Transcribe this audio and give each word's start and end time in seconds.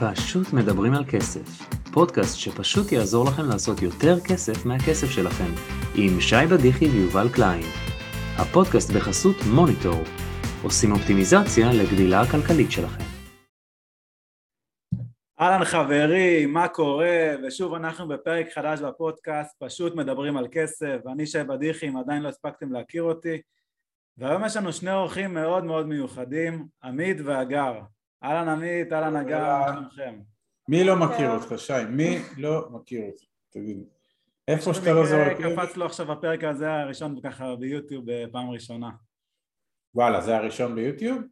פשוט 0.00 0.52
מדברים 0.52 0.94
על 0.94 1.04
כסף, 1.12 1.46
פודקאסט 1.92 2.38
שפשוט 2.38 2.92
יעזור 2.92 3.24
לכם 3.24 3.42
לעשות 3.52 3.82
יותר 3.82 4.20
כסף 4.28 4.66
מהכסף 4.66 5.06
שלכם, 5.10 5.52
עם 5.94 6.20
שי 6.20 6.46
בדיחי 6.50 6.84
ויובל 6.84 7.28
קליין. 7.34 7.62
הפודקאסט 8.38 8.90
בחסות 8.96 9.36
מוניטור, 9.54 10.02
עושים 10.62 10.92
אופטימיזציה 10.92 11.66
לגדילה 11.72 12.20
הכלכלית 12.20 12.70
שלכם. 12.70 13.04
אהלן 15.40 15.64
חברים, 15.64 16.52
מה 16.52 16.68
קורה? 16.68 17.34
ושוב 17.46 17.74
אנחנו 17.74 18.08
בפרק 18.08 18.46
חדש 18.54 18.80
בפודקאסט, 18.80 19.56
פשוט 19.58 19.94
מדברים 19.94 20.36
על 20.36 20.46
כסף, 20.52 20.96
ואני 21.04 21.26
שי 21.26 21.44
בדיחי, 21.44 21.88
אם 21.88 21.96
עדיין 21.96 22.22
לא 22.22 22.28
הספקתם 22.28 22.72
להכיר 22.72 23.02
אותי. 23.02 23.40
והיום 24.18 24.44
יש 24.44 24.56
לנו 24.56 24.72
שני 24.72 24.92
אורחים 24.92 25.34
מאוד 25.34 25.64
מאוד 25.64 25.86
מיוחדים, 25.86 26.66
עמית 26.84 27.16
והגר. 27.24 27.80
אהלן 28.22 28.48
עמית, 28.48 28.92
אהלן 28.92 29.24
שלומכם? 29.72 30.20
מי 30.68 30.84
לא 30.84 30.96
מכיר 30.96 31.30
אותך, 31.30 31.54
שי? 31.56 31.84
מי 31.88 32.18
לא 32.36 32.68
מכיר 32.70 33.02
אותך? 33.06 33.22
תגיד. 33.50 33.78
איפה 34.48 34.74
שאתה 34.74 34.92
לא 34.92 35.06
זורק... 35.06 35.36
קפץ 35.36 35.76
לו 35.76 35.86
עכשיו 35.86 36.12
הפרק 36.12 36.44
הזה 36.44 36.72
הראשון 36.72 37.20
ככה 37.22 37.56
ביוטיוב 37.56 38.04
בפעם 38.06 38.50
ראשונה. 38.50 38.90
וואלה, 39.94 40.20
זה 40.20 40.36
הראשון 40.36 40.74
ביוטיוב? 40.74 41.22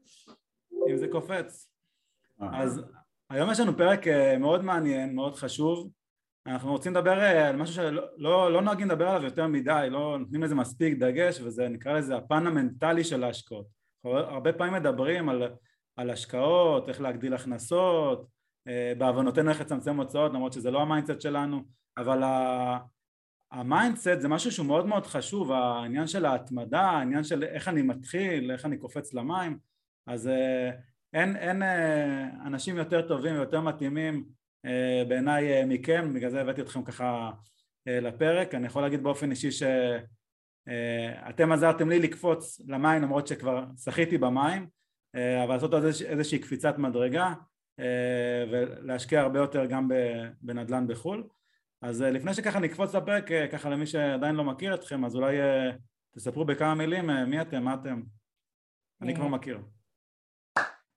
אם 0.91 0.97
זה 0.97 1.09
קופץ. 1.09 1.71
אז 2.53 2.83
היום 3.31 3.51
יש 3.51 3.61
לנו 3.61 3.77
פרק 3.77 4.07
אה, 4.07 4.39
מאוד 4.39 4.65
מעניין, 4.65 5.15
מאוד 5.15 5.35
חשוב. 5.35 5.91
אנחנו 6.47 6.73
רוצים 6.73 6.93
לדבר 6.93 7.21
אה, 7.21 7.49
על 7.49 7.57
משהו 7.57 7.75
שלא 7.75 8.03
לא, 8.17 8.53
לא 8.53 8.63
נוהגים 8.63 8.89
לדבר 8.89 9.09
עליו 9.09 9.25
יותר 9.25 9.47
מדי, 9.47 9.89
לא 9.91 10.19
נותנים 10.19 10.43
לזה 10.43 10.55
מספיק 10.55 10.99
דגש, 10.99 11.41
וזה 11.41 11.69
נקרא 11.69 11.93
לזה 11.93 12.17
הפן 12.17 12.47
המנטלי 12.47 13.05
של 13.05 13.25
ההשקעות. 13.25 13.67
הרבה 14.05 14.53
פעמים 14.53 14.75
מדברים 14.75 15.29
על, 15.29 15.43
על 15.99 16.11
השקעות, 16.11 16.89
איך 16.89 17.01
להגדיל 17.01 17.35
הכנסות, 17.35 18.27
אה, 18.69 18.93
בעוונותינו 18.99 19.51
איך 19.51 19.61
לצמצם 19.61 19.97
הוצאות, 19.97 20.33
למרות 20.33 20.53
שזה 20.53 20.71
לא 20.71 20.83
ה 20.83 20.87
mindset 20.87 21.21
שלנו, 21.21 21.63
אבל 21.97 22.23
ה 23.53 23.61
mindset 23.61 24.21
זה 24.21 24.29
משהו 24.29 24.53
שהוא 24.53 24.67
מאוד 24.67 24.87
מאוד 24.87 25.07
חשוב, 25.07 25.53
העניין 25.53 26.07
של 26.07 26.25
ההתמדה, 26.25 26.81
העניין 26.81 27.25
של 27.25 27.45
איך 27.45 27.69
אני 27.69 27.83
מתחיל, 27.83 28.51
איך 28.51 28.65
אני 28.65 28.79
קופץ 28.79 29.15
למים, 29.15 29.59
אז 30.07 30.31
אין, 31.13 31.37
אין 31.37 31.63
אנשים 32.47 32.77
יותר 32.77 33.09
טובים 33.09 33.35
ויותר 33.35 33.61
מתאימים 33.61 34.25
אה, 34.65 35.03
בעיניי 35.09 35.53
אה, 35.53 35.67
מכם, 35.67 36.15
בגלל 36.15 36.31
זה 36.31 36.41
הבאתי 36.41 36.61
אתכם 36.61 36.85
ככה 36.85 37.31
אה, 37.89 38.01
לפרק. 38.01 38.55
אני 38.55 38.67
יכול 38.67 38.83
להגיד 38.83 39.03
באופן 39.03 39.31
אישי 39.31 39.51
שאתם 39.51 41.53
עזרתם 41.53 41.89
לי 41.89 41.99
לקפוץ 41.99 42.61
למים 42.67 43.03
למרות 43.03 43.27
שכבר 43.27 43.65
שחיתי 43.85 44.19
במים, 44.19 44.67
אבל 45.15 45.55
לעשות 45.55 45.75
איזושהי 46.07 46.39
קפיצת 46.39 46.79
מדרגה 46.79 47.35
ולהשקיע 48.51 49.21
הרבה 49.21 49.39
יותר 49.39 49.65
גם 49.65 49.89
בנדל"ן 50.41 50.87
בחו"ל. 50.87 51.29
אז 51.83 52.03
לפני 52.03 52.35
שככה 52.35 52.59
נקפוץ 52.59 52.95
לפרק, 52.95 53.29
ככה 53.53 53.71
למי 53.71 53.87
שעדיין 53.87 54.35
לא 54.35 54.45
מכיר 54.45 54.75
אתכם, 54.75 55.05
אז 55.05 55.15
אולי 55.15 55.37
תספרו 56.17 56.45
בכמה 56.45 56.75
מילים 56.75 57.11
מי 57.27 57.41
אתם, 57.41 57.63
מה 57.63 57.75
אתם. 57.75 58.03
אני 59.03 59.15
כבר 59.15 59.29
מכיר. 59.29 59.59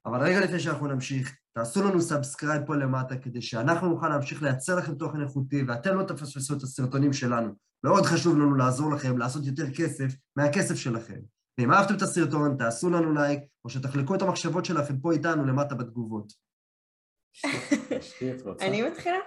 אבל 0.06 0.22
רגע 0.22 0.40
לפני 0.40 0.60
שאנחנו 0.60 0.88
נמשיך, 0.88 1.38
תעשו 1.54 1.84
לנו 1.84 2.02
subscribe 2.02 2.66
פה 2.66 2.76
למטה 2.76 3.18
כדי 3.18 3.42
שאנחנו 3.42 3.90
נוכל 3.90 4.10
להמשיך 4.10 4.44
לייצר 4.44 4.76
לכם 4.76 4.96
תוכן 4.96 5.22
איכותי 5.22 5.64
ואתם 5.68 5.98
לא 5.98 6.04
תפספסו 6.04 6.58
את 6.58 6.62
הסרטונים 6.62 7.14
שלנו. 7.14 7.54
מאוד 7.84 8.04
חשוב 8.04 8.38
לנו 8.38 8.56
לעזור 8.56 8.94
לכם 8.94 9.18
לעשות 9.18 9.46
יותר 9.46 9.74
כסף 9.74 10.16
מהכסף 10.36 10.76
שלכם. 10.76 11.20
ואם 11.58 11.72
אהבתם 11.72 11.96
את 11.96 12.02
הסרטון, 12.02 12.58
תעשו 12.58 12.90
לנו 12.90 13.14
לייק, 13.14 13.40
או 13.66 13.70
שתחלקו 13.70 14.16
את 14.16 14.22
המחשבות 14.22 14.66
שלכם 14.66 15.00
פה 15.00 15.12
איתנו 15.12 15.46
למטה 15.46 15.76
בתגובות. 15.76 16.34
אני 18.62 18.82
מתחילה? 18.82 19.18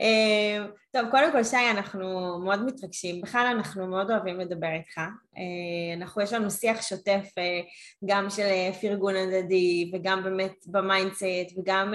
אה, 0.00 0.66
טוב, 0.90 1.10
קודם 1.10 1.32
כל 1.32 1.44
שי, 1.44 1.70
אנחנו 1.70 2.38
מאוד 2.44 2.64
מתרגשים, 2.64 3.20
בכלל 3.20 3.46
אנחנו 3.56 3.86
מאוד 3.86 4.10
אוהבים 4.10 4.40
לדבר 4.40 4.68
איתך. 4.68 4.98
אה, 4.98 5.94
אנחנו, 5.96 6.22
יש 6.22 6.32
לנו 6.32 6.50
שיח 6.50 6.82
שוטף 6.82 7.24
אה, 7.38 7.60
גם 8.04 8.30
של 8.30 8.48
פרגון 8.80 9.16
הדדי 9.16 9.90
וגם 9.94 10.22
באמת 10.22 10.54
ב 10.66 10.78
mindset 10.78 11.58
וגם 11.58 11.94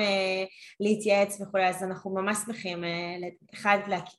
להתייעץ 0.79 1.41
וכולי, 1.41 1.67
אז 1.67 1.83
אנחנו 1.83 2.13
ממש 2.13 2.37
שמחים, 2.45 2.83
אחד, 3.53 3.77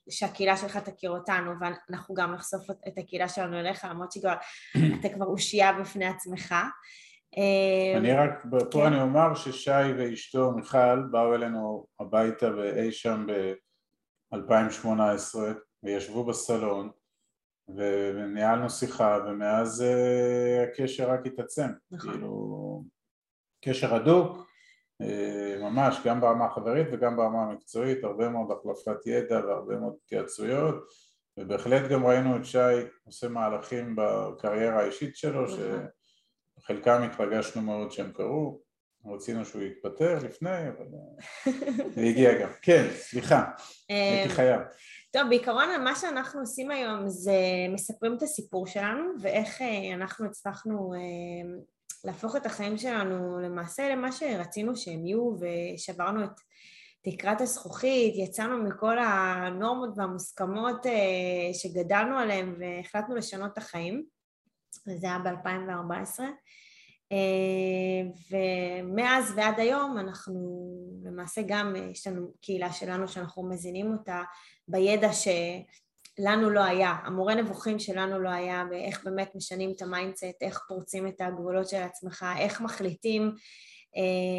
שהקהילה 0.09 0.57
שלך 0.57 0.77
תכיר 0.77 1.11
אותנו 1.11 1.51
ואנחנו 1.61 2.15
גם 2.15 2.33
נחשוף 2.33 2.69
את 2.87 2.97
הקהילה 2.97 3.29
שלנו 3.29 3.59
אליך, 3.59 3.87
למרות 3.89 4.11
שאתה 4.11 5.09
כבר 5.15 5.25
אושייה 5.25 5.73
בפני 5.73 6.05
עצמך. 6.05 6.55
אני 7.97 8.13
רק, 8.13 8.45
פה 8.71 8.79
כן. 8.79 8.85
אני 8.85 9.01
אומר 9.01 9.35
ששי 9.35 9.93
ואשתו 9.97 10.51
מיכל 10.51 11.01
באו 11.11 11.35
אלינו 11.35 11.85
הביתה 11.99 12.55
ואי 12.57 12.91
שם 12.91 13.25
ב... 13.27 13.53
2018 14.35 15.53
וישבו 15.83 16.23
בסלון 16.23 16.89
וניהלנו 17.75 18.69
שיחה 18.69 19.17
ומאז 19.27 19.81
uh, 19.81 20.69
הקשר 20.69 21.09
רק 21.09 21.25
התעצם, 21.25 21.67
נכון. 21.91 22.11
כאילו 22.11 22.83
קשר 23.65 23.95
הדוק 23.95 24.37
uh, 25.03 25.59
ממש 25.59 25.97
גם 26.05 26.21
ברמה 26.21 26.45
החברית 26.45 26.87
וגם 26.91 27.15
ברמה 27.15 27.43
המקצועית, 27.43 28.03
הרבה 28.03 28.29
מאוד 28.29 28.51
החלפת 28.51 29.07
ידע 29.07 29.39
והרבה 29.47 29.77
מאוד 29.77 29.93
התייעצויות 30.05 30.75
ובהחלט 31.39 31.91
גם 31.91 32.05
ראינו 32.05 32.37
את 32.37 32.45
שי 32.45 32.57
עושה 33.05 33.29
מהלכים 33.29 33.95
בקריירה 33.97 34.81
האישית 34.81 35.15
שלו 35.15 35.43
נכון. 35.43 35.87
שחלקם 36.59 37.01
התרגשנו 37.01 37.61
מאוד 37.61 37.91
שהם 37.91 38.11
קרו 38.11 38.64
רצינו 39.07 39.45
שהוא 39.45 39.61
יתפטר 39.61 40.19
לפני, 40.23 40.69
אבל 40.69 40.85
זה 41.95 42.01
הגיע 42.01 42.41
גם. 42.41 42.49
כן, 42.61 42.87
סליחה, 42.95 43.43
הייתי 43.89 44.29
אמ, 44.29 44.35
חייב. 44.35 44.61
טוב, 45.11 45.23
בעיקרון 45.29 45.83
מה 45.83 45.95
שאנחנו 45.95 46.39
עושים 46.39 46.71
היום 46.71 47.09
זה 47.09 47.37
מספרים 47.73 48.15
את 48.17 48.23
הסיפור 48.23 48.67
שלנו 48.67 49.03
ואיך 49.21 49.61
אה, 49.61 49.93
אנחנו 49.93 50.25
הצלחנו 50.25 50.93
אה, 50.93 51.59
להפוך 52.03 52.35
את 52.35 52.45
החיים 52.45 52.77
שלנו 52.77 53.39
למעשה 53.39 53.89
למה 53.89 54.11
שרצינו 54.11 54.75
שהם 54.75 55.05
יהיו 55.05 55.31
ושברנו 55.39 56.23
את 56.23 56.39
תקרת 57.03 57.41
הזכוכית, 57.41 58.13
יצאנו 58.17 58.63
מכל 58.63 58.99
הנורמות 58.99 59.89
והמוסכמות 59.97 60.85
אה, 60.85 61.53
שגדלנו 61.53 62.17
עליהן 62.17 62.55
והחלטנו 62.59 63.15
לשנות 63.15 63.53
את 63.53 63.57
החיים, 63.57 64.05
וזה 64.87 65.07
היה 65.07 65.19
ב-2014. 65.19 66.19
ומאז 68.31 69.33
ועד 69.35 69.59
היום 69.59 69.97
אנחנו 69.97 70.65
למעשה 71.03 71.41
גם, 71.47 71.75
יש 71.91 72.07
לנו 72.07 72.31
קהילה 72.41 72.71
שלנו 72.71 73.07
שאנחנו 73.07 73.49
מזינים 73.49 73.91
אותה 73.91 74.21
בידע 74.67 75.09
שלנו 75.13 76.49
לא 76.49 76.63
היה, 76.63 76.95
המורה 77.03 77.35
נבוכים 77.35 77.79
שלנו 77.79 78.19
לא 78.19 78.29
היה 78.29 78.63
באיך 78.69 79.03
באמת 79.03 79.35
משנים 79.35 79.71
את 79.75 79.81
ה 79.81 79.88
mindset, 79.88 80.41
איך 80.41 80.65
פורצים 80.67 81.07
את 81.07 81.21
הגבולות 81.21 81.69
של 81.69 81.81
עצמך, 81.81 82.25
איך 82.39 82.61
מחליטים 82.61 83.35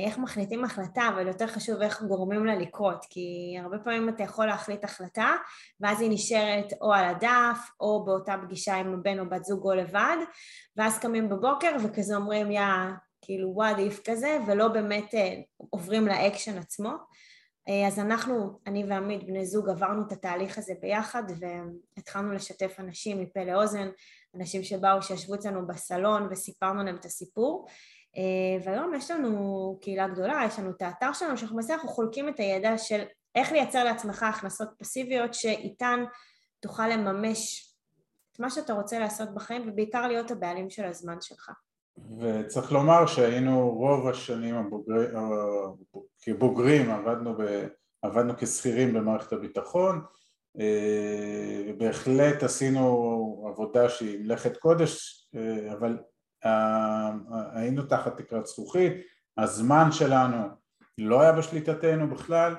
איך 0.06 0.18
מחליטים 0.18 0.64
החלטה, 0.64 1.08
אבל 1.08 1.26
יותר 1.26 1.46
חשוב 1.46 1.82
איך 1.82 2.02
גורמים 2.02 2.46
לה 2.46 2.54
לקרות, 2.54 3.06
כי 3.10 3.56
הרבה 3.62 3.78
פעמים 3.78 4.08
אתה 4.08 4.22
יכול 4.22 4.46
להחליט 4.46 4.84
החלטה, 4.84 5.34
ואז 5.80 6.00
היא 6.00 6.10
נשארת 6.10 6.72
או 6.80 6.92
על 6.92 7.04
הדף, 7.04 7.70
או 7.80 8.04
באותה 8.04 8.34
פגישה 8.42 8.74
עם 8.74 8.94
הבן 8.94 9.18
או 9.18 9.28
בת 9.28 9.44
זוג 9.44 9.64
או 9.64 9.74
לבד, 9.74 10.16
ואז 10.76 10.98
קמים 10.98 11.28
בבוקר 11.28 11.76
וכזה 11.84 12.16
אומרים, 12.16 12.50
יא, 12.50 12.60
כאילו 13.22 13.54
what 13.58 13.78
if 13.78 14.10
כזה, 14.10 14.38
ולא 14.46 14.68
באמת 14.68 15.14
אה, 15.14 15.34
עוברים 15.70 16.06
לאקשן 16.06 16.58
עצמו. 16.58 16.90
אה, 17.68 17.86
אז 17.86 17.98
אנחנו, 17.98 18.58
אני 18.66 18.84
ועמית, 18.84 19.26
בני 19.26 19.46
זוג, 19.46 19.68
עברנו 19.68 20.02
את 20.06 20.12
התהליך 20.12 20.58
הזה 20.58 20.74
ביחד 20.80 21.22
והתחלנו 21.96 22.32
לשתף 22.32 22.76
אנשים 22.78 23.20
מפה 23.20 23.44
לאוזן, 23.44 23.88
אנשים 24.34 24.62
שבאו, 24.62 25.02
שישבו 25.02 25.34
אצלנו 25.34 25.66
בסלון 25.66 26.28
וסיפרנו 26.30 26.84
להם 26.84 26.96
את 26.96 27.04
הסיפור. 27.04 27.66
אה, 28.16 28.64
והיום 28.64 28.94
יש 28.94 29.10
לנו 29.10 29.78
קהילה 29.80 30.08
גדולה, 30.08 30.42
יש 30.46 30.58
לנו 30.58 30.70
את 30.70 30.82
האתר 30.82 31.12
שלנו, 31.12 31.36
שאנחנו 31.36 31.56
למעשה 31.56 31.74
אנחנו 31.74 31.88
חולקים 31.88 32.28
את 32.28 32.40
הידע 32.40 32.78
של 32.78 33.02
איך 33.34 33.52
לייצר 33.52 33.84
לעצמך 33.84 34.22
הכנסות 34.22 34.68
פסיביות 34.78 35.34
שאיתן 35.34 36.04
תוכל 36.60 36.88
לממש 36.88 37.72
את 38.32 38.40
מה 38.40 38.50
שאתה 38.50 38.72
רוצה 38.72 38.98
לעשות 38.98 39.34
בחיים 39.34 39.68
ובעיקר 39.68 40.08
להיות 40.08 40.30
הבעלים 40.30 40.70
של 40.70 40.84
הזמן 40.84 41.16
שלך. 41.20 41.50
וצריך 42.20 42.72
לומר 42.72 43.06
שהיינו 43.06 43.70
רוב 43.70 44.08
השנים 44.08 44.54
הבוגרי, 44.54 45.06
כבוגרים 46.22 46.90
עבדנו, 46.90 47.36
ב, 47.38 47.66
עבדנו 48.02 48.32
כשכירים 48.38 48.94
במערכת 48.94 49.32
הביטחון 49.32 50.02
אה, 50.60 51.62
ובהחלט 51.68 52.42
עשינו 52.42 53.46
עבודה 53.48 53.88
שהיא 53.88 54.20
מלאכת 54.20 54.56
קודש 54.56 55.26
אה, 55.36 55.72
אבל 55.72 55.98
היינו 57.52 57.82
תחת 57.82 58.16
תקרת 58.16 58.46
זכוכית, 58.46 58.92
הזמן 59.38 59.92
שלנו 59.92 60.48
לא 60.98 61.20
היה 61.20 61.32
בשליטתנו 61.32 62.10
בכלל 62.10 62.54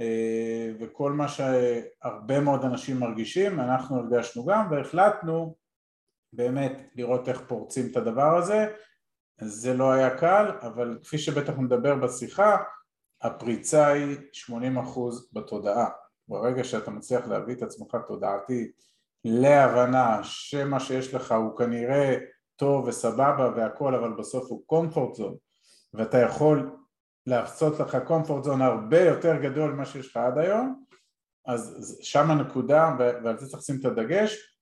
אה, 0.00 0.72
וכל 0.80 1.12
מה 1.12 1.28
שהרבה 1.28 2.40
מאוד 2.40 2.64
אנשים 2.64 3.00
מרגישים 3.00 3.60
אנחנו 3.60 3.96
הרגשנו 3.96 4.44
גם 4.44 4.68
והחלטנו 4.70 5.56
באמת 6.32 6.72
לראות 6.94 7.28
איך 7.28 7.42
פורצים 7.48 7.86
את 7.90 7.96
הדבר 7.96 8.36
הזה 8.36 8.66
זה 9.40 9.74
לא 9.74 9.92
היה 9.92 10.18
קל 10.18 10.50
אבל 10.62 10.98
כפי 11.02 11.18
שבטח 11.18 11.52
נדבר 11.58 11.94
בשיחה 11.94 12.56
הפריצה 13.22 13.86
היא 13.86 14.16
80% 14.50 14.50
בתודעה. 15.32 15.88
ברגע 16.28 16.64
שאתה 16.64 16.90
מצליח 16.90 17.26
להביא 17.26 17.54
את 17.54 17.62
עצמך 17.62 17.96
תודעתית 18.08 18.82
להבנה 19.24 20.20
שמה 20.22 20.80
שיש 20.80 21.14
לך 21.14 21.32
הוא 21.32 21.58
כנראה 21.58 22.16
טוב 22.58 22.88
וסבבה 22.88 23.50
והכל 23.56 23.94
אבל 23.94 24.12
בסוף 24.12 24.50
הוא 24.50 24.62
comfort 24.72 25.18
zone. 25.18 25.36
ואתה 25.94 26.18
יכול 26.18 26.70
לעשות 27.26 27.80
לך 27.80 27.98
comfort 28.06 28.46
zone 28.46 28.62
הרבה 28.62 29.00
יותר 29.00 29.36
גדול 29.42 29.72
ממה 29.72 29.84
שיש 29.84 30.10
לך 30.10 30.16
עד 30.16 30.38
היום. 30.38 30.84
אז 31.46 31.98
שם 32.02 32.30
הנקודה 32.30 32.96
ועל 32.98 33.38
זה 33.38 33.46
צריך 33.46 33.62
לשים 33.62 33.76
את 33.80 33.84
הדגש. 33.84 34.58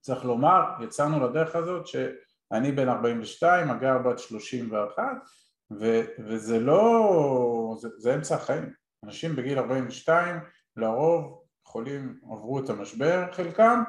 צריך 0.00 0.24
לומר 0.24 0.62
יצאנו 0.80 1.28
לדרך 1.28 1.56
הזאת 1.56 1.86
שאני 1.86 2.72
בן 2.72 2.88
42 2.88 3.70
הגר 3.70 3.98
בת 3.98 4.18
31 4.18 5.02
ו, 5.80 6.00
וזה 6.18 6.60
לא, 6.60 7.76
זה, 7.80 7.88
זה 7.98 8.14
אמצע 8.14 8.34
החיים. 8.34 8.72
אנשים 9.04 9.36
בגיל 9.36 9.58
42 9.58 10.36
לרוב 10.76 11.42
חולים 11.64 12.20
עברו 12.22 12.58
את 12.58 12.70
המשבר 12.70 13.24
חלקם 13.32 13.82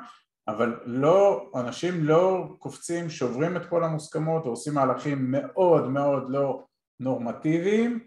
אבל 0.48 0.80
לא, 0.86 1.50
אנשים 1.56 2.04
לא 2.04 2.48
קופצים, 2.60 3.10
שוברים 3.10 3.58
את 3.58 3.66
כל 3.66 3.84
המוסכמות 3.84 4.46
ועושים 4.46 4.74
מהלכים 4.74 5.32
מאוד 5.32 5.90
מאוד 5.90 6.30
לא 6.30 6.66
נורמטיביים 7.00 8.00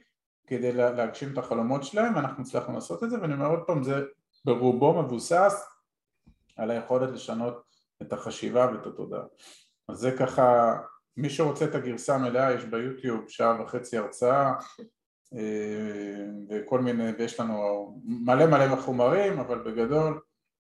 כדי 0.46 0.72
להגשים 0.72 1.32
את 1.32 1.38
החלומות 1.38 1.84
שלהם 1.84 2.16
ואנחנו 2.16 2.42
הצלחנו 2.42 2.74
לעשות 2.74 3.04
את 3.04 3.10
זה 3.10 3.20
ואני 3.20 3.34
אומר 3.34 3.46
עוד 3.46 3.60
פעם 3.66 3.82
זה 3.82 4.04
ברובו 4.44 5.02
מבוסס 5.02 5.64
על 6.56 6.70
היכולת 6.70 7.10
לשנות 7.10 7.62
את 8.02 8.12
החשיבה 8.12 8.70
ואת 8.72 8.86
התודעה. 8.86 9.22
אז 9.88 9.96
זה 9.96 10.16
ככה, 10.18 10.76
מי 11.16 11.30
שרוצה 11.30 11.64
את 11.64 11.74
הגרסה 11.74 12.14
המלאה 12.14 12.52
יש 12.52 12.64
ביוטיוב 12.64 13.28
שעה 13.28 13.62
וחצי 13.62 13.98
הרצאה 13.98 14.52
אה, 15.34 16.26
וכל 16.50 16.80
מיני, 16.80 17.12
ויש 17.18 17.40
לנו 17.40 18.00
מלא 18.04 18.46
מלא 18.46 18.76
חומרים 18.76 19.38
אבל 19.38 19.58
בגדול 19.58 20.20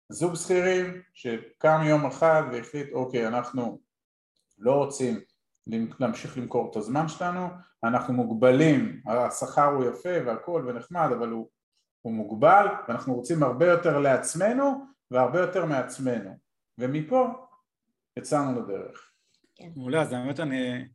זוג 0.09 0.35
שכירים 0.35 1.03
שקם 1.15 1.81
יום 1.85 2.07
אחד 2.07 2.43
והחליט 2.53 2.93
אוקיי 2.93 3.29
אנחנו 3.29 3.81
לא 4.59 4.73
רוצים 4.73 5.21
להמשיך 6.01 6.39
למכור 6.39 6.71
את 6.71 6.77
הזמן 6.77 7.09
שלנו, 7.09 7.49
אנחנו 7.85 8.15
מוגבלים, 8.15 9.03
השכר 9.07 9.65
הוא 9.65 9.85
יפה 9.85 10.27
והכל 10.27 10.65
ונחמד 10.67 11.09
אבל 11.19 11.29
הוא, 11.29 11.49
הוא 12.03 12.13
מוגבל 12.13 12.67
ואנחנו 12.89 13.15
רוצים 13.15 13.43
הרבה 13.43 13.67
יותר 13.67 13.99
לעצמנו 13.99 14.85
והרבה 15.11 15.41
יותר 15.41 15.65
מעצמנו 15.65 16.31
ומפה 16.79 17.29
יצאנו 18.19 18.61
לדרך. 18.61 19.11
כן. 19.55 19.69
מעולה, 19.77 20.03
אז 20.03 20.13
האמת 20.13 20.41
אני 20.41 20.89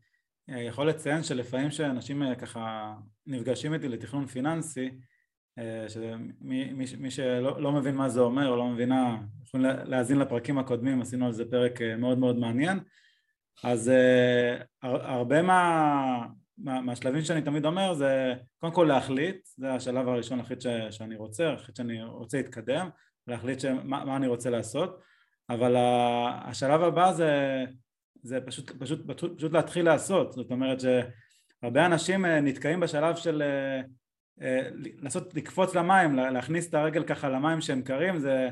יכול 0.48 0.90
לציין 0.90 1.24
שלפעמים 1.24 1.72
שאנשים 1.72 2.24
אה, 2.24 2.36
ככה 2.36 2.94
נפגשים 3.28 3.74
איתי 3.74 3.88
לתכנון 3.88 4.28
פיננסי 4.28 4.92
אה, 5.60 5.90
שמי 5.90 6.74
מי, 6.74 6.86
מי 7.00 7.12
שלא 7.12 7.62
לא 7.62 7.72
מבין 7.72 7.96
מה 7.96 8.10
זה 8.10 8.20
אומר 8.20 8.48
או 8.48 8.56
לא 8.56 8.68
מבינה, 8.68 9.18
יכולים 9.48 9.66
להאזין 9.86 10.20
לפרקים 10.20 10.58
הקודמים, 10.58 11.02
עשינו 11.02 11.26
על 11.26 11.32
זה 11.32 11.52
פרק 11.52 11.82
אה, 11.82 11.96
מאוד 11.96 12.18
מאוד 12.18 12.38
מעניין. 12.38 12.80
אז 13.64 13.92
uh, 13.92 14.64
הרבה 14.82 15.42
מה, 15.42 16.28
מה, 16.58 16.82
מהשלבים 16.82 17.22
שאני 17.22 17.42
תמיד 17.42 17.66
אומר 17.66 17.94
זה 17.94 18.34
קודם 18.58 18.74
כל 18.74 18.84
להחליט, 18.84 19.46
זה 19.58 19.74
השלב 19.74 20.08
הראשון 20.08 20.38
להחליט 20.38 20.62
ש, 20.62 20.68
שאני 20.92 21.16
רוצה, 21.16 21.52
להחליט 21.52 21.76
שאני 21.76 22.04
רוצה 22.04 22.38
להתקדם, 22.38 22.90
להחליט 23.28 23.60
שמה, 23.60 24.06
מה 24.06 24.16
אני 24.16 24.28
רוצה 24.28 24.50
לעשות, 24.50 25.00
אבל 25.50 25.76
השלב 26.46 26.82
הבא 26.82 27.14
זה, 27.14 27.64
זה 28.24 28.42
פשוט, 28.42 28.72
פשוט, 28.80 29.12
פשוט, 29.12 29.38
פשוט 29.38 29.52
להתחיל 29.52 29.86
לעשות, 29.86 30.32
זאת 30.32 30.52
אומרת 30.52 30.78
שהרבה 30.80 31.86
אנשים 31.86 32.26
נתקעים 32.26 32.80
בשלב 32.80 33.16
של 33.16 33.44
לנסות 35.02 35.34
לקפוץ 35.36 35.76
למים, 35.76 36.16
להכניס 36.16 36.70
את 36.70 36.74
הרגל 36.74 37.04
ככה 37.04 37.30
למים 37.30 37.62
שהם 37.62 37.82
קרים, 37.82 38.20
זה, 38.20 38.50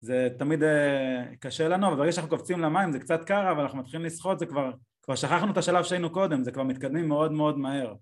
זה 0.00 0.28
תמיד 0.38 0.62
אה, 0.62 1.24
קשה 1.40 1.68
לנו, 1.68 1.88
אבל 1.88 1.96
ברגע 1.96 2.12
שאנחנו 2.12 2.30
קופצים 2.30 2.60
למים 2.60 2.92
זה 2.92 2.98
קצת 2.98 3.24
קר, 3.24 3.50
אבל 3.50 3.60
אנחנו 3.60 3.78
מתחילים 3.78 4.06
לשחות, 4.06 4.38
זה 4.38 4.46
כבר, 4.46 4.70
כבר 5.02 5.14
שכחנו 5.14 5.52
את 5.52 5.56
השלב 5.56 5.84
שהיינו 5.84 6.10
קודם, 6.10 6.44
זה 6.44 6.52
כבר 6.52 6.62
מתקדמים 6.62 7.08
מאוד 7.08 7.32
מאוד 7.32 7.58
מהר. 7.58 7.94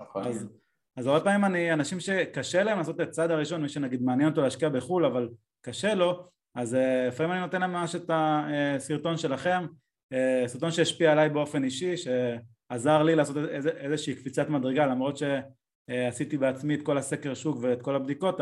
נכון. 0.00 0.26
אז, 0.26 0.48
אז 0.96 1.06
הרבה 1.06 1.20
פעמים 1.20 1.44
אני, 1.44 1.72
אנשים 1.72 2.00
שקשה 2.00 2.62
להם 2.62 2.78
לעשות 2.78 3.00
את 3.00 3.08
הצעד 3.08 3.30
הראשון, 3.30 3.62
מי 3.62 3.68
שנגיד 3.68 4.02
מעניין 4.02 4.28
אותו 4.28 4.42
להשקיע 4.42 4.68
בחו"ל, 4.68 5.04
אבל 5.04 5.28
קשה 5.60 5.94
לו, 5.94 6.28
אז 6.54 6.74
אה, 6.74 7.06
לפעמים 7.08 7.32
אני 7.32 7.40
נותן 7.40 7.60
להם 7.60 7.72
ממש 7.72 7.94
את 7.94 8.10
הסרטון 8.14 9.16
שלכם, 9.16 9.66
אה, 10.12 10.44
סרטון 10.46 10.70
שהשפיע 10.70 11.12
עליי 11.12 11.28
באופן 11.28 11.64
אישי, 11.64 11.94
שעזר 11.96 13.02
לי 13.02 13.14
לעשות 13.14 13.36
איז, 13.36 13.66
איזושהי 13.66 14.14
קפיצת 14.14 14.48
מדרגה, 14.48 14.86
למרות 14.86 15.16
שעשיתי 15.90 16.38
בעצמי 16.38 16.74
את 16.74 16.82
כל 16.82 16.98
הסקר 16.98 17.34
שוק 17.34 17.58
ואת 17.60 17.82
כל 17.82 17.96
הבדיקות, 17.96 18.40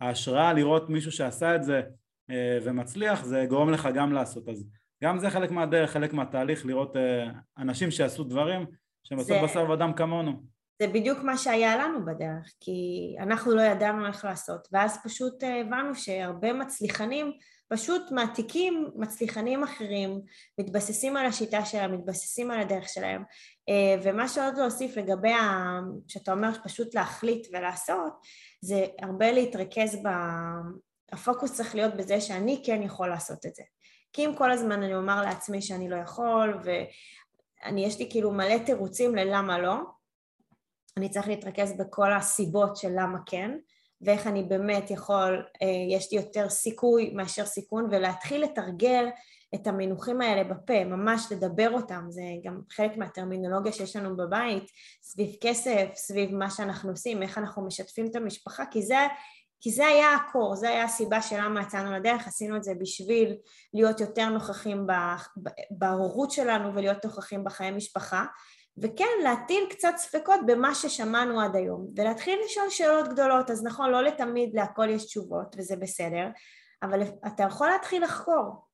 ההשראה 0.00 0.52
לראות 0.52 0.90
מישהו 0.90 1.12
שעשה 1.12 1.56
את 1.56 1.64
זה 1.64 1.82
אה, 2.30 2.58
ומצליח 2.62 3.24
זה 3.24 3.46
גורם 3.48 3.70
לך 3.70 3.88
גם 3.94 4.12
לעשות. 4.12 4.48
אז 4.48 4.64
גם 5.04 5.18
זה 5.18 5.30
חלק 5.30 5.50
מהדרך, 5.50 5.90
חלק 5.90 6.12
מהתהליך 6.12 6.66
לראות 6.66 6.96
אה, 6.96 7.28
אנשים 7.58 7.90
שעשו 7.90 8.24
דברים 8.24 8.66
שהם 9.04 9.18
בסוף 9.18 9.36
בשר 9.44 9.70
ודם 9.70 9.92
כמונו. 9.96 10.32
זה 10.82 10.88
בדיוק 10.88 11.18
מה 11.18 11.36
שהיה 11.36 11.76
לנו 11.76 12.04
בדרך 12.04 12.52
כי 12.60 12.80
אנחנו 13.20 13.54
לא 13.54 13.62
ידענו 13.62 14.06
איך 14.06 14.24
לעשות. 14.24 14.68
ואז 14.72 14.98
פשוט 15.04 15.44
אה, 15.44 15.60
הבנו 15.60 15.94
שהרבה 15.94 16.52
מצליחנים 16.52 17.32
פשוט 17.68 18.10
מעתיקים 18.10 18.90
מצליחנים 18.94 19.64
אחרים, 19.64 20.20
מתבססים 20.58 21.16
על 21.16 21.26
השיטה 21.26 21.64
שלהם, 21.64 21.94
מתבססים 21.94 22.50
על 22.50 22.60
הדרך 22.60 22.88
שלהם 22.88 23.22
ומה 24.02 24.28
שעוד 24.28 24.58
להוסיף 24.58 24.96
לגבי, 24.96 25.32
ה... 25.32 25.80
שאתה 26.08 26.32
אומר 26.32 26.50
פשוט 26.64 26.94
להחליט 26.94 27.46
ולעשות 27.52 28.12
זה 28.60 28.86
הרבה 29.02 29.32
להתרכז 29.32 29.96
ב... 29.96 30.08
הפוקוס 31.12 31.54
צריך 31.54 31.74
להיות 31.74 31.94
בזה 31.94 32.20
שאני 32.20 32.62
כן 32.66 32.82
יכול 32.82 33.08
לעשות 33.08 33.46
את 33.46 33.54
זה. 33.54 33.62
כי 34.12 34.26
אם 34.26 34.34
כל 34.38 34.50
הזמן 34.50 34.82
אני 34.82 34.94
אומר 34.94 35.22
לעצמי 35.22 35.62
שאני 35.62 35.88
לא 35.88 35.96
יכול, 35.96 36.58
ואני, 36.64 37.86
יש 37.86 37.98
לי 37.98 38.08
כאילו 38.10 38.32
מלא 38.32 38.58
תירוצים 38.66 39.14
ללמה 39.14 39.58
לא, 39.58 39.76
אני 40.96 41.08
צריך 41.08 41.28
להתרכז 41.28 41.72
בכל 41.78 42.12
הסיבות 42.12 42.76
של 42.76 42.88
למה 42.94 43.18
כן, 43.26 43.58
ואיך 44.00 44.26
אני 44.26 44.42
באמת 44.42 44.90
יכול, 44.90 45.46
אה, 45.62 45.96
יש 45.96 46.12
לי 46.12 46.18
יותר 46.18 46.48
סיכוי 46.48 47.10
מאשר 47.14 47.46
סיכון, 47.46 47.88
ולהתחיל 47.90 48.44
לתרגל 48.44 49.08
את 49.54 49.66
המינוחים 49.66 50.20
האלה 50.20 50.44
בפה, 50.44 50.84
ממש 50.84 51.26
לדבר 51.30 51.70
אותם, 51.72 52.04
זה 52.08 52.22
גם 52.44 52.60
חלק 52.70 52.96
מהטרמינולוגיה 52.96 53.72
שיש 53.72 53.96
לנו 53.96 54.16
בבית, 54.16 54.64
סביב 55.02 55.30
כסף, 55.40 55.86
סביב 55.94 56.34
מה 56.34 56.50
שאנחנו 56.50 56.90
עושים, 56.90 57.22
איך 57.22 57.38
אנחנו 57.38 57.66
משתפים 57.66 58.06
את 58.06 58.16
המשפחה, 58.16 58.64
כי 58.70 58.82
זה 58.82 59.06
כי 59.60 59.70
זה 59.70 59.86
היה 59.86 60.14
הקור, 60.14 60.56
זה 60.56 60.68
היה 60.68 60.84
הסיבה 60.84 61.22
של 61.22 61.36
למה 61.40 61.62
יצאנו 61.62 61.92
לדרך, 61.92 62.28
עשינו 62.28 62.56
את 62.56 62.64
זה 62.64 62.72
בשביל 62.80 63.36
להיות 63.74 64.00
יותר 64.00 64.28
נוכחים 64.28 64.86
בהורות 65.70 66.30
שלנו 66.30 66.74
ולהיות 66.74 67.04
נוכחים 67.04 67.44
בחיי 67.44 67.70
משפחה 67.70 68.24
וכן 68.82 69.22
להטיל 69.22 69.66
קצת 69.70 69.94
ספקות 69.96 70.40
במה 70.46 70.74
ששמענו 70.74 71.40
עד 71.40 71.56
היום 71.56 71.86
ולהתחיל 71.96 72.38
לשאול 72.44 72.70
שאלות 72.70 73.08
גדולות 73.08 73.50
אז 73.50 73.64
נכון 73.64 73.90
לא 73.90 74.02
לתמיד 74.02 74.54
להכל 74.54 74.88
יש 74.88 75.04
תשובות 75.04 75.56
וזה 75.58 75.76
בסדר 75.76 76.26
אבל 76.82 77.02
אתה 77.26 77.42
יכול 77.42 77.68
להתחיל 77.68 78.04
לחקור 78.04 78.64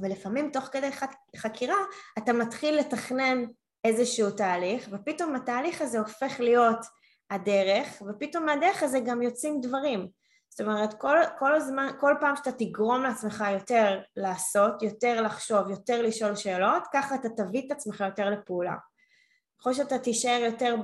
ולפעמים 0.00 0.50
תוך 0.50 0.64
כדי 0.64 0.90
חקירה 1.36 1.76
אתה 2.18 2.32
מתחיל 2.32 2.78
לתכנן 2.78 3.44
איזשהו 3.84 4.30
תהליך 4.30 4.88
ופתאום 4.92 5.34
התהליך 5.34 5.82
הזה 5.82 5.98
הופך 5.98 6.40
להיות 6.40 6.86
הדרך, 7.30 8.02
ופתאום 8.08 8.46
מהדרך 8.46 8.82
הזה 8.82 9.00
גם 9.00 9.22
יוצאים 9.22 9.60
דברים. 9.60 10.08
זאת 10.48 10.60
אומרת, 10.60 10.94
כל, 10.94 11.16
כל 11.38 11.54
הזמן, 11.54 11.88
כל 12.00 12.14
פעם 12.20 12.36
שאתה 12.36 12.52
תגרום 12.52 13.02
לעצמך 13.02 13.44
יותר 13.52 14.00
לעשות, 14.16 14.82
יותר 14.82 15.20
לחשוב, 15.20 15.70
יותר 15.70 16.02
לשאול 16.02 16.36
שאלות, 16.36 16.82
ככה 16.92 17.14
אתה 17.14 17.28
תביא 17.28 17.66
את 17.66 17.72
עצמך 17.72 18.00
יותר 18.00 18.30
לפעולה. 18.30 18.74
ככל 19.60 19.74
שאתה 19.74 19.98
תישאר 19.98 20.40
יותר 20.44 20.76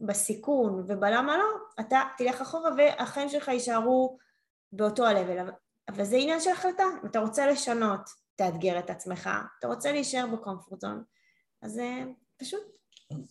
בסיכון 0.00 0.84
ובלמה 0.88 1.36
לא, 1.36 1.44
אתה 1.80 2.00
תלך 2.18 2.40
אחורה 2.40 2.70
והחיים 2.76 3.28
שלך 3.28 3.48
יישארו 3.48 4.18
באותו 4.72 5.06
ה-level. 5.06 5.52
אבל 5.88 6.04
זה 6.04 6.16
עניין 6.16 6.40
של 6.40 6.50
החלטה, 6.50 6.82
אם 7.02 7.06
אתה 7.06 7.18
רוצה 7.18 7.46
לשנות, 7.46 8.00
תאתגר 8.36 8.78
את 8.78 8.90
עצמך, 8.90 9.30
אתה 9.58 9.68
רוצה 9.68 9.92
להישאר 9.92 10.26
ב 10.32 10.38
comfort 10.38 10.80
zone, 10.80 11.02
אז 11.62 11.78
אה, 11.78 12.04
פשוט 12.36 12.62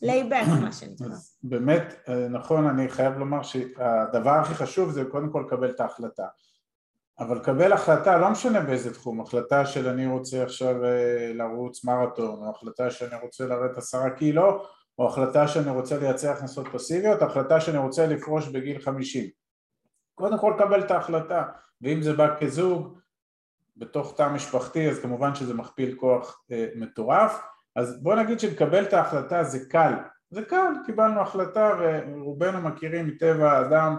lay 0.02 0.21
back 0.21 0.48
מה 0.62 0.72
שנקרא. 0.72 1.08
באמת, 1.44 1.94
אה, 2.10 2.28
נכון, 2.28 2.68
אני 2.68 2.90
חייב 2.90 3.18
לומר 3.18 3.44
שהדבר 3.44 4.32
הכי 4.32 4.54
חשוב 4.54 4.92
זה 4.92 5.04
קודם 5.12 5.32
כל 5.32 5.44
לקבל 5.48 5.70
את 5.70 5.80
ההחלטה. 5.80 6.28
אבל 7.22 7.38
לקבל 7.38 7.74
החלטה, 7.74 8.18
לא 8.18 8.30
משנה 8.30 8.60
באיזה 8.60 8.94
תחום, 8.94 9.22
החלטה 9.22 9.66
של 9.66 9.88
אני 9.88 10.08
רוצה 10.08 10.44
עכשיו 10.44 10.86
אה, 10.86 11.32
לרוץ 11.34 11.86
מרתון, 11.86 12.44
או 12.44 12.50
החלטה 12.50 12.92
שאני 12.92 13.16
רוצה 13.22 13.46
לרדת 13.46 13.78
עשרה 13.78 14.10
קילו, 14.10 14.64
או 15.00 15.08
החלטה 15.08 15.48
שאני 15.48 15.70
רוצה 15.70 16.00
לייצר 16.00 16.30
הכנסות 16.30 16.68
פסיביות, 16.74 17.22
החלטה 17.22 17.62
שאני 17.62 17.78
רוצה 17.78 18.08
לפרוש 18.08 18.48
בגיל 18.48 18.82
חמישים. 18.82 19.30
קודם 20.16 20.38
כל 20.38 20.54
לקבל 20.56 20.80
את 20.80 20.92
ההחלטה, 20.92 21.46
ואם 21.82 22.02
זה 22.02 22.14
בא 22.14 22.36
כזוג, 22.40 22.98
בתוך 23.78 24.14
תא 24.18 24.30
משפחתי, 24.30 24.90
אז 24.90 25.00
כמובן 25.00 25.36
שזה 25.36 25.54
מכפיל 25.54 25.96
כוח 25.96 26.44
אה, 26.52 26.68
מטורף, 26.76 27.42
אז 27.76 28.04
בוא 28.04 28.16
נגיד 28.16 28.40
שלקבל 28.40 28.84
את 28.84 28.94
ההחלטה 28.94 29.44
זה 29.44 29.70
קל. 29.70 29.94
זה 30.30 30.42
קל, 30.42 30.74
קיבלנו 30.86 31.22
החלטה 31.22 31.72
ורובנו 31.80 32.62
מכירים 32.62 33.08
מטבע 33.08 33.52
האדם 33.52 33.96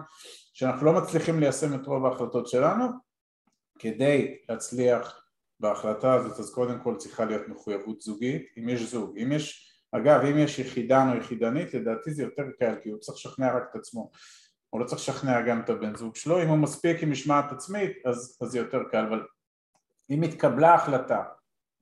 שאנחנו 0.55 0.87
לא 0.87 0.93
מצליחים 0.93 1.41
ליישם 1.41 1.75
את 1.75 1.87
רוב 1.87 2.07
ההחלטות 2.07 2.47
שלנו 2.47 3.12
כדי 3.79 4.37
להצליח 4.49 5.23
בהחלטה 5.61 6.15
הזאת 6.15 6.39
אז 6.39 6.55
קודם 6.55 6.79
כל 6.83 6.97
צריכה 6.97 7.25
להיות 7.25 7.49
מחויבות 7.49 8.01
זוגית 8.01 8.47
אם 8.59 8.69
יש 8.69 8.91
זוג, 8.91 9.19
אם 9.19 9.33
יש, 9.33 9.73
אגב 9.93 10.21
אם 10.21 10.39
יש 10.39 10.59
יחידן 10.59 11.09
או 11.13 11.17
יחידנית 11.17 11.75
לדעתי 11.75 12.11
זה 12.11 12.23
יותר 12.23 12.45
קל 12.59 12.75
כי 12.83 12.91
הוא 12.91 12.99
צריך 12.99 13.19
לשכנע 13.19 13.57
רק 13.57 13.63
את 13.71 13.77
עצמו 13.77 14.11
הוא 14.71 14.81
לא 14.81 14.87
צריך 14.87 15.01
לשכנע 15.01 15.41
גם 15.43 15.61
את 15.61 15.71
הבן 15.71 15.97
זוג 15.97 16.17
שלו, 16.17 16.43
אם 16.43 16.49
הוא 16.49 16.59
מספיק 16.59 17.03
עם 17.03 17.11
משמעת 17.11 17.53
עצמית 17.53 17.93
אז, 18.05 18.39
אז 18.43 18.49
זה 18.49 18.59
יותר 18.59 18.83
קל, 18.91 19.07
אבל 19.07 19.27
אם 20.11 20.23
התקבלה 20.23 20.75
החלטה 20.75 21.23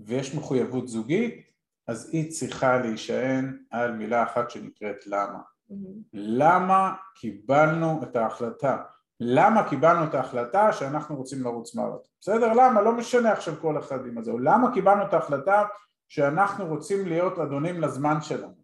ויש 0.00 0.34
מחויבות 0.34 0.88
זוגית 0.88 1.50
אז 1.86 2.10
היא 2.12 2.30
צריכה 2.30 2.78
להישען 2.78 3.62
על 3.70 3.92
מילה 3.92 4.22
אחת 4.22 4.50
שנקראת 4.50 5.06
למה. 5.06 5.38
Mm-hmm. 5.38 5.74
למה 6.12 6.94
קיבלנו 7.14 8.02
את 8.02 8.16
ההחלטה? 8.16 8.82
למה 9.20 9.68
קיבלנו 9.68 10.04
את 10.04 10.14
ההחלטה 10.14 10.72
שאנחנו 10.72 11.16
רוצים 11.16 11.42
לרוץ 11.42 11.74
מרתון? 11.74 12.10
בסדר? 12.20 12.52
למה? 12.52 12.82
לא 12.82 12.92
משנה 12.92 13.32
עכשיו 13.32 13.54
כל 13.60 13.78
אחד 13.78 14.06
עם 14.06 14.18
הזה. 14.18 14.32
למה 14.44 14.74
קיבלנו 14.74 15.06
את 15.06 15.14
ההחלטה 15.14 15.64
שאנחנו 16.08 16.66
רוצים 16.66 17.06
להיות 17.06 17.38
אדונים 17.38 17.80
לזמן 17.80 18.20
שלנו? 18.22 18.60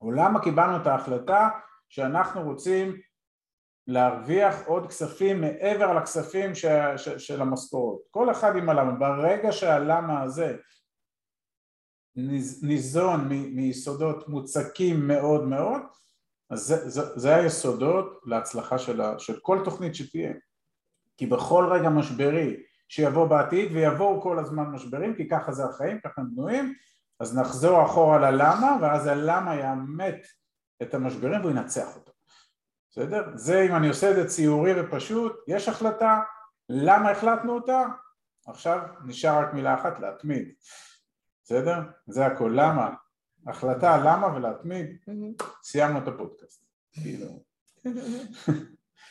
או 0.00 0.12
למה 0.12 0.42
קיבלנו 0.42 0.76
את 0.76 0.86
ההחלטה 0.86 1.48
שאנחנו 1.88 2.42
רוצים 2.42 2.96
להרוויח 3.86 4.66
עוד 4.66 4.86
כספים 4.86 5.40
מעבר 5.40 5.94
לכספים 5.94 6.54
ש, 6.54 6.64
ש, 6.96 7.08
של 7.08 7.42
המשכורות. 7.42 8.00
כל 8.10 8.30
אחד 8.30 8.56
עם 8.56 8.68
הלמה. 8.68 8.92
ברגע 8.92 9.52
שהלמה 9.52 10.22
הזה 10.22 10.56
ניזון 12.62 13.28
מיסודות 13.28 14.28
מוצקים 14.28 15.08
מאוד 15.08 15.44
מאוד, 15.44 15.80
אז 16.54 16.60
זה, 16.60 16.88
זה, 16.88 17.02
זה 17.16 17.36
היסודות 17.36 18.20
להצלחה 18.24 18.78
של, 18.78 19.00
ה, 19.00 19.18
של 19.18 19.40
כל 19.40 19.58
תוכנית 19.64 19.94
שתהיה. 19.94 20.32
כי 21.16 21.26
בכל 21.26 21.68
רגע 21.72 21.88
משברי 21.88 22.56
שיבוא 22.88 23.26
בעתיד, 23.26 23.72
ויבואו 23.72 24.22
כל 24.22 24.38
הזמן 24.38 24.64
משברים, 24.64 25.14
כי 25.16 25.28
ככה 25.28 25.52
זה 25.52 25.64
החיים, 25.64 26.00
ככה 26.04 26.20
הם 26.20 26.26
בנויים, 26.34 26.74
אז 27.20 27.38
נחזור 27.38 27.84
אחורה 27.84 28.18
ללמה, 28.18 28.76
ואז 28.80 29.06
הלמה 29.06 29.56
יאמת 29.56 30.26
את 30.82 30.94
המשברים 30.94 31.40
והוא 31.40 31.50
ינצח 31.50 31.96
אותו. 31.96 32.12
בסדר? 32.90 33.30
זה 33.34 33.62
אם 33.62 33.74
אני 33.74 33.88
עושה 33.88 34.10
את 34.10 34.16
זה 34.16 34.28
ציורי 34.28 34.80
ופשוט, 34.80 35.32
יש 35.48 35.68
החלטה, 35.68 36.20
למה 36.68 37.10
החלטנו 37.10 37.52
אותה? 37.54 37.82
עכשיו 38.46 38.80
נשאר 39.04 39.38
רק 39.38 39.54
מילה 39.54 39.74
אחת, 39.74 40.00
להתמיד. 40.00 40.52
בסדר? 41.44 41.80
זה 42.06 42.26
הכל. 42.26 42.52
למה? 42.54 42.90
החלטה 43.46 43.98
למה 43.98 44.34
ולהתמיד, 44.36 44.86
סיימנו 45.62 45.98
את 45.98 46.08
הפודקאסט. 46.08 46.64
כאילו. 46.92 47.42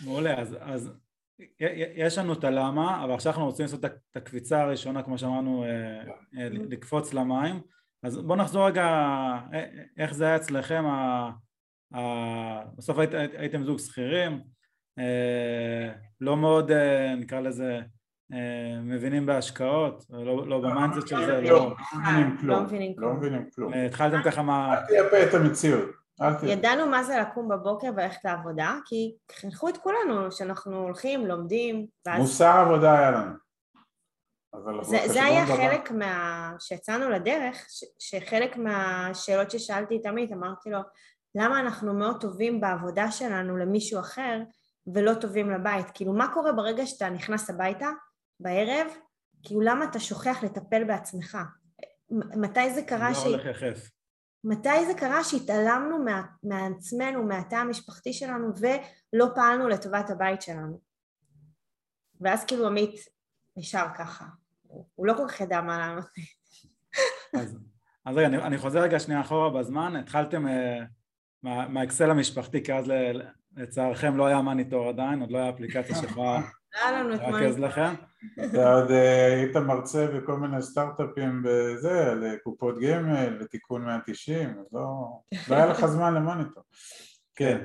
מעולה, 0.05 0.39
אז, 0.41 0.57
אז 0.59 0.91
יש 1.95 2.17
לנו 2.17 2.33
את 2.33 2.43
הלמה, 2.43 3.03
אבל 3.03 3.13
עכשיו 3.13 3.31
אנחנו 3.31 3.45
רוצים 3.45 3.65
לעשות 3.65 3.85
את 3.85 4.17
הקפיצה 4.17 4.61
הראשונה, 4.61 5.03
כמו 5.03 5.17
שאמרנו, 5.17 5.63
אה, 5.63 6.03
אה, 6.37 6.49
לקפוץ 6.49 7.13
למים. 7.13 7.61
אז 8.03 8.17
בואו 8.17 8.39
נחזור 8.39 8.67
רגע, 8.67 8.85
אה, 9.53 9.65
איך 9.97 10.13
זה 10.13 10.25
היה 10.25 10.35
אצלכם, 10.35 10.83
בסוף 12.77 12.97
הייתם 13.37 13.63
זוג 13.63 13.79
שכירים, 13.79 14.41
לא 16.21 16.37
מאוד, 16.37 16.71
נקרא 17.17 17.39
לזה, 17.39 17.81
מבינים 18.83 19.25
בהשקעות, 19.25 20.05
לא, 20.09 20.47
לא 20.47 20.59
ב 20.59 20.65
mindset 20.65 21.07
של 21.07 21.25
זה, 21.25 21.41
לא, 21.41 21.75
לא 22.43 22.61
מבינים 22.61 22.95
כלום, 22.95 23.09
לא 23.09 23.17
מבינים 23.17 23.49
כלום, 23.55 23.73
אה, 23.73 23.85
התחלתם 23.85 24.21
ככה 24.25 24.41
מה... 24.41 24.77
אל 24.77 24.85
תייפה 24.85 25.23
את 25.23 25.33
המציאות. 25.33 25.89
ידענו 26.43 26.85
מה 26.85 27.03
זה 27.03 27.17
לקום 27.17 27.49
בבוקר 27.49 27.87
וללכת 27.95 28.25
לעבודה, 28.25 28.77
כי 28.85 29.15
חינכו 29.31 29.69
את 29.69 29.77
כולנו 29.77 30.31
שאנחנו 30.31 30.77
הולכים, 30.77 31.25
לומדים, 31.25 31.85
מוסר 32.17 32.57
עבודה 32.57 32.99
היה 32.99 33.11
לנו. 33.11 33.31
זה, 34.81 34.97
זה 35.05 35.23
היה 35.23 35.45
דבר. 35.45 35.55
חלק 35.57 35.91
מה... 35.91 36.51
שיצאנו 36.59 37.09
לדרך, 37.09 37.65
ש... 37.69 37.83
שחלק 37.99 38.57
מהשאלות 38.57 39.51
ששאלתי 39.51 39.97
את 40.01 40.05
עמית, 40.05 40.31
אמרתי 40.31 40.69
לו, 40.69 40.79
למה 41.35 41.59
אנחנו 41.59 41.93
מאוד 41.93 42.21
טובים 42.21 42.61
בעבודה 42.61 43.11
שלנו 43.11 43.57
למישהו 43.57 43.99
אחר 43.99 44.41
ולא 44.93 45.13
טובים 45.13 45.51
לבית? 45.51 45.85
כאילו, 45.93 46.13
מה 46.13 46.33
קורה 46.33 46.51
ברגע 46.51 46.85
שאתה 46.85 47.09
נכנס 47.09 47.49
הביתה 47.49 47.89
בערב, 48.43 48.87
כאילו 49.43 49.61
למה 49.61 49.85
אתה 49.85 49.99
שוכח 49.99 50.43
לטפל 50.43 50.83
בעצמך? 50.83 51.37
מתי 52.11 52.73
זה 52.73 52.81
קרה 52.81 53.09
לא 53.09 53.15
ש... 53.15 53.23
הולך 53.23 53.45
יחף. 53.45 53.89
מתי 54.43 54.85
זה 54.85 54.93
קרה 54.93 55.23
שהתעלמנו 55.23 56.03
מה... 56.03 56.23
מעצמנו, 56.43 57.23
מהתא 57.23 57.55
המשפחתי 57.55 58.13
שלנו 58.13 58.47
ולא 58.55 59.25
פעלנו 59.35 59.67
לטובת 59.67 60.09
הבית 60.09 60.41
שלנו? 60.41 60.81
ואז 62.21 62.45
כאילו 62.45 62.67
עמית 62.67 62.95
נשאר 63.57 63.87
ככה, 63.97 64.25
הוא 64.95 65.07
לא 65.07 65.13
כל 65.13 65.27
כך 65.27 65.41
ידע 65.41 65.61
מה 65.61 65.77
לענות 65.77 66.05
לי. 66.17 66.23
אז, 67.41 67.57
אז 68.05 68.17
רגע, 68.17 68.27
אני, 68.27 68.37
אני 68.37 68.57
חוזר 68.57 68.79
רגע 68.79 68.99
שנייה 68.99 69.21
אחורה 69.21 69.59
בזמן, 69.59 69.95
התחלתם 69.95 70.47
uh, 70.47 70.49
מה, 71.43 71.67
מהאקסל 71.67 72.11
המשפחתי, 72.11 72.63
כי 72.63 72.73
אז 72.73 72.91
לצערכם 73.57 74.17
לא 74.17 74.25
היה 74.25 74.41
מניטור 74.41 74.89
עדיין, 74.89 75.21
עוד 75.21 75.31
לא 75.31 75.37
היה 75.37 75.49
אפליקציה 75.49 75.95
שיכולה 75.95 76.41
לרכז 77.09 77.59
לכם. 77.59 77.93
אתה 78.45 78.73
עוד 78.73 78.91
אה, 78.91 79.33
היית 79.33 79.55
מרצה 79.55 80.07
בכל 80.07 80.37
מיני 80.37 80.61
סטארט-אפים 80.61 81.43
בזה, 81.45 82.13
לקופות 82.21 82.75
גמל, 82.81 83.37
לתיקון 83.39 83.85
190, 83.85 84.49
אז 84.49 84.65
לא, 84.73 85.19
לא 85.49 85.55
היה 85.55 85.65
לך 85.65 85.85
זמן 85.95 86.13
למוניטור. 86.13 86.63
כן. 87.35 87.61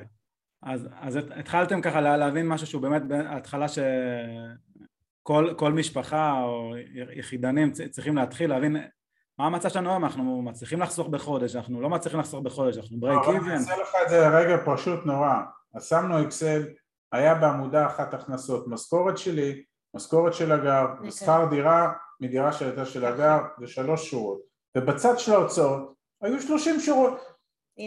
אז, 0.63 0.87
אז 1.01 1.19
התחלתם 1.35 1.81
ככה 1.81 2.01
להבין 2.01 2.47
משהו 2.47 2.67
שהוא 2.67 2.81
באמת 2.81 3.01
התחלה 3.29 3.65
שכל 5.23 5.71
משפחה 5.73 6.41
או 6.43 6.73
יחידנים 7.15 7.71
צריכים 7.71 8.15
להתחיל 8.15 8.49
להבין 8.49 8.77
מה 9.39 9.45
המצב 9.45 9.69
שלנו 9.69 9.89
היום, 9.89 10.05
אנחנו 10.05 10.41
מצליחים 10.41 10.81
לחסוך 10.81 11.07
בחודש, 11.07 11.55
אנחנו 11.55 11.81
לא 11.81 11.89
מצליחים 11.89 12.19
לחסוך 12.19 12.41
בחודש, 12.43 12.77
אנחנו 12.77 12.99
ברייק 12.99 13.19
איבן. 13.27 13.45
אני 13.45 13.53
אעשה 13.53 13.77
לך 13.81 13.89
את 14.03 14.09
זה 14.09 14.27
רגע 14.27 14.57
פשוט 14.65 15.05
נורא, 15.05 15.33
אז 15.75 15.85
שמנו 15.85 16.23
אקסל, 16.23 16.63
היה 17.11 17.35
בעמודה 17.35 17.85
אחת 17.85 18.13
הכנסות, 18.13 18.67
משכורת 18.67 19.17
שלי, 19.17 19.63
משכורת 19.95 20.33
של 20.33 20.51
הגר, 20.51 20.85
אוקיי. 20.97 21.11
שכר 21.11 21.45
דירה 21.49 21.93
מדירה 22.21 22.51
שהייתה 22.51 22.85
של 22.85 23.05
הגר, 23.05 23.37
זה 23.59 23.67
שלוש 23.67 24.09
שורות, 24.09 24.39
ובצד 24.77 25.19
של 25.19 25.33
ההוצאות 25.33 25.93
היו 26.21 26.41
שלושים 26.41 26.79
שורות. 26.79 27.19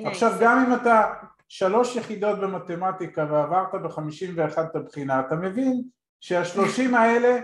עכשיו 0.07 0.33
גם 0.41 0.65
אם 0.67 0.75
אתה 0.75 1.13
שלוש 1.49 1.97
יחידות 1.97 2.39
במתמטיקה 2.39 3.27
ועברת 3.31 3.83
בחמישים 3.85 4.35
ואחת 4.37 4.71
את 4.71 4.77
הבחינה, 4.77 5.21
אתה 5.21 5.35
מבין 5.37 5.83
שהשלושים 6.21 6.95
האלה 6.95 7.41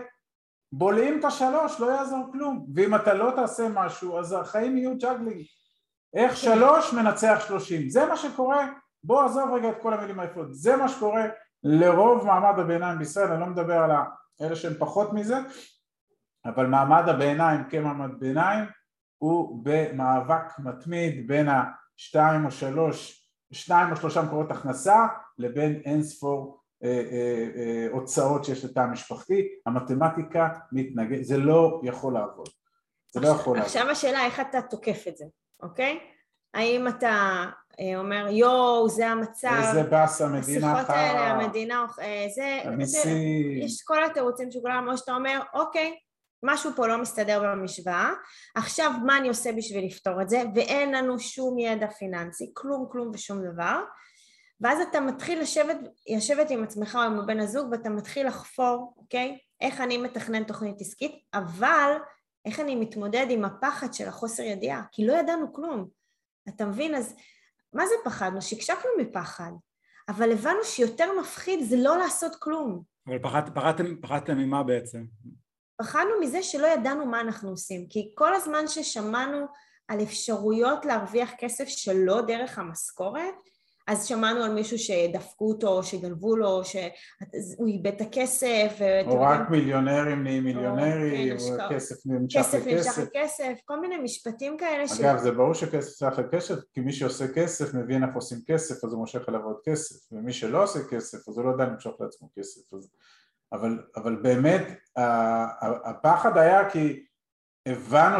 בולעים 0.72 1.20
את 1.20 1.24
השלוש, 1.24 1.80
לא 1.80 1.86
יעזור 1.86 2.28
כלום, 2.32 2.66
ואם 2.74 2.94
אתה 2.94 3.14
לא 3.14 3.32
תעשה 3.36 3.68
משהו 3.68 4.18
אז 4.18 4.32
החיים 4.32 4.76
יהיו 4.76 4.98
juggling. 4.98 5.42
איך 6.14 6.36
שלוש 6.36 6.92
מנצח 6.92 7.44
שלושים, 7.48 7.90
זה 7.90 8.06
מה 8.06 8.16
שקורה, 8.16 8.68
בוא 9.04 9.24
עזוב 9.24 9.54
רגע 9.54 9.70
את 9.70 9.82
כל 9.82 9.94
המילים 9.94 10.20
היפות, 10.20 10.54
זה 10.54 10.76
מה 10.76 10.88
שקורה 10.88 11.24
לרוב 11.62 12.26
מעמד 12.26 12.58
הביניים 12.58 12.98
בישראל, 12.98 13.32
אני 13.32 13.40
לא 13.40 13.46
מדבר 13.46 13.76
על 13.78 13.90
אלה 14.40 14.56
שהם 14.56 14.74
פחות 14.78 15.12
מזה, 15.12 15.36
אבל 16.44 16.66
מעמד 16.66 17.08
הביניים 17.08 17.64
כמעמד 17.70 18.10
ביניים 18.20 18.64
הוא 19.18 19.60
במאבק 19.62 20.58
מתמיד 20.58 21.28
בין 21.28 21.48
השתיים 21.96 22.46
או 22.46 22.50
שלוש, 22.50 23.28
שניים 23.52 23.90
או 23.90 23.96
שלושה 23.96 24.22
מקורות 24.22 24.50
הכנסה 24.50 25.06
לבין 25.38 25.80
אין 25.84 26.02
ספור 26.02 26.60
אה, 26.84 26.88
אה, 26.88 27.48
אה, 27.56 27.86
הוצאות 27.90 28.44
שיש 28.44 28.64
לתא 28.64 28.80
המשפחתי, 28.80 29.48
המתמטיקה 29.66 30.48
מתנגד, 30.72 31.22
זה 31.22 31.36
לא 31.36 31.80
יכול 31.84 32.14
לעבוד, 32.14 32.48
זה 33.12 33.20
לא 33.20 33.28
יכול 33.28 33.56
לעבוד. 33.56 33.66
עכשיו 33.66 33.90
השאלה 33.90 34.24
איך 34.24 34.40
אתה 34.40 34.62
תוקף 34.62 35.04
את 35.08 35.16
זה, 35.16 35.24
אוקיי? 35.62 35.98
האם 36.54 36.88
אתה 36.88 37.44
אומר 37.96 38.26
יואו 38.30 38.88
זה 38.88 39.08
המצב, 39.08 39.60
איזה 39.68 39.82
באס 39.82 40.20
המדינה 40.20 40.72
השיחות 40.72 40.96
האלה, 40.96 41.20
המדינה, 41.20 41.86
אה, 42.00 42.26
זה, 42.34 42.60
זה, 42.84 43.10
יש 43.62 43.82
כל 43.82 44.04
התירוצים 44.04 44.50
של 44.50 44.60
כולם, 44.60 44.88
או 44.88 44.98
שאתה 44.98 45.14
אומר 45.14 45.40
אוקיי, 45.54 45.96
משהו 46.42 46.70
פה 46.76 46.86
לא 46.86 46.98
מסתדר 46.98 47.42
במשוואה, 47.42 48.10
עכשיו 48.54 48.92
מה 49.06 49.18
אני 49.18 49.28
עושה 49.28 49.52
בשביל 49.52 49.86
לפתור 49.86 50.22
את 50.22 50.28
זה, 50.28 50.42
ואין 50.54 50.94
לנו 50.94 51.18
שום 51.18 51.58
ידע 51.58 51.90
פיננסי, 51.90 52.50
כלום 52.54 52.86
כלום 52.92 53.10
ושום 53.14 53.42
דבר, 53.52 53.80
ואז 54.60 54.78
אתה 54.90 55.00
מתחיל 55.00 55.40
לשבת, 55.40 55.76
לשבת 56.16 56.50
עם 56.50 56.62
עצמך 56.62 56.94
או 56.94 57.00
עם 57.00 57.18
הבן 57.18 57.40
הזוג 57.40 57.68
ואתה 57.72 57.88
מתחיל 57.90 58.26
לחפור, 58.26 58.94
אוקיי? 58.96 59.38
איך 59.60 59.80
אני 59.80 59.98
מתכנן 59.98 60.44
תוכנית 60.44 60.80
עסקית, 60.80 61.12
אבל 61.34 61.92
איך 62.44 62.60
אני 62.60 62.76
מתמודד 62.76 63.26
עם 63.30 63.44
הפחד 63.44 63.94
של 63.94 64.08
החוסר 64.08 64.42
ידיעה, 64.42 64.82
כי 64.92 65.06
לא 65.06 65.12
ידענו 65.12 65.52
כלום. 65.52 65.88
אתה 66.48 66.64
מבין? 66.64 66.94
אז 66.94 67.14
מה 67.72 67.86
זה 67.86 67.94
פחדנו? 68.04 68.42
שקשקנו 68.42 68.90
מפחד, 68.98 69.50
אבל 70.08 70.32
הבנו 70.32 70.64
שיותר 70.64 71.20
מפחיד 71.20 71.64
זה 71.64 71.76
לא 71.76 71.96
לעשות 71.98 72.36
כלום. 72.38 72.82
אבל 73.06 73.18
פחד, 73.18 73.42
פחדתם, 73.54 74.00
פחדתם 74.00 74.38
ממה 74.38 74.62
בעצם? 74.62 75.04
פחדנו 75.76 76.20
מזה 76.20 76.42
שלא 76.42 76.66
ידענו 76.66 77.06
מה 77.06 77.20
אנחנו 77.20 77.50
עושים, 77.50 77.86
כי 77.88 78.12
כל 78.14 78.34
הזמן 78.34 78.68
ששמענו 78.68 79.46
על 79.88 80.02
אפשרויות 80.02 80.84
להרוויח 80.84 81.30
כסף 81.38 81.68
שלא 81.68 82.20
דרך 82.20 82.58
המשכורת, 82.58 83.34
אז 83.88 84.06
שמענו 84.06 84.44
על 84.44 84.54
מישהו 84.54 84.78
שדפקו 84.78 85.48
אותו, 85.48 85.68
או 85.68 85.82
שגנבו 85.82 86.36
לו, 86.36 86.48
או 86.48 86.64
שהוא 86.64 87.68
איבד 87.68 87.86
את 87.86 88.00
הכסף. 88.00 88.78
או 89.06 89.20
רק 89.20 89.40
יודעים, 89.40 89.50
מיליונרים 89.50 90.22
נהיים 90.22 90.44
מיליונרים, 90.44 91.36
או 91.36 91.58
כן, 91.58 91.74
כסף 91.74 92.06
נמשך 92.06 92.40
לכסף. 92.40 92.58
כסף 92.58 92.66
נמשך 92.66 92.98
לכסף, 92.98 93.52
כל 93.64 93.80
מיני 93.80 93.98
משפטים 93.98 94.56
כאלה. 94.56 94.84
אגב, 95.00 95.18
ש... 95.18 95.22
זה 95.22 95.32
ברור 95.32 95.54
שכסף 95.54 96.02
נמשך 96.02 96.18
לכסף, 96.18 96.54
כי 96.74 96.80
מי 96.80 96.92
שעושה 96.92 97.24
כסף 97.34 97.74
מבין 97.74 98.04
איך 98.04 98.14
עושים 98.14 98.38
כסף, 98.46 98.84
אז 98.84 98.92
הוא 98.92 99.00
מושך 99.00 99.28
אליו 99.28 99.40
עוד 99.44 99.56
כסף, 99.64 100.12
ומי 100.12 100.32
שלא 100.32 100.62
עושה 100.62 100.78
כסף, 100.90 101.28
אז 101.28 101.38
הוא 101.38 101.44
לא 101.44 101.50
יודע 101.50 101.64
למשוך 101.64 102.00
לעצמו 102.00 102.28
כסף. 102.38 102.74
אז... 102.74 102.90
אבל, 103.52 103.78
אבל 103.96 104.16
באמת, 104.16 104.62
הפחד 105.84 106.38
היה 106.38 106.70
כי 106.70 107.04
הבנו 107.68 108.18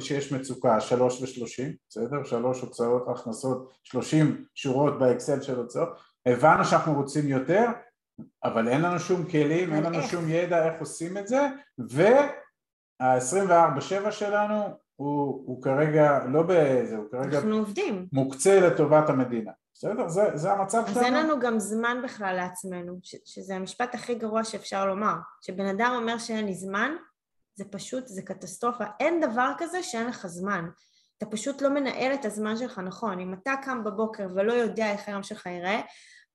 שיש 0.00 0.32
מצוקה, 0.32 0.80
שלוש 0.80 1.22
ושלושים, 1.22 1.72
בסדר? 1.88 2.24
שלוש 2.24 2.60
הוצאות, 2.60 3.08
הכנסות, 3.08 3.72
שלושים 3.82 4.44
שורות 4.54 4.98
באקסל 4.98 5.42
של 5.42 5.56
הוצאות, 5.56 5.88
הבנו 6.26 6.64
שאנחנו 6.64 6.94
רוצים 6.94 7.28
יותר, 7.28 7.66
אבל 8.44 8.68
אין 8.68 8.82
לנו 8.82 8.98
שום 8.98 9.24
כלים, 9.24 9.74
אין 9.74 9.82
לנו 9.82 10.02
שום 10.02 10.28
ידע 10.28 10.66
איך 10.66 10.80
עושים 10.80 11.18
את 11.18 11.28
זה, 11.28 11.46
וה-24/7 11.78 14.10
שלנו 14.10 14.84
הוא, 14.96 15.42
הוא 15.46 15.62
כרגע 15.62 16.24
לא 16.28 16.42
באיזה, 16.42 16.96
הוא 16.96 17.10
כרגע 17.10 17.38
אנחנו 17.38 17.56
עובדים. 17.56 18.06
מוקצה 18.12 18.60
לטובת 18.60 19.08
המדינה. 19.08 19.52
בסדר? 19.74 20.08
זה, 20.08 20.22
זה 20.34 20.52
המצב 20.52 20.82
שלנו. 20.86 21.00
אז 21.00 21.04
אין 21.04 21.14
לנו 21.14 21.40
גם 21.40 21.58
זמן 21.58 21.96
בכלל 22.04 22.36
לעצמנו, 22.36 22.98
ש, 23.02 23.16
שזה 23.24 23.56
המשפט 23.56 23.94
הכי 23.94 24.14
גרוע 24.14 24.44
שאפשר 24.44 24.86
לומר. 24.86 25.14
שבן 25.40 25.66
אדם 25.66 25.92
אומר 25.96 26.18
שאין 26.18 26.46
לי 26.46 26.54
זמן, 26.54 26.90
זה 27.54 27.64
פשוט, 27.64 28.06
זה 28.06 28.22
קטסטרופה. 28.22 28.84
אין 29.00 29.20
דבר 29.20 29.50
כזה 29.58 29.82
שאין 29.82 30.06
לך 30.06 30.26
זמן. 30.26 30.64
אתה 31.18 31.26
פשוט 31.26 31.62
לא 31.62 31.68
מנהל 31.68 32.14
את 32.14 32.24
הזמן 32.24 32.56
שלך 32.56 32.78
נכון. 32.78 33.20
אם 33.20 33.34
אתה 33.34 33.52
קם 33.62 33.84
בבוקר 33.84 34.26
ולא 34.34 34.52
יודע 34.52 34.90
איך 34.92 35.08
היום 35.08 35.22
שלך 35.22 35.46
ייראה, 35.46 35.80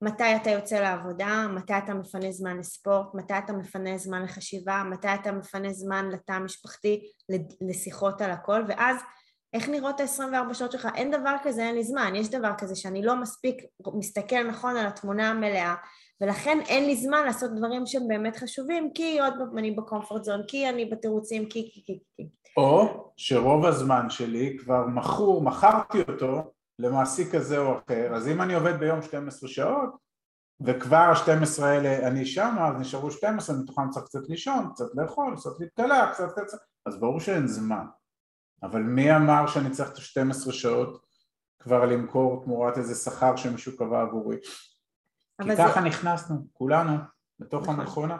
מתי 0.02 0.36
אתה 0.36 0.50
יוצא 0.50 0.80
לעבודה, 0.80 1.46
מתי 1.54 1.78
אתה 1.78 1.94
מפנה 1.94 2.32
זמן 2.32 2.58
לספורט, 2.58 3.14
מתי 3.14 3.38
אתה 3.38 3.52
מפנה 3.52 3.98
זמן 3.98 4.22
לחשיבה, 4.22 4.82
מתי 4.90 5.14
אתה 5.14 5.32
מפנה 5.32 5.72
זמן 5.72 6.08
לתא 6.08 6.32
המשפחתי, 6.32 7.10
לשיחות 7.60 8.20
על 8.20 8.30
הכל, 8.30 8.62
ואז 8.68 8.96
איך 9.52 9.68
נראות 9.68 10.00
ה-24 10.00 10.54
שעות 10.54 10.72
שלך? 10.72 10.88
אין 10.94 11.10
דבר 11.10 11.36
כזה, 11.42 11.62
אין 11.62 11.74
לי 11.74 11.84
זמן. 11.84 12.12
יש 12.16 12.28
דבר 12.28 12.52
כזה 12.58 12.76
שאני 12.76 13.02
לא 13.02 13.16
מספיק 13.16 13.56
מסתכל 13.94 14.48
נכון 14.48 14.76
על 14.76 14.86
התמונה 14.86 15.30
המלאה, 15.30 15.74
ולכן 16.20 16.58
אין 16.68 16.86
לי 16.86 16.96
זמן 16.96 17.24
לעשות 17.24 17.50
דברים 17.56 17.86
שהם 17.86 18.08
באמת 18.08 18.36
חשובים, 18.36 18.90
כי 18.94 19.20
עוד 19.20 19.34
פעם 19.38 19.58
אני 19.58 19.70
בקומפורט 19.70 20.24
זון, 20.24 20.40
כי 20.48 20.68
אני 20.68 20.84
בתירוצים, 20.84 21.48
כי, 21.48 21.70
כי, 21.72 21.82
כי, 21.86 21.98
כי. 22.16 22.28
או 22.56 23.10
שרוב 23.16 23.66
הזמן 23.66 24.10
שלי 24.10 24.56
כבר 24.58 24.86
מכור, 24.86 25.42
מכרתי 25.42 25.98
אותו 26.08 26.52
למעסיק 26.78 27.34
כזה 27.34 27.58
או 27.58 27.78
אחר, 27.78 28.14
אז 28.14 28.28
אם 28.28 28.42
אני 28.42 28.54
עובד 28.54 28.78
ביום 28.78 29.02
12 29.02 29.48
שעות, 29.48 29.90
וכבר 30.60 30.96
ה-12 30.96 31.62
האלה 31.62 32.08
אני 32.08 32.26
שם, 32.26 32.56
אז 32.60 32.80
נשארו 32.80 33.10
12, 33.10 33.56
מתוכם 33.56 33.90
צריך 33.90 34.06
קצת 34.06 34.28
לישון, 34.28 34.70
קצת 34.74 34.84
לאכול, 34.94 35.36
קצת 35.36 35.50
להתקלח, 35.60 36.12
קצת 36.12 36.38
קצת, 36.46 36.58
אז 36.86 37.00
ברור 37.00 37.20
שאין 37.20 37.46
זמן. 37.46 37.84
אבל 38.62 38.82
מי 38.82 39.16
אמר 39.16 39.46
שאני 39.46 39.70
צריך 39.70 39.90
את 39.92 39.96
ה-12 39.96 40.52
שעות 40.52 41.02
כבר 41.58 41.84
למכור 41.84 42.44
תמורת 42.44 42.78
איזה 42.78 42.94
שכר 42.94 43.36
שמישהו 43.36 43.76
קבע 43.76 44.02
עבורי? 44.02 44.36
כי 45.42 45.56
ככה 45.56 45.80
זה... 45.80 45.86
נכנסנו, 45.86 46.36
כולנו, 46.52 46.92
לתוך 47.40 47.62
נכון. 47.62 47.80
המכונה. 47.80 48.16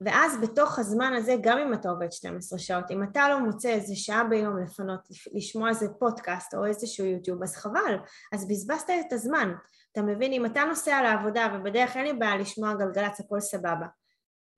ואז 0.00 0.40
בתוך 0.42 0.78
הזמן 0.78 1.12
הזה, 1.16 1.36
גם 1.40 1.58
אם 1.58 1.74
אתה 1.74 1.90
עובד 1.90 2.12
12 2.12 2.58
שעות, 2.58 2.90
אם 2.90 3.02
אתה 3.02 3.28
לא 3.28 3.40
מוצא 3.40 3.68
איזה 3.68 3.96
שעה 3.96 4.24
ביום 4.24 4.58
לפנות, 4.58 5.00
לשמוע 5.32 5.68
איזה 5.68 5.88
פודקאסט 5.98 6.54
או 6.54 6.64
איזשהו 6.64 7.06
יוטיוב, 7.06 7.42
אז 7.42 7.56
חבל, 7.56 7.96
אז 8.32 8.48
בזבזת 8.48 8.90
את 9.06 9.12
הזמן. 9.12 9.54
אתה 9.92 10.02
מבין, 10.02 10.32
אם 10.32 10.46
אתה 10.46 10.64
נוסע 10.64 11.02
לעבודה, 11.02 11.48
ובדרך 11.54 11.96
אין 11.96 12.04
לי 12.04 12.12
בעיה 12.12 12.36
לשמוע 12.36 12.74
גלגלצ, 12.74 13.20
הכל 13.20 13.40
סבבה. 13.40 13.86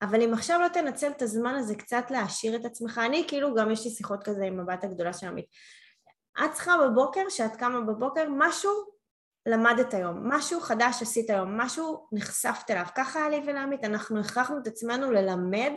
אבל 0.01 0.21
אם 0.21 0.33
עכשיו 0.33 0.59
לא 0.59 0.67
תנצל 0.67 1.11
את 1.11 1.21
הזמן 1.21 1.55
הזה 1.55 1.75
קצת 1.75 2.11
להעשיר 2.11 2.55
את 2.55 2.65
עצמך, 2.65 3.01
אני 3.05 3.25
כאילו 3.27 3.55
גם 3.55 3.71
יש 3.71 3.85
לי 3.85 3.91
שיחות 3.91 4.23
כזה 4.23 4.45
עם 4.45 4.59
הבת 4.59 4.83
הגדולה 4.83 5.13
של 5.13 5.27
עמית. 5.27 5.45
את 6.45 6.51
צריכה 6.53 6.73
בבוקר, 6.87 7.29
שאת 7.29 7.55
קמה 7.55 7.81
בבוקר, 7.81 8.27
משהו 8.29 8.71
למדת 9.47 9.93
היום, 9.93 10.19
משהו 10.23 10.61
חדש 10.61 11.01
עשית 11.01 11.29
היום, 11.29 11.57
משהו 11.57 12.07
נחשפת 12.11 12.71
אליו. 12.71 12.85
ככה 12.95 13.19
היה 13.19 13.29
לי 13.29 13.41
ולעמית, 13.45 13.83
אנחנו 13.83 14.19
הכרחנו 14.19 14.57
את 14.57 14.67
עצמנו 14.67 15.11
ללמד 15.11 15.71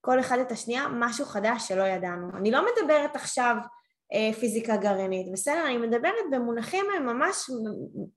כל 0.00 0.20
אחד 0.20 0.38
את 0.38 0.52
השנייה 0.52 0.88
משהו 0.88 1.24
חדש 1.24 1.68
שלא 1.68 1.82
ידענו. 1.82 2.28
אני 2.36 2.50
לא 2.50 2.66
מדברת 2.66 3.16
עכשיו 3.16 3.56
אה, 4.12 4.32
פיזיקה 4.32 4.76
גרעינית, 4.76 5.32
בסדר? 5.32 5.66
אני 5.66 5.76
מדברת 5.76 6.24
במונחים 6.30 6.86
ממש, 7.00 7.50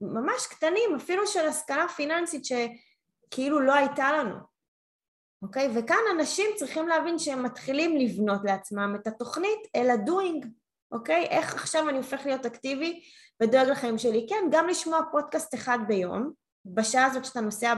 ממש 0.02 0.48
קטנים, 0.50 0.96
אפילו 0.96 1.28
של 1.28 1.46
השכלה 1.48 1.88
פיננסית 1.88 2.42
שכאילו 2.46 3.60
לא 3.60 3.74
הייתה 3.74 4.12
לנו. 4.12 4.36
אוקיי? 5.42 5.70
וכאן 5.76 5.98
אנשים 6.16 6.46
צריכים 6.56 6.88
להבין 6.88 7.20
שהם 7.20 7.44
מתחילים 7.44 7.98
לבנות 7.98 8.42
לעצמם 8.44 8.96
את 9.02 9.08
התוכנית 9.08 9.60
אל 9.76 9.90
ה 9.90 9.98
doing, 9.98 10.46
אוקיי? 10.92 11.26
איך 11.30 11.56
עכשיו 11.56 11.90
אני 11.90 11.98
הופך 11.98 12.26
להיות 12.26 12.46
אקטיבי 12.46 13.02
ודואג 13.44 13.68
לחיים 13.68 13.98
שלי? 13.98 14.26
כן, 14.30 14.48
גם 14.52 14.68
לשמוע 14.68 15.00
פודקאסט 15.12 15.56
אחד 15.56 15.80
ביום, 15.88 16.32
בשעה 16.66 17.06
הזאת 17.06 17.26
שאתה 17.26 17.42
נוסע 17.42 17.74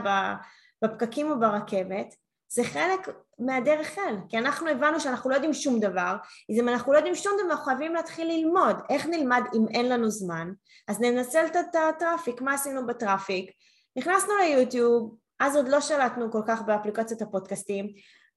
בפקקים 0.84 1.30
או 1.30 1.40
ברכבת, 1.40 2.14
זה 2.52 2.64
חלק 2.64 3.08
מהדרך 3.38 3.98
אל, 3.98 4.16
כי 4.28 4.38
אנחנו 4.38 4.68
הבנו 4.68 5.00
שאנחנו 5.00 5.30
לא 5.30 5.34
יודעים 5.34 5.54
שום 5.54 5.80
דבר, 5.80 6.16
אז 6.50 6.56
אם 6.60 6.68
אנחנו 6.68 6.92
לא 6.92 6.98
יודעים 6.98 7.14
שום 7.14 7.32
דבר, 7.38 7.50
אנחנו 7.50 7.64
חייבים 7.64 7.94
להתחיל 7.94 8.28
ללמוד. 8.28 8.76
איך 8.90 9.06
נלמד 9.06 9.42
אם 9.54 9.66
אין 9.68 9.88
לנו 9.88 10.10
זמן? 10.10 10.52
אז 10.88 11.00
ננצל 11.00 11.46
את 11.46 11.74
ה 11.74 11.81
traffic, 11.81 12.40
מה 12.40 12.54
עשינו 12.54 12.86
ב 12.86 12.93
traffic? 12.93 13.50
נכנסנו 13.96 14.32
ליוטיוב, 14.36 15.16
אז 15.40 15.56
עוד 15.56 15.68
לא 15.68 15.80
שלטנו 15.80 16.32
כל 16.32 16.42
כך 16.46 16.62
באפליקציות 16.62 17.22
הפודקאסטים, 17.22 17.86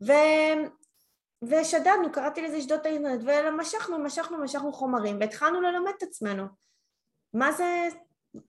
ו... 0.08 0.12
ושדדנו, 1.50 2.12
קראתי 2.12 2.42
לזה 2.42 2.62
שדות 2.62 2.86
האינטרנט, 2.86 3.22
ומשכנו, 3.26 4.00
משכנו, 4.00 4.38
משכנו 4.44 4.74
חומרים, 4.74 5.20
והתחלנו 5.20 5.62
ללמד 5.62 5.92
את 5.98 6.04
עצמנו. 6.04 6.44
מה 7.34 7.52
זה... 7.52 7.88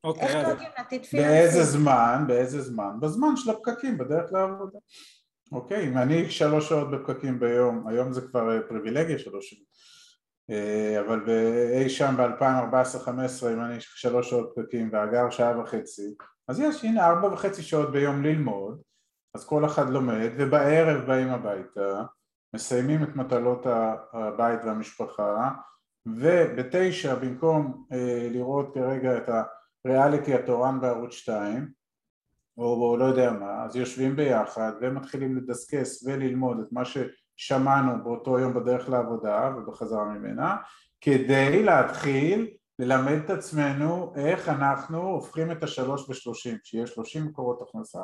אוקיי, 0.05 0.23
איך 0.23 0.49
דואגים 0.49 0.69
לעתיד 0.79 1.05
פיננסי? 1.05 1.29
באיזה 1.29 1.65
זמן? 1.65 2.25
באיזה 2.27 2.63
זמן? 2.63 3.01
בזמן 3.01 3.37
של 3.37 3.51
הפקקים, 3.51 3.99
בדרך 3.99 4.33
לעבודה. 4.33 4.79
אוקיי, 5.53 5.89
אם 5.89 5.99
אני 5.99 6.31
שלוש 6.31 6.69
שעות 6.69 6.91
בפקקים 6.91 7.41
ביום, 7.41 7.89
היום 7.89 8.13
זה 8.13 8.21
כבר 8.21 8.57
אה, 8.57 8.63
פריבילגיה 8.69 9.19
שלוש 9.19 9.51
שעות, 9.51 9.67
אה, 10.51 11.01
אבל 11.01 11.21
אי 11.81 11.89
שם 11.89 12.15
ב-2014-2015 12.19 13.47
אם 13.53 13.61
אני 13.61 13.77
שלוש 13.81 14.31
שעות 14.31 14.53
פקקים 14.57 14.91
והגר 14.93 15.31
שעה 15.31 15.61
וחצי 15.61 16.15
אז 16.49 16.61
יש 16.61 16.85
הנה 16.85 17.07
ארבע 17.07 17.33
וחצי 17.33 17.63
שעות 17.63 17.93
ביום 17.93 18.23
ללמוד, 18.23 18.83
אז 19.35 19.47
כל 19.47 19.65
אחד 19.65 19.91
לומד, 19.91 20.31
ובערב 20.39 21.07
באים 21.07 21.29
הביתה, 21.29 22.03
מסיימים 22.55 23.03
את 23.03 23.17
מטלות 23.17 23.67
הבית 24.13 24.61
והמשפחה, 24.65 25.51
ובתשע 26.07 27.15
במקום 27.15 27.87
אה, 27.93 28.29
לראות 28.31 28.75
כרגע 28.75 29.17
את 29.17 29.29
הריאליטי 29.85 30.35
התורן 30.35 30.81
בערוץ 30.81 31.13
2, 31.13 31.69
או, 32.59 32.65
או 32.65 32.97
לא 32.97 33.05
יודע 33.05 33.33
מה, 33.33 33.65
אז 33.65 33.77
יושבים 33.77 34.17
ביחד 34.17 34.73
ומתחילים 34.81 35.37
לדסקס 35.37 36.07
וללמוד 36.07 36.61
את 36.61 36.73
מה 36.73 36.83
ששמענו 36.85 38.05
באותו 38.05 38.39
יום 38.39 38.55
בדרך 38.55 38.89
לעבודה 38.89 39.51
ובחזרה 39.57 40.05
ממנה, 40.05 40.57
כדי 41.01 41.63
להתחיל 41.63 42.51
ללמד 42.79 43.19
את 43.25 43.31
עצמנו 43.31 44.13
איך 44.17 44.49
אנחנו 44.49 45.03
הופכים 45.03 45.53
את 45.53 45.63
השלוש 45.63 46.11
בשלושים, 46.11 46.59
שיהיה 46.65 46.87
שלושים 46.87 47.25
מקורות 47.25 47.63
הכנסה 47.63 48.03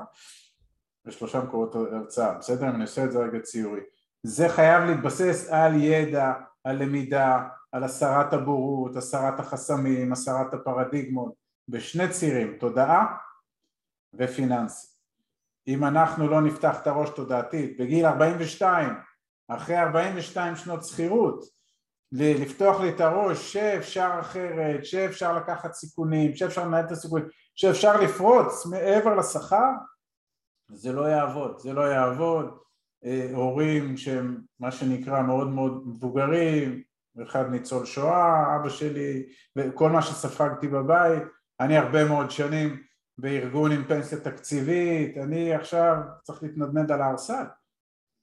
ושלושה 1.04 1.40
מקורות 1.40 1.74
הרצאה, 1.74 2.38
בסדר? 2.38 2.68
אני 2.68 2.82
עושה 2.82 3.04
את 3.04 3.12
זה 3.12 3.18
רגע 3.18 3.40
ציורי. 3.40 3.80
זה 4.22 4.48
חייב 4.48 4.84
להתבסס 4.84 5.48
על 5.50 5.74
ידע, 5.74 6.32
על 6.64 6.82
למידה, 6.82 7.48
על 7.72 7.84
הסרת 7.84 8.32
הבורות, 8.32 8.96
הסרת 8.96 9.40
החסמים, 9.40 10.12
הסרת 10.12 10.54
הפרדיגמות, 10.54 11.34
בשני 11.68 12.08
צירים, 12.08 12.56
תודעה 12.60 13.16
ופיננסי. 14.14 14.88
אם 15.68 15.84
אנחנו 15.84 16.28
לא 16.28 16.40
נפתח 16.40 16.82
את 16.82 16.86
הראש 16.86 17.10
תודעתית 17.10 17.80
בגיל 17.80 18.06
42, 18.06 18.94
אחרי 19.48 19.78
42 19.78 20.56
שנות 20.56 20.84
שכירות, 20.84 21.44
לפתוח 22.12 22.80
לי 22.80 22.88
את 22.88 23.00
הראש 23.00 23.52
שאפשר 23.52 24.10
אחרת, 24.20 24.84
שאפשר 24.84 25.36
לקחת 25.36 25.72
סיכונים, 25.72 26.36
שאפשר 26.36 26.66
לנהל 26.66 26.84
את 26.84 26.90
הסיכונים, 26.90 27.26
שאפשר 27.54 28.00
לפרוץ 28.00 28.66
מעבר 28.66 29.14
לשכר, 29.14 29.70
זה 30.72 30.92
לא 30.92 31.02
יעבוד, 31.02 31.58
זה 31.58 31.72
לא 31.72 31.80
יעבוד. 31.80 32.58
אה, 33.04 33.30
הורים 33.32 33.96
שהם 33.96 34.40
מה 34.60 34.70
שנקרא 34.70 35.22
מאוד 35.22 35.48
מאוד 35.48 35.88
מבוגרים, 35.88 36.82
אחד 37.22 37.50
ניצול 37.50 37.86
שואה, 37.86 38.56
אבא 38.56 38.68
שלי, 38.68 39.26
וכל 39.56 39.90
מה 39.90 40.02
שספגתי 40.02 40.68
בבית, 40.68 41.22
אני 41.60 41.76
הרבה 41.76 42.04
מאוד 42.04 42.30
שנים 42.30 42.82
בארגון 43.18 43.72
עם 43.72 43.84
פנסיה 43.84 44.20
תקציבית, 44.20 45.16
אני 45.16 45.54
עכשיו 45.54 45.96
צריך 46.22 46.42
להתנדנד 46.42 46.92
על 46.92 47.02
הארסל. 47.02 47.44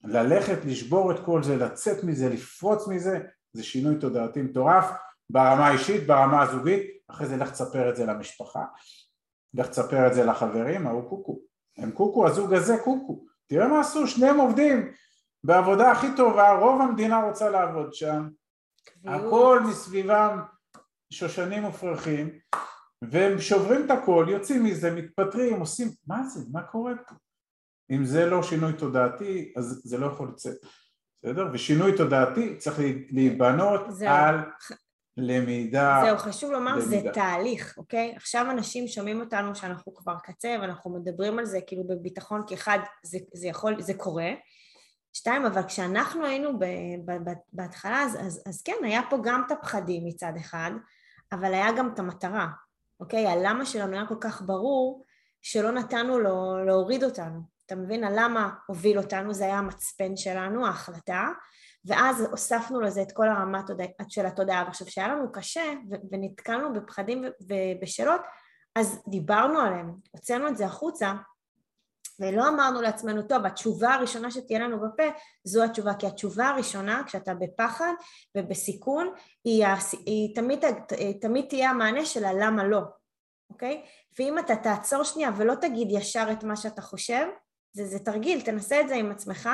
ללכת, 0.03 0.65
לשבור 0.65 1.11
את 1.11 1.19
כל 1.25 1.43
זה, 1.43 1.57
לצאת 1.57 2.03
מזה, 2.03 2.29
לפרוץ 2.29 2.87
מזה, 2.87 3.19
זה 3.53 3.63
שינוי 3.63 3.95
תודעתי 3.99 4.41
מטורף 4.41 4.85
ברמה 5.29 5.67
האישית, 5.67 6.07
ברמה 6.07 6.41
הזוגית, 6.41 6.83
אחרי 7.07 7.27
זה 7.27 7.37
לך 7.37 7.51
תספר 7.51 7.89
את 7.89 7.95
זה 7.95 8.05
למשפחה, 8.05 8.63
לך 9.53 9.67
תספר 9.67 10.07
את 10.07 10.13
זה 10.13 10.25
לחברים, 10.25 10.87
ההוא 10.87 11.09
קוקו, 11.09 11.39
הם 11.77 11.91
קוקו, 11.91 12.27
הזוג 12.27 12.53
הזה 12.53 12.77
קוקו, 12.83 13.25
תראה 13.47 13.67
מה 13.67 13.79
עשו, 13.79 14.07
שניהם 14.07 14.37
עובדים 14.37 14.91
בעבודה 15.43 15.91
הכי 15.91 16.07
טובה, 16.17 16.51
רוב 16.59 16.81
המדינה 16.81 17.23
רוצה 17.23 17.49
לעבוד 17.49 17.93
שם, 17.93 18.27
הכל 19.05 19.59
מסביבם 19.69 20.41
שושנים 21.13 21.65
ופרחים, 21.65 22.39
והם 23.01 23.39
שוברים 23.39 23.85
את 23.85 23.91
הכל, 23.91 24.25
יוצאים 24.29 24.63
מזה, 24.63 24.95
מתפטרים, 24.95 25.59
עושים, 25.59 25.87
מה 26.07 26.23
זה, 26.23 26.39
מה 26.51 26.61
קורה 26.63 26.93
פה? 27.07 27.15
אם 27.91 28.05
זה 28.05 28.25
לא 28.25 28.43
שינוי 28.43 28.73
תודעתי, 28.73 29.53
אז 29.57 29.81
זה 29.83 29.97
לא 29.97 30.05
יכול 30.05 30.29
לצאת, 30.29 30.57
בסדר? 31.23 31.47
ושינוי 31.53 31.97
תודעתי 31.97 32.57
צריך 32.57 32.79
להיבנות 33.11 33.81
על 34.07 34.35
למידה. 35.17 36.01
זהו, 36.05 36.17
חשוב 36.17 36.51
לומר, 36.51 36.75
למידה. 36.75 36.87
זה 36.87 37.09
תהליך, 37.13 37.77
אוקיי? 37.77 38.13
עכשיו 38.15 38.51
אנשים 38.51 38.87
שומעים 38.87 39.21
אותנו 39.21 39.55
שאנחנו 39.55 39.95
כבר 39.95 40.15
קצה 40.23 40.55
ואנחנו 40.61 40.91
מדברים 40.91 41.39
על 41.39 41.45
זה 41.45 41.59
כאילו 41.67 41.83
בביטחון, 41.87 42.43
כי 42.47 42.55
אחד, 42.55 42.79
זה, 43.03 43.17
זה 43.33 43.47
יכול, 43.47 43.81
זה 43.81 43.93
קורה. 43.93 44.31
שתיים, 45.13 45.45
אבל 45.45 45.63
כשאנחנו 45.63 46.25
היינו 46.25 46.59
ב, 46.59 46.65
ב, 47.05 47.29
ב, 47.29 47.33
בהתחלה, 47.53 48.01
אז, 48.01 48.17
אז, 48.19 48.43
אז 48.45 48.61
כן, 48.61 48.77
היה 48.83 49.01
פה 49.09 49.17
גם 49.23 49.43
את 49.47 49.51
הפחדים 49.51 50.05
מצד 50.05 50.33
אחד, 50.37 50.71
אבל 51.31 51.53
היה 51.53 51.71
גם 51.71 51.89
את 51.93 51.99
המטרה, 51.99 52.47
אוקיי? 52.99 53.27
הלמה 53.27 53.65
שלנו 53.65 53.93
היה 53.93 54.05
כל 54.07 54.17
כך 54.21 54.41
ברור 54.41 55.05
שלא 55.41 55.71
נתנו 55.71 56.19
לו 56.19 56.65
להוריד 56.65 57.03
אותנו. 57.03 57.41
אתה 57.65 57.75
מבין? 57.75 58.03
הלמה 58.03 58.49
הוביל 58.67 58.97
אותנו, 58.97 59.33
זה 59.33 59.43
היה 59.43 59.57
המצפן 59.57 60.15
שלנו, 60.15 60.65
ההחלטה, 60.65 61.27
ואז 61.87 62.27
הוספנו 62.31 62.81
לזה 62.81 63.01
את 63.01 63.11
כל 63.11 63.29
הרמה 63.29 63.61
של 64.09 64.25
התודעה. 64.25 64.63
ועכשיו, 64.65 64.87
כשהיה 64.87 65.07
לנו 65.07 65.31
קשה 65.31 65.73
ונתקלנו 66.11 66.73
בפחדים 66.73 67.23
ובשאלות, 67.41 68.21
אז 68.75 69.01
דיברנו 69.07 69.59
עליהם, 69.59 69.93
הוצאנו 70.11 70.47
את 70.47 70.57
זה 70.57 70.65
החוצה, 70.65 71.13
ולא 72.19 72.47
אמרנו 72.47 72.81
לעצמנו, 72.81 73.21
טוב, 73.21 73.45
התשובה 73.45 73.93
הראשונה 73.93 74.31
שתהיה 74.31 74.59
לנו 74.59 74.79
בפה, 74.79 75.03
זו 75.43 75.63
התשובה, 75.63 75.93
כי 75.93 76.07
התשובה 76.07 76.47
הראשונה, 76.47 77.03
כשאתה 77.05 77.33
בפחד 77.33 77.93
ובסיכון, 78.37 79.13
היא, 79.43 79.65
היא 80.05 80.35
תמיד, 80.35 80.65
תמיד 81.21 81.45
תהיה 81.49 81.69
המענה 81.69 82.05
של 82.05 82.25
הלמה 82.25 82.63
לא, 82.63 82.81
אוקיי? 83.49 83.83
ואם 84.19 84.39
אתה 84.39 84.55
תעצור 84.55 85.03
שנייה 85.03 85.31
ולא 85.37 85.55
תגיד 85.55 85.87
ישר 85.91 86.27
את 86.31 86.43
מה 86.43 86.55
שאתה 86.55 86.81
חושב, 86.81 87.27
זה, 87.73 87.85
זה 87.85 87.99
תרגיל, 87.99 88.41
תנסה 88.41 88.81
את 88.81 88.87
זה 88.87 88.95
עם 88.95 89.11
עצמך, 89.11 89.49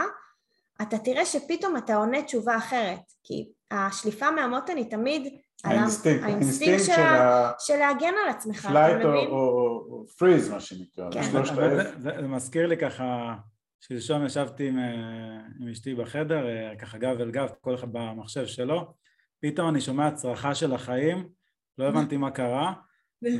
אתה 0.81 0.97
תראה 0.97 1.25
שפתאום 1.25 1.77
אתה 1.77 1.95
עונה 1.95 2.21
תשובה 2.21 2.57
אחרת, 2.57 2.99
כי 3.23 3.49
השליפה 3.71 4.31
מהמותן 4.31 4.77
היא 4.77 4.89
תמיד 4.89 5.33
האינסטינקט, 5.63 6.23
האינסטינקט 6.23 6.83
של, 6.83 7.01
ה... 7.01 7.51
של 7.59 7.75
להגן 7.75 8.13
על 8.25 8.29
עצמך, 8.29 8.67
flight 8.67 9.05
או 9.05 10.05
freeze 10.17 10.49
מה 10.49 10.59
שנקרא, 10.59 11.11
כן. 11.11 11.21
זה, 11.21 11.91
זה, 11.99 12.11
זה 12.21 12.27
מזכיר 12.27 12.67
לי 12.67 12.77
ככה, 12.77 13.35
שלשום 13.79 14.25
ישבתי 14.25 14.67
עם, 14.67 14.79
אה, 14.79 15.39
עם 15.59 15.69
אשתי 15.69 15.95
בחדר, 15.95 16.47
אה, 16.47 16.75
ככה 16.75 16.97
גב 16.97 17.21
אל 17.21 17.31
גב, 17.31 17.49
כל 17.61 17.75
אחד 17.75 17.87
במחשב 17.91 18.45
שלו, 18.45 18.93
פתאום 19.41 19.69
אני 19.69 19.81
שומע 19.81 20.11
צרחה 20.11 20.55
של 20.55 20.73
החיים, 20.73 21.29
לא 21.77 21.87
הבנתי 21.87 22.17
מה 22.17 22.31
קרה, 22.31 22.73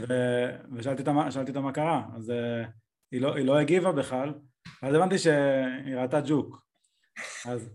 ו... 0.08 0.14
ושאלתי 0.76 1.02
אותה, 1.02 1.40
אותה 1.48 1.62
מה 1.62 1.72
קרה, 1.72 2.04
אז 2.16 2.32
אה, 2.32 2.64
היא 3.12 3.22
לא, 3.22 3.36
היא 3.36 3.46
לא 3.46 3.60
הגיבה 3.60 3.92
בכלל, 3.92 4.34
אז 4.82 4.96
הבנתי 4.96 5.18
שהיא 5.18 5.96
ראתה 5.96 6.22
ג'וק, 6.26 6.64
אז 7.46 7.70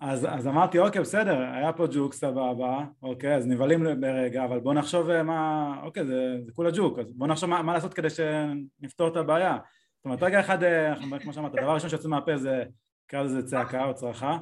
אז, 0.00 0.26
אז 0.30 0.46
אמרתי 0.46 0.78
אוקיי 0.78 1.00
בסדר 1.00 1.38
היה 1.38 1.72
פה 1.72 1.86
ג'וק 1.92 2.12
סבבה 2.12 2.84
אוקיי 3.02 3.34
אז 3.34 3.46
נבהלים 3.46 4.00
ברגע 4.00 4.44
אבל 4.44 4.60
בוא 4.60 4.74
נחשוב 4.74 5.10
אה, 5.10 5.22
מה 5.22 5.72
אוקיי 5.82 6.06
זה, 6.06 6.36
זה 6.46 6.52
כולה 6.52 6.70
ג'וק 6.74 6.98
אז 6.98 7.12
בוא 7.12 7.26
נחשוב 7.26 7.50
מה, 7.50 7.62
מה 7.62 7.74
לעשות 7.74 7.94
כדי 7.94 8.08
שנפתור 8.10 9.08
את 9.08 9.16
הבעיה. 9.16 9.58
זאת 9.96 10.04
אומרת 10.04 10.22
רגע 10.22 10.40
אחד 10.40 10.62
אה, 10.62 10.94
כמו 11.22 11.32
שאמרת 11.32 11.54
הדבר 11.54 11.70
הראשון 11.70 11.90
שיוצא 11.90 12.08
מהפה 12.08 12.36
זה 12.36 12.64
נקרא 13.06 13.22
לזה 13.22 13.46
צעקה 13.46 13.84
או 13.84 13.94
צרחה 13.94 14.38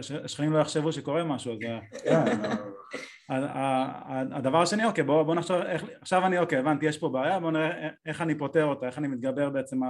שהשכנים 0.00 0.52
לא 0.52 0.58
יחשבו 0.58 0.92
שקורה 0.92 1.24
משהו 1.24 1.52
אז 1.52 1.58
כן, 2.04 2.24
הדבר 4.32 4.62
השני 4.62 4.84
אוקיי 4.84 5.04
בוא, 5.04 5.22
בוא 5.22 5.34
נחשוב 5.34 5.56
איך, 5.56 5.84
עכשיו 6.00 6.26
אני 6.26 6.38
אוקיי 6.38 6.58
הבנתי 6.58 6.86
יש 6.86 6.98
פה 6.98 7.08
בעיה 7.08 7.40
בוא 7.40 7.50
נראה 7.50 7.88
איך 8.06 8.22
אני 8.22 8.38
פותר 8.38 8.64
אותה 8.64 8.86
איך 8.86 8.98
אני 8.98 9.08
מתגבר 9.08 9.50
בעצם 9.50 9.80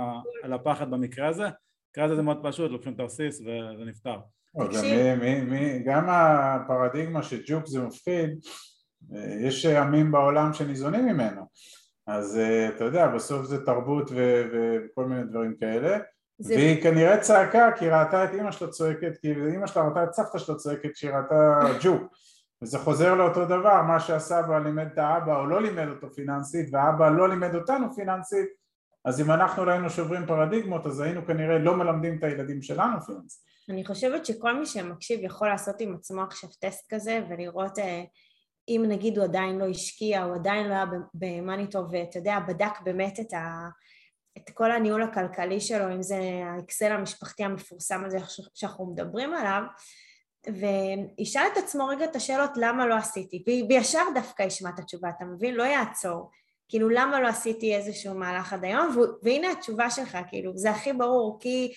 על 0.43 0.53
הפחד 0.53 0.91
במקרה 0.91 1.29
הזה 1.29 1.47
במקרה 1.99 2.07
הזה 2.07 2.17
זה 2.17 2.23
מאוד 2.23 2.39
פשוט 2.43 2.71
לוקחים 2.71 2.93
את 2.93 3.01
הרסיס 3.01 3.41
וזה 3.41 3.85
נפתר 3.87 4.17
גם 5.87 6.07
הפרדיגמה 6.09 7.23
שג'וק 7.23 7.67
זה 7.67 7.81
מפחיד, 7.81 8.31
אה, 9.15 9.35
יש 9.41 9.67
עמים 9.67 10.13
בעולם 10.13 10.53
שניזונים 10.53 11.07
ממנו, 11.07 11.43
אז 12.07 12.39
אה, 12.39 12.69
אתה 12.69 12.85
יודע, 12.85 13.09
בסוף 13.09 13.47
זה 13.47 13.65
תרבות 13.65 14.11
וכל 14.11 15.05
מיני 15.05 15.25
דברים 15.25 15.55
כאלה, 15.61 15.99
זה... 16.39 16.55
והיא 16.55 16.83
כנראה 16.83 17.21
צעקה 17.21 17.71
כי 17.79 17.89
ראתה 17.89 18.25
את 18.25 18.35
אימא 18.35 18.51
שלה 18.51 18.69
צועקת, 18.69 19.19
כי 19.21 19.35
אימא 19.53 19.67
שלה 19.67 19.83
ראתה 19.83 20.05
את 20.05 20.13
סבתא 20.13 20.39
שלה 20.39 20.55
צועקת 20.55 20.91
כשהיא 20.95 21.11
ראתה 21.11 21.61
ג'וק, 21.83 22.03
וזה 22.63 22.79
חוזר 22.79 23.15
לאותו 23.15 23.45
דבר, 23.45 23.83
מה 23.83 24.01
שהסבא 24.01 24.59
לימד 24.59 24.87
את 24.93 24.99
האבא 24.99 25.41
או 25.41 25.47
לא 25.47 25.63
לימד 25.63 25.89
אותו 25.89 26.13
פיננסית, 26.13 26.69
והאבא 26.73 27.11
לא 27.11 27.29
לימד 27.29 27.55
אותנו 27.55 27.95
פיננסית, 27.95 28.58
אז 29.09 29.21
אם 29.21 29.31
אנחנו 29.31 29.65
לא 29.65 29.71
היינו 29.71 29.91
שוברים 29.91 30.27
פרדיגמות, 30.27 30.87
אז 30.87 31.01
היינו 31.01 31.27
כנראה 31.27 31.59
לא 31.59 31.77
מלמדים 31.77 32.19
את 32.19 32.25
הילדים 32.25 32.63
שלנו 32.63 33.01
פיננסית. 33.01 33.45
אני 33.69 33.85
חושבת 33.85 34.27
שכל 34.27 34.59
מי 34.59 34.67
שמקשיב 34.67 35.21
יכול 35.23 35.49
לעשות 35.49 35.81
עם 35.81 35.95
עצמו 35.95 36.23
עכשיו 36.23 36.51
טסט 36.61 36.95
כזה 36.95 37.21
ולראות 37.31 37.79
אה, 37.79 38.03
אם 38.69 38.85
נגיד 38.89 39.17
הוא 39.19 39.25
עדיין 39.25 39.59
לא 39.59 39.69
השקיע, 39.69 40.23
הוא 40.23 40.35
עדיין 40.35 40.69
לא 40.69 40.75
היה 40.75 40.85
במאניטו 41.15 41.85
ואתה 41.91 42.19
יודע, 42.19 42.39
בדק 42.49 42.81
באמת 42.85 43.21
את, 43.21 43.33
ה, 43.33 43.69
את 44.39 44.51
כל 44.51 44.73
הניהול 44.73 45.03
הכלכלי 45.03 45.61
שלו, 45.61 45.95
אם 45.95 46.03
זה 46.03 46.21
האקסל 46.45 46.93
המשפחתי 46.93 47.45
המפורסם 47.45 48.05
הזה 48.05 48.19
שאנחנו 48.55 48.87
מדברים 48.87 49.35
עליו, 49.35 49.63
וישאל 50.47 51.47
את 51.53 51.57
עצמו 51.57 51.87
רגע 51.87 52.05
את 52.05 52.17
השאלות 52.17 52.51
למה 52.57 52.87
לא 52.87 52.95
עשיתי, 52.95 53.45
וישר 53.69 54.03
דווקא 54.15 54.43
ישמע 54.43 54.71
את 54.71 54.79
התשובה, 54.79 55.09
אתה 55.09 55.25
מבין? 55.25 55.55
לא 55.55 55.63
יעצור. 55.63 56.31
כאילו 56.69 56.89
למה 56.89 57.21
לא 57.21 57.29
עשיתי 57.29 57.75
איזשהו 57.75 58.15
מהלך 58.15 58.53
עד 58.53 58.65
היום, 58.65 58.97
והנה 59.23 59.53
התשובה 59.53 59.91
שלך, 59.91 60.19
כאילו 60.29 60.53
זה 60.57 60.71
הכי 60.71 60.93
ברור, 60.93 61.39
כי 61.41 61.73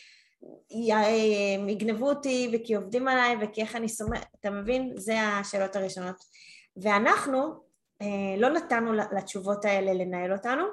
יגנבו 1.68 2.10
אותי 2.10 2.52
וכי 2.54 2.76
עובדים 2.76 3.08
עליי 3.08 3.36
וכי 3.42 3.62
איך 3.62 3.76
אני 3.76 3.90
סומכת, 3.90 4.28
אתה 4.40 4.50
מבין? 4.50 4.94
זה 4.96 5.22
השאלות 5.22 5.76
הראשונות. 5.76 6.16
ואנחנו 6.78 7.54
אה, 8.02 8.36
לא 8.38 8.50
נתנו 8.50 8.94
לתשובות 8.94 9.66
האלה 9.66 9.94
לנהל 9.94 10.34
אותנו, 10.34 10.64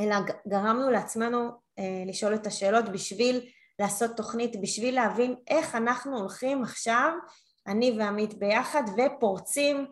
אלא 0.00 0.16
גרמנו 0.48 0.90
לעצמנו 0.90 1.50
אה, 1.78 2.02
לשאול 2.06 2.34
את 2.34 2.46
השאלות 2.46 2.88
בשביל 2.88 3.48
לעשות 3.78 4.16
תוכנית, 4.16 4.60
בשביל 4.60 4.94
להבין 4.94 5.34
איך 5.48 5.74
אנחנו 5.74 6.18
הולכים 6.18 6.62
עכשיו, 6.62 7.12
אני 7.66 7.96
ועמית 7.98 8.34
ביחד, 8.34 8.82
ופורצים 8.96 9.86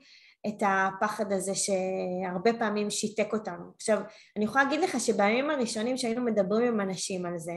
את 0.46 0.62
הפחד 0.66 1.32
הזה 1.32 1.52
שהרבה 1.54 2.58
פעמים 2.58 2.90
שיתק 2.90 3.32
אותנו. 3.32 3.72
עכשיו, 3.76 3.98
אני 4.36 4.44
יכולה 4.44 4.64
להגיד 4.64 4.80
לך 4.80 5.00
שבימים 5.00 5.50
הראשונים 5.50 5.96
שהיינו 5.96 6.24
מדברים 6.24 6.66
עם 6.66 6.80
אנשים 6.80 7.26
על 7.26 7.38
זה, 7.38 7.54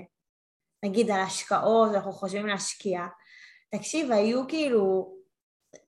נגיד 0.85 1.11
על 1.11 1.19
השקעות, 1.19 1.95
אנחנו 1.95 2.11
חושבים 2.11 2.47
להשקיע, 2.47 3.01
תקשיב, 3.75 4.11
היו 4.11 4.47
כאילו, 4.47 5.15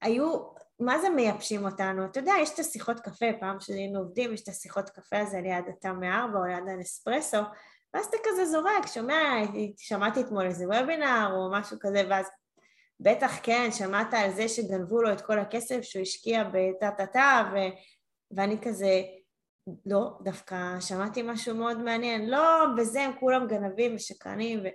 היו, 0.01 0.53
מה 0.79 0.99
זה 0.99 1.10
מייבשים 1.10 1.65
אותנו? 1.65 2.06
אתה 2.06 2.19
יודע, 2.19 2.34
יש 2.41 2.53
את 2.53 2.60
השיחות 2.60 2.99
קפה, 2.99 3.25
פעם 3.39 3.60
שהיינו 3.60 3.99
עובדים, 3.99 4.34
יש 4.34 4.43
את 4.43 4.47
השיחות 4.47 4.89
קפה 4.89 5.19
הזה 5.19 5.41
ליד 5.41 5.65
התא 5.69 5.88
מארבע 5.88 6.39
או 6.39 6.45
ליד 6.45 6.67
הנספרסו, 6.67 7.38
ואז 7.93 8.06
אתה 8.06 8.17
כזה 8.23 8.45
זורק, 8.45 8.88
שומע, 8.88 9.21
שמעתי 9.77 10.21
אתמול 10.21 10.45
איזה 10.45 10.65
וובינר 10.67 11.29
או 11.36 11.51
משהו 11.51 11.77
כזה, 11.82 12.03
ואז 12.10 12.27
בטח 13.03 13.31
כן, 13.43 13.69
שמעת 13.71 14.13
על 14.13 14.31
זה 14.31 14.47
שגנבו 14.47 15.01
לו 15.01 15.13
את 15.13 15.21
כל 15.21 15.39
הכסף 15.39 15.81
שהוא 15.81 16.01
השקיע 16.01 16.43
בטה-טה-טה, 16.53 17.51
ו... 17.53 17.57
ואני 18.35 18.57
כזה, 18.61 19.01
לא, 19.85 20.11
דווקא 20.23 20.79
שמעתי 20.79 21.21
משהו 21.21 21.55
מאוד 21.55 21.77
מעניין, 21.77 22.29
לא, 22.29 22.65
בזה 22.77 23.01
הם 23.01 23.11
כולם 23.19 23.47
גנבים 23.47 23.95
ושקרנים, 23.95 24.59
ו... 24.59 24.67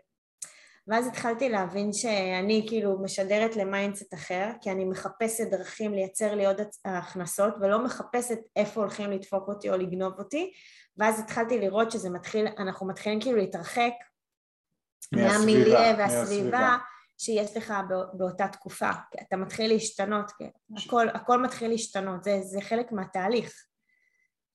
ואז 0.89 1.07
התחלתי 1.07 1.49
להבין 1.49 1.93
שאני 1.93 2.67
כאילו 2.69 3.03
משדרת 3.03 3.57
ל 3.57 3.64
mindset 3.64 4.15
אחר, 4.15 4.51
כי 4.61 4.71
אני 4.71 4.85
מחפשת 4.85 5.51
דרכים 5.51 5.95
לייצר 5.95 6.35
לי 6.35 6.47
עוד 6.47 6.61
הכנסות, 6.85 7.55
ולא 7.61 7.85
מחפשת 7.85 8.39
איפה 8.57 8.81
הולכים 8.81 9.11
לדפוק 9.11 9.49
אותי 9.49 9.71
או 9.71 9.77
לגנוב 9.77 10.19
אותי, 10.19 10.53
ואז 10.99 11.21
התחלתי 11.21 11.59
לראות 11.59 11.91
שזה 11.91 12.11
מתחיל, 12.11 12.47
אנחנו 12.59 12.87
מתחילים 12.87 13.21
כאילו 13.21 13.37
להתרחק 13.37 13.93
מהמיליה 15.13 15.95
והסביבה 15.99 16.77
שיש 17.19 17.57
לך 17.57 17.75
באותה 18.13 18.49
תקופה, 18.49 18.91
אתה 19.23 19.37
מתחיל 19.37 19.73
להשתנות, 19.73 20.33
הכל, 20.77 21.09
הכל 21.09 21.43
מתחיל 21.43 21.71
להשתנות, 21.71 22.25
זה, 22.25 22.41
זה 22.43 22.61
חלק 22.61 22.93
מהתהליך. 22.93 23.53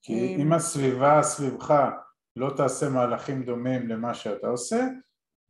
כי 0.02 0.36
אם 0.36 0.54
הסביבה 0.54 1.24
סביבך 1.24 1.90
לא 2.36 2.54
תעשה 2.58 2.90
מהלכים 2.90 3.44
דומים 3.44 3.88
למה 3.88 4.14
שאתה 4.14 4.48
עושה, 4.48 4.88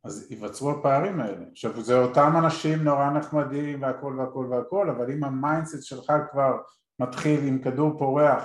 אז 0.04 0.32
ייווצרו 0.32 0.71
הפערים 0.71 1.19
האלה. 1.19 1.45
עכשיו 1.52 1.82
זה 1.84 1.97
אותם 1.97 2.34
אנשים 2.38 2.84
נורא 2.84 3.10
נחמדים 3.10 3.82
והכל 3.82 4.15
והכל 4.19 4.47
והכל, 4.52 4.89
אבל 4.89 5.12
אם 5.12 5.23
ה 5.23 5.31
mindset 5.31 5.84
שלך 5.84 6.13
כבר 6.32 6.58
מתחיל 6.99 7.47
עם 7.47 7.60
כדור 7.60 7.97
פורח 7.97 8.43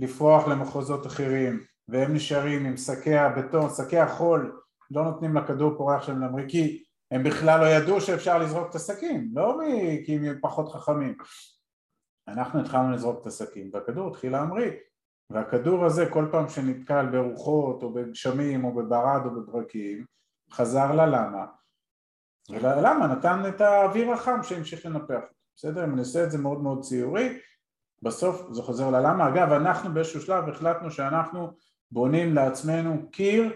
לפרוח 0.00 0.48
למחוזות 0.48 1.06
אחרים 1.06 1.60
והם 1.88 2.14
נשארים 2.14 2.66
עם 2.66 2.76
שקי 2.76 3.16
הבטון, 3.16 3.70
שקי 3.70 3.98
החול, 3.98 4.60
לא 4.90 5.04
נותנים 5.04 5.36
לכדור 5.36 5.74
פורח 5.76 6.02
שלהם 6.02 6.20
להמריא 6.20 6.48
כי 6.48 6.84
הם 7.10 7.22
בכלל 7.22 7.60
לא 7.60 7.66
ידעו 7.66 8.00
שאפשר 8.00 8.38
לזרוק 8.38 8.70
את 8.70 8.74
השקים, 8.74 9.30
לא 9.34 9.58
כי 10.06 10.16
הם 10.16 10.38
פחות 10.40 10.68
חכמים. 10.68 11.14
אנחנו 12.28 12.60
התחלנו 12.60 12.92
לזרוק 12.92 13.20
את 13.20 13.26
השקים 13.26 13.70
והכדור 13.72 14.08
התחיל 14.08 14.32
להמריא. 14.32 14.70
והכדור 15.30 15.84
הזה 15.84 16.06
כל 16.10 16.28
פעם 16.32 16.48
שנתקל 16.48 17.06
ברוחות 17.06 17.82
או 17.82 17.92
בגשמים 17.92 18.64
או 18.64 18.74
בברד 18.74 19.20
או 19.24 19.30
בברקים 19.30 20.04
חזר 20.52 20.92
ללמה. 20.92 21.46
ולמה 22.50 23.06
נתן 23.06 23.42
את 23.48 23.60
האוויר 23.60 24.12
החם 24.12 24.42
שהמשיך 24.42 24.86
לנפח 24.86 25.20
בסדר? 25.56 25.84
אם 25.84 25.92
אני 25.92 26.00
עושה 26.00 26.24
את 26.24 26.30
זה 26.30 26.38
מאוד 26.38 26.62
מאוד 26.62 26.82
ציורי 26.82 27.38
בסוף 28.02 28.52
זה 28.52 28.62
חוזר 28.62 28.90
ללמה. 28.90 29.28
אגב 29.28 29.52
אנחנו 29.52 29.94
באיזשהו 29.94 30.20
שלב 30.20 30.48
החלטנו 30.48 30.90
שאנחנו 30.90 31.52
בונים 31.90 32.34
לעצמנו 32.34 33.10
קיר 33.10 33.52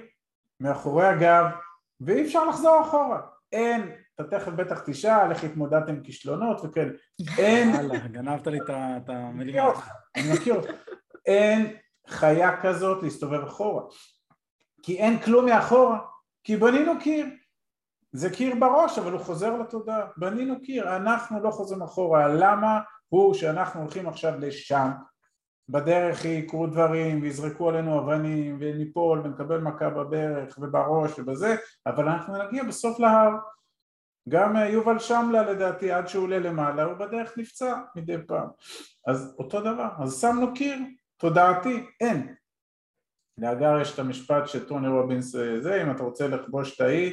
מאחורי 0.60 1.06
הגב 1.06 1.44
ואי 2.00 2.24
אפשר 2.24 2.44
לחזור 2.44 2.82
אחורה 2.82 3.20
אין, 3.52 3.90
אתה 4.14 4.24
תכף 4.24 4.52
בטח 4.52 4.82
תשאל 4.86 5.30
איך 5.30 5.44
התמודדת 5.44 5.88
עם 5.88 6.00
כישלונות 6.02 6.60
וכן, 6.64 6.88
אין... 7.38 7.72
גנבת 8.12 8.46
לי 8.46 8.58
את 8.66 9.08
המילים 9.08 9.64
אני 10.16 10.32
מכיר 10.34 10.54
אותך. 10.54 10.70
אין 11.26 11.76
חיה 12.08 12.62
כזאת 12.62 13.02
להסתובב 13.02 13.44
אחורה. 13.44 13.82
כי 14.82 14.98
אין 14.98 15.18
כלום 15.18 15.46
מאחורה, 15.46 15.98
כי 16.44 16.56
בנינו 16.56 16.92
קיר. 17.00 17.26
זה 18.12 18.30
קיר 18.30 18.54
בראש, 18.60 18.98
אבל 18.98 19.12
הוא 19.12 19.20
חוזר 19.20 19.56
לתודעה. 19.56 20.06
בנינו 20.16 20.62
קיר, 20.62 20.96
אנחנו 20.96 21.42
לא 21.42 21.50
חוזרים 21.50 21.82
אחורה. 21.82 22.28
למה 22.28 22.80
הוא 23.08 23.34
שאנחנו 23.34 23.80
הולכים 23.80 24.08
עכשיו 24.08 24.38
לשם, 24.38 24.90
בדרך 25.68 26.24
יקרו 26.24 26.66
דברים 26.66 27.22
ויזרקו 27.22 27.68
עלינו 27.68 27.98
אבנים 27.98 28.56
וניפול 28.60 29.20
ונקבל 29.24 29.60
מכה 29.60 29.90
בברך 29.90 30.58
ובראש 30.58 31.18
ובזה, 31.18 31.56
אבל 31.86 32.08
אנחנו 32.08 32.34
נגיע 32.44 32.64
בסוף 32.64 33.00
להר. 33.00 33.30
גם 34.28 34.56
יובל 34.56 34.98
שמלה 34.98 35.42
לדעתי 35.42 35.92
עד 35.92 36.08
שהוא 36.08 36.24
עולה 36.24 36.38
למעלה 36.38 36.82
הוא 36.82 36.94
בדרך 36.94 37.38
נפצע 37.38 37.80
מדי 37.96 38.16
פעם. 38.26 38.48
אז 39.06 39.34
אותו 39.38 39.60
דבר, 39.60 39.88
אז 40.02 40.20
שמנו 40.20 40.54
קיר 40.54 40.78
תודעתי, 41.16 41.86
אין. 42.00 42.34
לאגר 43.38 43.80
יש 43.80 43.94
את 43.94 43.98
המשפט 43.98 44.46
שטוני 44.46 44.88
רובינס 44.88 45.36
זה, 45.60 45.82
אם 45.82 45.90
אתה 45.90 46.02
רוצה 46.02 46.28
לכבוש 46.28 46.76
את 46.76 46.80
האי 46.80 47.10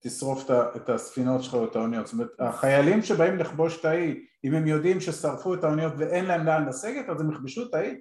תשרוף 0.00 0.50
את 0.76 0.88
הספינות 0.88 1.42
שלך 1.42 1.54
או 1.54 1.64
את 1.64 1.76
האוניות. 1.76 2.06
זאת 2.06 2.12
אומרת, 2.12 2.28
החיילים 2.38 3.02
שבאים 3.02 3.36
לכבוש 3.36 3.80
את 3.80 3.84
האי, 3.84 4.24
אם 4.44 4.54
הם 4.54 4.66
יודעים 4.66 5.00
ששרפו 5.00 5.54
את 5.54 5.64
האוניות 5.64 5.92
ואין 5.98 6.24
להם 6.24 6.46
לאן 6.46 6.68
לסגת, 6.68 7.08
אז 7.08 7.20
הם 7.20 7.32
יכבשו 7.32 7.62
את 7.62 7.74
האי. 7.74 7.94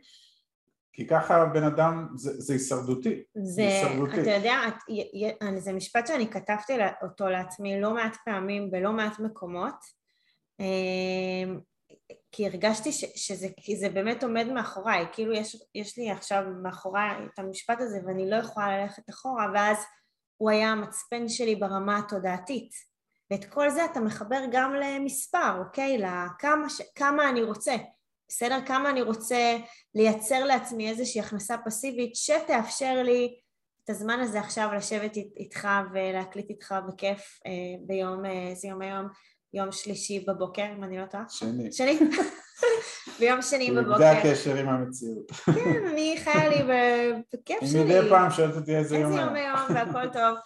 כי 0.93 1.07
ככה 1.07 1.45
בן 1.45 1.63
אדם, 1.63 2.07
זה, 2.15 2.41
זה 2.41 2.53
הישרדותי. 2.53 3.23
זה, 3.35 3.61
הישרדותי. 3.61 4.21
אתה 4.21 4.29
יודע, 4.29 4.55
את, 4.67 5.61
זה 5.61 5.73
משפט 5.73 6.07
שאני 6.07 6.31
כתבתי 6.31 6.73
אותו 7.03 7.29
לעצמי 7.29 7.81
לא 7.81 7.93
מעט 7.93 8.17
פעמים 8.25 8.71
בלא 8.71 8.91
מעט 8.91 9.19
מקומות, 9.19 9.75
אמ, 10.59 11.59
כי 12.31 12.47
הרגשתי 12.47 12.91
ש, 12.91 13.05
שזה 13.15 13.47
זה 13.79 13.89
באמת 13.89 14.23
עומד 14.23 14.47
מאחוריי, 14.47 15.05
כאילו 15.11 15.33
יש, 15.33 15.57
יש 15.75 15.97
לי 15.97 16.11
עכשיו 16.11 16.43
מאחוריי 16.63 17.25
את 17.33 17.39
המשפט 17.39 17.81
הזה 17.81 17.99
ואני 18.07 18.29
לא 18.29 18.35
יכולה 18.35 18.77
ללכת 18.77 19.09
אחורה, 19.09 19.45
ואז 19.53 19.77
הוא 20.37 20.49
היה 20.49 20.71
המצפן 20.71 21.29
שלי 21.29 21.55
ברמה 21.55 21.97
התודעתית. 21.97 22.71
ואת 23.31 23.45
כל 23.45 23.69
זה 23.69 23.85
אתה 23.85 23.99
מחבר 23.99 24.41
גם 24.51 24.73
למספר, 24.73 25.59
אוקיי? 25.59 25.97
לכמה 25.97 26.69
ש... 26.69 26.81
כמה 26.95 27.29
אני 27.29 27.43
רוצה, 27.43 27.75
בסדר? 28.27 28.65
כמה 28.65 28.89
אני 28.89 29.01
רוצה 29.01 29.57
לייצר 29.95 30.43
לעצמי 30.43 30.89
איזושהי 30.89 31.21
הכנסה 31.21 31.55
פסיבית 31.65 32.15
שתאפשר 32.15 33.03
לי 33.03 33.39
את 33.83 33.89
הזמן 33.89 34.19
הזה 34.19 34.39
עכשיו 34.39 34.69
לשבת 34.75 35.15
איתך 35.15 35.67
ולהקליט 35.93 36.49
איתך 36.49 36.75
בכיף 36.87 37.39
אה, 37.45 37.51
ביום, 37.87 38.25
אה, 38.25 38.47
איזה 38.47 38.67
יום 38.67 38.81
היום? 38.81 39.07
יום 39.57 39.71
שלישי 39.71 40.25
בבוקר, 40.27 40.65
אם 40.77 40.83
אני 40.83 40.97
לא 40.97 41.05
טועה. 41.05 41.23
שני. 41.29 41.71
שני? 41.71 41.99
ביום 43.19 43.41
שני 43.41 43.71
בבוקר. 43.71 43.97
זה 43.97 44.11
הקשר 44.11 44.55
עם 44.55 44.69
המציאות. 44.69 45.31
כן, 45.31 45.87
אני 45.91 46.15
חיה 46.23 46.49
לי 46.49 46.63
בכיף 47.33 47.59
שלי. 47.59 47.83
מדי 47.83 48.09
פעם 48.09 48.31
שואלת 48.31 48.55
אותי 48.55 48.75
איזה 48.75 48.97
יום 48.97 49.11
היום. 49.13 49.35
איזה 49.35 49.39
יום 49.39 49.55
היום 49.55 49.93
והכל 49.93 50.07
טוב. 50.13 50.37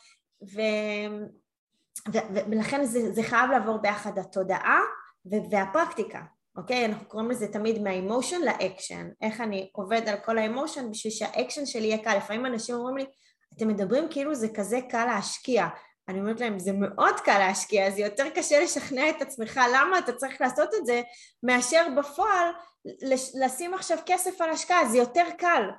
ולכן 2.48 2.86
זה, 2.86 3.14
זה 3.14 3.24
חייב 3.24 3.52
לעבור 3.52 3.78
ביחד 3.78 4.18
התודעה 4.18 4.80
והפרקטיקה, 5.52 6.22
אוקיי? 6.58 6.86
אנחנו 6.86 7.06
קוראים 7.08 7.32
לזה 7.32 7.48
תמיד 7.48 7.82
מה 7.82 7.95
emotion 7.95 8.42
ל 8.42 8.50
action. 8.50 9.10
איך 9.22 9.42
אני 9.42 9.70
עובד 9.74 10.02
על 10.08 10.16
כל 10.26 10.38
ה 10.38 10.44
emotion 10.44 10.92
בשביל 10.92 11.14
שהאקשן 11.14 11.66
שלי 11.66 11.88
יהיה 11.88 12.04
קל. 12.04 12.18
לפעמים 12.18 12.46
אנשים 12.46 12.76
אומרים 12.76 12.98
לי, 12.98 13.06
אתם 13.58 13.68
מדברים 13.68 14.08
כאילו 14.10 14.36
זה 14.36 14.48
כזה 14.56 14.80
קל 14.90 15.06
להשקיע. 15.06 15.68
אני 16.12 16.20
אומרת 16.20 16.40
להם, 16.40 16.60
זה 16.60 16.72
מאוד 16.74 17.20
קל 17.20 17.38
להשקיע, 17.38 17.92
זה 17.92 18.02
יותר 18.02 18.30
קשה 18.36 18.64
לשכנע 18.64 19.10
את 19.10 19.22
עצמך 19.22 19.60
למה 19.74 20.00
אתה 20.00 20.14
צריך 20.14 20.42
לעשות 20.42 20.70
את 20.80 20.86
זה, 20.86 21.02
מאשר 21.44 21.88
בפועל 21.98 22.48
לשים 23.42 23.74
עכשיו 23.74 23.98
כסף 24.06 24.42
על 24.42 24.50
השקעה, 24.50 24.88
זה 24.88 24.98
יותר 24.98 25.26
קל. 25.38 25.70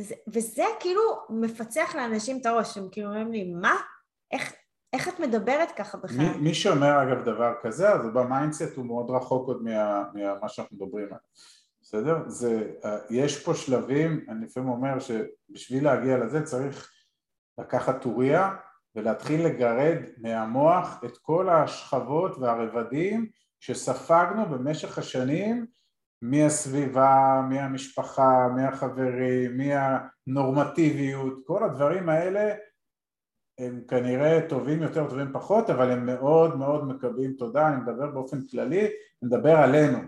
זה, 0.00 0.14
וזה 0.28 0.64
כאילו 0.80 1.02
מפצח 1.30 1.94
לאנשים 1.94 2.38
את 2.40 2.46
הראש, 2.46 2.76
הם 2.76 2.88
כאילו 2.92 3.08
אומרים 3.08 3.32
לי, 3.32 3.52
מה? 3.52 3.76
איך, 4.32 4.52
איך 4.92 5.08
את 5.08 5.20
מדברת 5.20 5.70
ככה 5.70 5.98
בכלל? 5.98 6.16
מי, 6.16 6.36
מי 6.36 6.54
שאומר 6.54 7.02
אגב 7.02 7.24
דבר 7.24 7.52
כזה, 7.62 7.92
אז 7.92 8.00
ב 8.14 8.22
mindset 8.22 8.76
הוא 8.76 8.86
מאוד 8.86 9.10
רחוק 9.10 9.48
עוד 9.48 9.62
ממה 9.62 10.04
מה 10.40 10.48
שאנחנו 10.48 10.76
מדברים 10.76 11.06
עליו, 11.06 11.18
בסדר? 11.82 12.16
זה, 12.26 12.70
יש 13.10 13.44
פה 13.44 13.54
שלבים, 13.54 14.26
אני 14.28 14.46
לפעמים 14.46 14.68
אומר 14.68 14.98
שבשביל 14.98 15.84
להגיע 15.84 16.18
לזה 16.18 16.42
צריך 16.42 16.92
לקחת 17.58 18.02
טוריה 18.02 18.50
ולהתחיל 18.98 19.46
לגרד 19.46 19.96
מהמוח 20.18 21.00
את 21.04 21.18
כל 21.18 21.48
השכבות 21.48 22.38
והרבדים 22.38 23.26
שספגנו 23.60 24.46
במשך 24.46 24.98
השנים 24.98 25.66
מהסביבה, 26.22 27.40
מהמשפחה, 27.50 28.48
מהחברים, 28.56 29.58
מהנורמטיביות, 29.58 31.38
כל 31.46 31.64
הדברים 31.64 32.08
האלה 32.08 32.54
הם 33.58 33.80
כנראה 33.88 34.40
טובים 34.48 34.82
יותר, 34.82 35.08
טובים 35.08 35.32
פחות, 35.32 35.70
אבל 35.70 35.90
הם 35.90 36.06
מאוד 36.06 36.56
מאוד 36.56 36.88
מקבעים 36.88 37.32
תודעה, 37.32 37.68
אני 37.68 37.76
מדבר 37.76 38.06
באופן 38.06 38.38
כללי, 38.50 38.80
אני 38.80 38.90
מדבר 39.22 39.56
עלינו. 39.56 39.98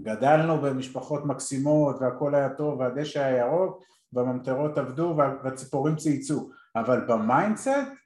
גדלנו 0.00 0.60
במשפחות 0.60 1.24
מקסימות 1.24 1.96
והכל 2.00 2.34
היה 2.34 2.48
טוב 2.48 2.80
והדשא 2.80 3.20
היה 3.20 3.46
ירוק 3.46 3.84
והממטרות 4.12 4.78
עבדו 4.78 5.16
והציפורים 5.16 5.96
צייצו, 5.96 6.50
אבל 6.76 7.00
ב 7.08 7.20
mindset 7.20 8.01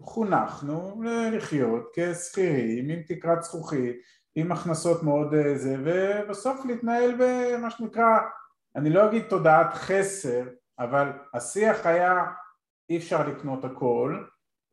חונכנו 0.00 1.02
לחיות 1.32 1.92
כשכירים 1.94 2.88
עם 2.88 3.02
תקרת 3.02 3.42
זכוכית, 3.42 3.96
עם 4.34 4.52
הכנסות 4.52 5.02
מאוד 5.02 5.34
אה, 5.34 5.58
זה, 5.58 5.76
ובסוף 5.84 6.64
להתנהל 6.66 7.14
במה 7.18 7.70
שנקרא, 7.70 8.18
אני 8.76 8.90
לא 8.90 9.08
אגיד 9.08 9.22
תודעת 9.28 9.74
חסר, 9.74 10.48
אבל 10.78 11.12
השיח 11.34 11.86
היה 11.86 12.24
אי 12.90 12.96
אפשר 12.96 13.28
לקנות 13.28 13.64
הכל, 13.64 14.24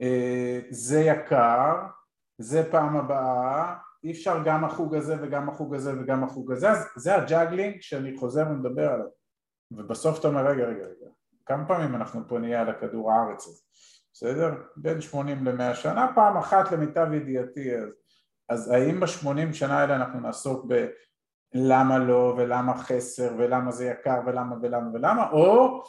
אה, 0.02 0.60
זה 0.70 1.00
יקר, 1.00 1.74
זה 2.38 2.72
פעם 2.72 2.98
הבאה, 2.98 3.76
אי 4.04 4.12
אפשר 4.12 4.44
גם 4.46 4.66
החוג 4.66 4.96
הזה 4.96 5.16
וגם 5.22 5.50
החוג 5.50 5.76
הזה 5.76 6.02
וגם 6.02 6.24
החוג 6.24 6.52
הזה, 6.52 6.72
אז 6.72 6.88
זה 6.96 7.16
ה 7.16 7.23
juggling 7.23 7.82
שאני 7.82 8.18
חוזר 8.18 8.46
ומדבר 8.50 8.92
עליו, 8.92 9.08
ובסוף 9.72 10.20
אתה 10.20 10.28
אומר 10.28 10.48
רגע 10.48 10.64
רגע 10.64 10.84
רגע, 10.84 11.10
כמה 11.46 11.68
פעמים 11.68 11.96
אנחנו 11.96 12.22
פה 12.28 12.40
נהיה 12.40 12.62
על 12.62 12.70
הכדור 12.70 13.12
הארץ 13.12 13.48
הזה 13.48 13.62
בסדר? 14.16 14.52
בין 14.76 15.02
80 15.02 15.46
ל-100 15.48 15.76
שנה, 15.76 16.08
פעם 16.16 16.38
אחת 16.38 16.72
למיטב 16.72 17.14
ידיעתי 17.14 17.78
אז, 17.78 17.90
אז 18.50 18.72
האם 18.72 19.00
בשמונים 19.00 19.54
שנה 19.54 19.80
האלה 19.80 19.96
אנחנו 19.96 20.20
נעסוק 20.20 20.66
בלמה 21.54 21.98
לא 21.98 22.34
ולמה 22.38 22.78
חסר 22.78 23.34
ולמה 23.38 23.72
זה 23.72 23.86
יקר 23.86 24.20
ולמה 24.26 24.56
ולמה 24.62 24.90
ולמה? 24.94 25.32
או 25.32 25.84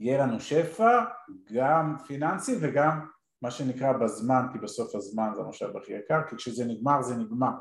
יהיה 0.00 0.18
לנו 0.26 0.40
שפע 0.40 1.04
גם 1.52 1.96
פיננסי 2.06 2.56
וגם 2.60 3.06
מה 3.42 3.50
שנקרא 3.50 3.92
בזמן 3.92 4.46
כי 4.52 4.58
בסוף 4.58 4.94
הזמן 4.94 5.30
זה 5.34 5.40
המשאב 5.42 5.76
הכי 5.76 5.92
יקר 5.92 6.20
כי 6.28 6.36
כשזה 6.36 6.64
נגמר 6.64 7.02
זה 7.02 7.16
נגמר. 7.16 7.52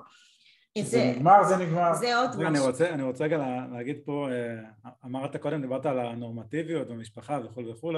כשזה 0.78 1.14
נגמר 1.16 1.44
זה 1.44 1.58
נגמר. 1.58 1.94
זה 1.94 2.18
עוד 2.18 2.30
משהו 2.30 2.48
אני 2.48 2.60
רוצה, 2.60 2.90
אני 2.90 3.04
רוצה 3.04 3.24
רגע 3.24 3.38
להגיד 3.72 3.98
פה 4.06 4.28
אה, 4.32 4.92
אמרת 5.06 5.36
קודם 5.36 5.62
דיברת 5.62 5.86
על 5.86 6.00
הנורמטיביות 6.00 6.88
במשפחה 6.88 7.40
וכו' 7.46 7.68
וכו' 7.72 7.92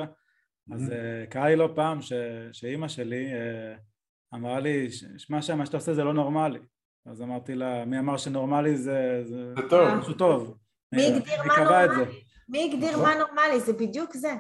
אז 0.74 0.90
uh, 0.90 1.30
קרה 1.30 1.50
לי 1.50 1.56
לא 1.56 1.70
פעם 1.76 2.02
ש, 2.02 2.14
שאימא 2.52 2.88
שלי 2.88 3.32
uh, 3.32 4.36
אמרה 4.36 4.60
לי, 4.60 4.92
שמע 5.18 5.42
שם, 5.42 5.58
מה 5.58 5.66
שאתה 5.66 5.78
עושה 5.78 5.94
זה 5.94 6.04
לא 6.04 6.14
נורמלי. 6.14 6.60
אז 7.06 7.22
אמרתי 7.22 7.56
לה, 7.56 7.86
מי 7.86 8.00
אמר 8.00 8.18
שנורמלי 8.18 8.78
זה, 8.78 9.22
זה, 9.24 9.54
זה 9.56 9.70
טוב. 9.70 9.90
משהו 9.90 10.14
טוב. 10.14 10.58
מי 10.94 11.06
הגדיר 11.06 11.44
מה 11.44 11.58
נורמלי? 11.58 12.22
מי 12.50 12.64
הגדיר 12.64 12.98
מה 12.98 13.14
נורמלי? 13.16 13.60
זה 13.60 13.74
בדיוק 13.74 14.14
זה. 14.14 14.34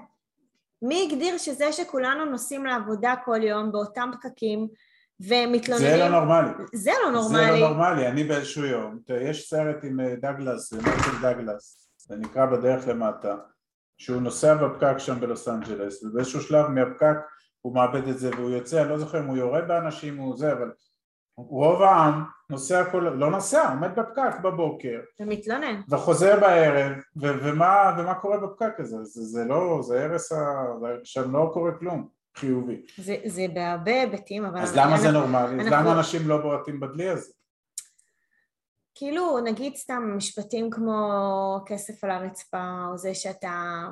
מי 0.81 1.07
הגדיר 1.09 1.37
שזה 1.37 1.71
שכולנו 1.71 2.25
נוסעים 2.25 2.65
לעבודה 2.65 3.13
כל 3.25 3.43
יום 3.43 3.71
באותם 3.71 4.11
פקקים 4.13 4.67
ומתלוננים... 5.19 5.89
זה 5.89 5.97
לא 5.97 6.09
נורמלי. 6.09 6.49
זה 6.73 6.91
לא 7.03 7.11
נורמלי. 7.11 7.45
זה 7.45 7.51
לא 7.51 7.69
נורמלי, 7.69 8.07
אני 8.07 8.23
באיזשהו 8.23 8.65
יום, 8.65 8.99
יש 9.21 9.49
סרט 9.49 9.83
עם 9.83 9.99
אה, 9.99 10.15
דגלס, 10.15 10.73
מרקל 10.73 11.17
דגלס, 11.21 11.89
זה 11.97 12.15
נקרא 12.15 12.45
בדרך 12.45 12.87
למטה, 12.87 13.35
שהוא 13.97 14.21
נוסע 14.21 14.55
בפקק 14.55 14.97
שם 14.97 15.19
בלוס 15.19 15.47
אנג'לס, 15.47 16.03
ובאיזשהו 16.03 16.41
שלב 16.41 16.67
מהפקק 16.67 17.17
הוא 17.61 17.75
מאבד 17.75 18.07
את 18.07 18.17
זה 18.19 18.29
והוא 18.35 18.49
יוצא, 18.49 18.81
אני 18.81 18.89
לא 18.89 18.97
זוכר 18.97 19.19
אם 19.19 19.25
הוא 19.25 19.37
יורה 19.37 19.61
באנשים 19.61 20.19
או 20.19 20.37
זה, 20.37 20.53
אבל 20.53 20.71
רוב 21.37 21.81
העם 21.81 22.23
נוסע 22.49 22.83
כל... 22.91 22.99
לא 22.99 23.31
נוסע, 23.31 23.69
עומד 23.69 23.89
בפקק 23.95 24.39
בבוקר. 24.43 24.99
ומתלונן. 25.19 25.81
וחוזר 25.89 26.39
בערב, 26.39 26.91
ו- 27.21 27.43
ומה, 27.43 27.95
ומה 27.97 28.13
קורה 28.13 28.37
בפקק 28.37 28.79
הזה? 28.79 29.03
זה, 29.03 29.21
זה 29.21 29.45
לא, 29.45 29.79
זה 29.83 30.05
הרס 30.05 30.31
ה... 30.31 30.37
שם 31.03 31.31
לא 31.31 31.49
קורה 31.53 31.71
כלום 31.79 32.07
חיובי. 32.37 32.81
זה, 32.97 33.15
זה 33.25 33.45
בהרבה 33.53 34.01
היבטים, 34.01 34.45
אבל... 34.45 34.59
אז 34.59 34.77
למה 34.77 34.97
זה 34.97 35.11
נורמלי? 35.11 35.55
אנחנו... 35.55 35.71
למה 35.71 35.97
אנשים 35.97 36.27
לא 36.27 36.37
בועטים 36.37 36.79
בדלי 36.79 37.09
הזה? 37.09 37.31
כאילו, 38.95 39.39
נגיד 39.39 39.75
סתם 39.75 40.13
משפטים 40.17 40.69
כמו 40.69 41.59
כסף 41.65 42.03
על 42.03 42.11
הרצפה, 42.11 42.85
או 42.91 42.97
זה 42.97 43.15
שאתה 43.15 43.83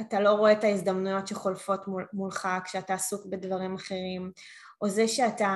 אתה 0.00 0.20
לא 0.20 0.30
רואה 0.30 0.52
את 0.52 0.64
ההזדמנויות 0.64 1.28
שחולפות 1.28 1.88
מול, 1.88 2.06
מולך 2.12 2.48
כשאתה 2.64 2.94
עסוק 2.94 3.26
בדברים 3.26 3.74
אחרים, 3.74 4.32
או 4.82 4.88
זה 4.88 5.08
שאתה 5.08 5.52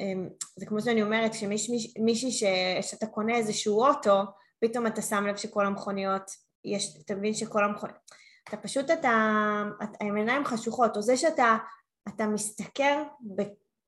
אמ, 0.00 0.28
זה 0.56 0.66
כמו 0.66 0.80
שאני 0.80 1.02
אומרת, 1.02 1.34
שמישהי 1.34 2.30
שאתה 2.82 3.06
קונה 3.06 3.36
איזשהו 3.36 3.84
אוטו, 3.84 4.22
פתאום 4.60 4.86
אתה 4.86 5.02
שם 5.02 5.26
לב 5.26 5.36
שכל 5.36 5.66
המכוניות, 5.66 6.30
יש, 6.64 6.98
אתה 7.04 7.14
מבין 7.14 7.34
שכל 7.34 7.64
המכוניות, 7.64 7.98
אתה 8.48 8.56
פשוט, 8.56 8.90
אתה, 8.90 9.10
עם 10.02 10.16
עיניים 10.16 10.44
חשוכות, 10.44 10.96
או 10.96 11.02
זה 11.02 11.16
שאתה 11.16 11.56
אתה 12.08 12.26
משתכר 12.26 13.02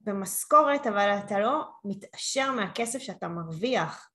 במשכורת, 0.01 0.87
אבל 0.87 1.19
אתה 1.27 1.39
לא 1.39 1.69
מתעשר 1.85 2.53
מהכסף 2.53 2.99
שאתה 2.99 3.29
מרוויח. 3.29 4.11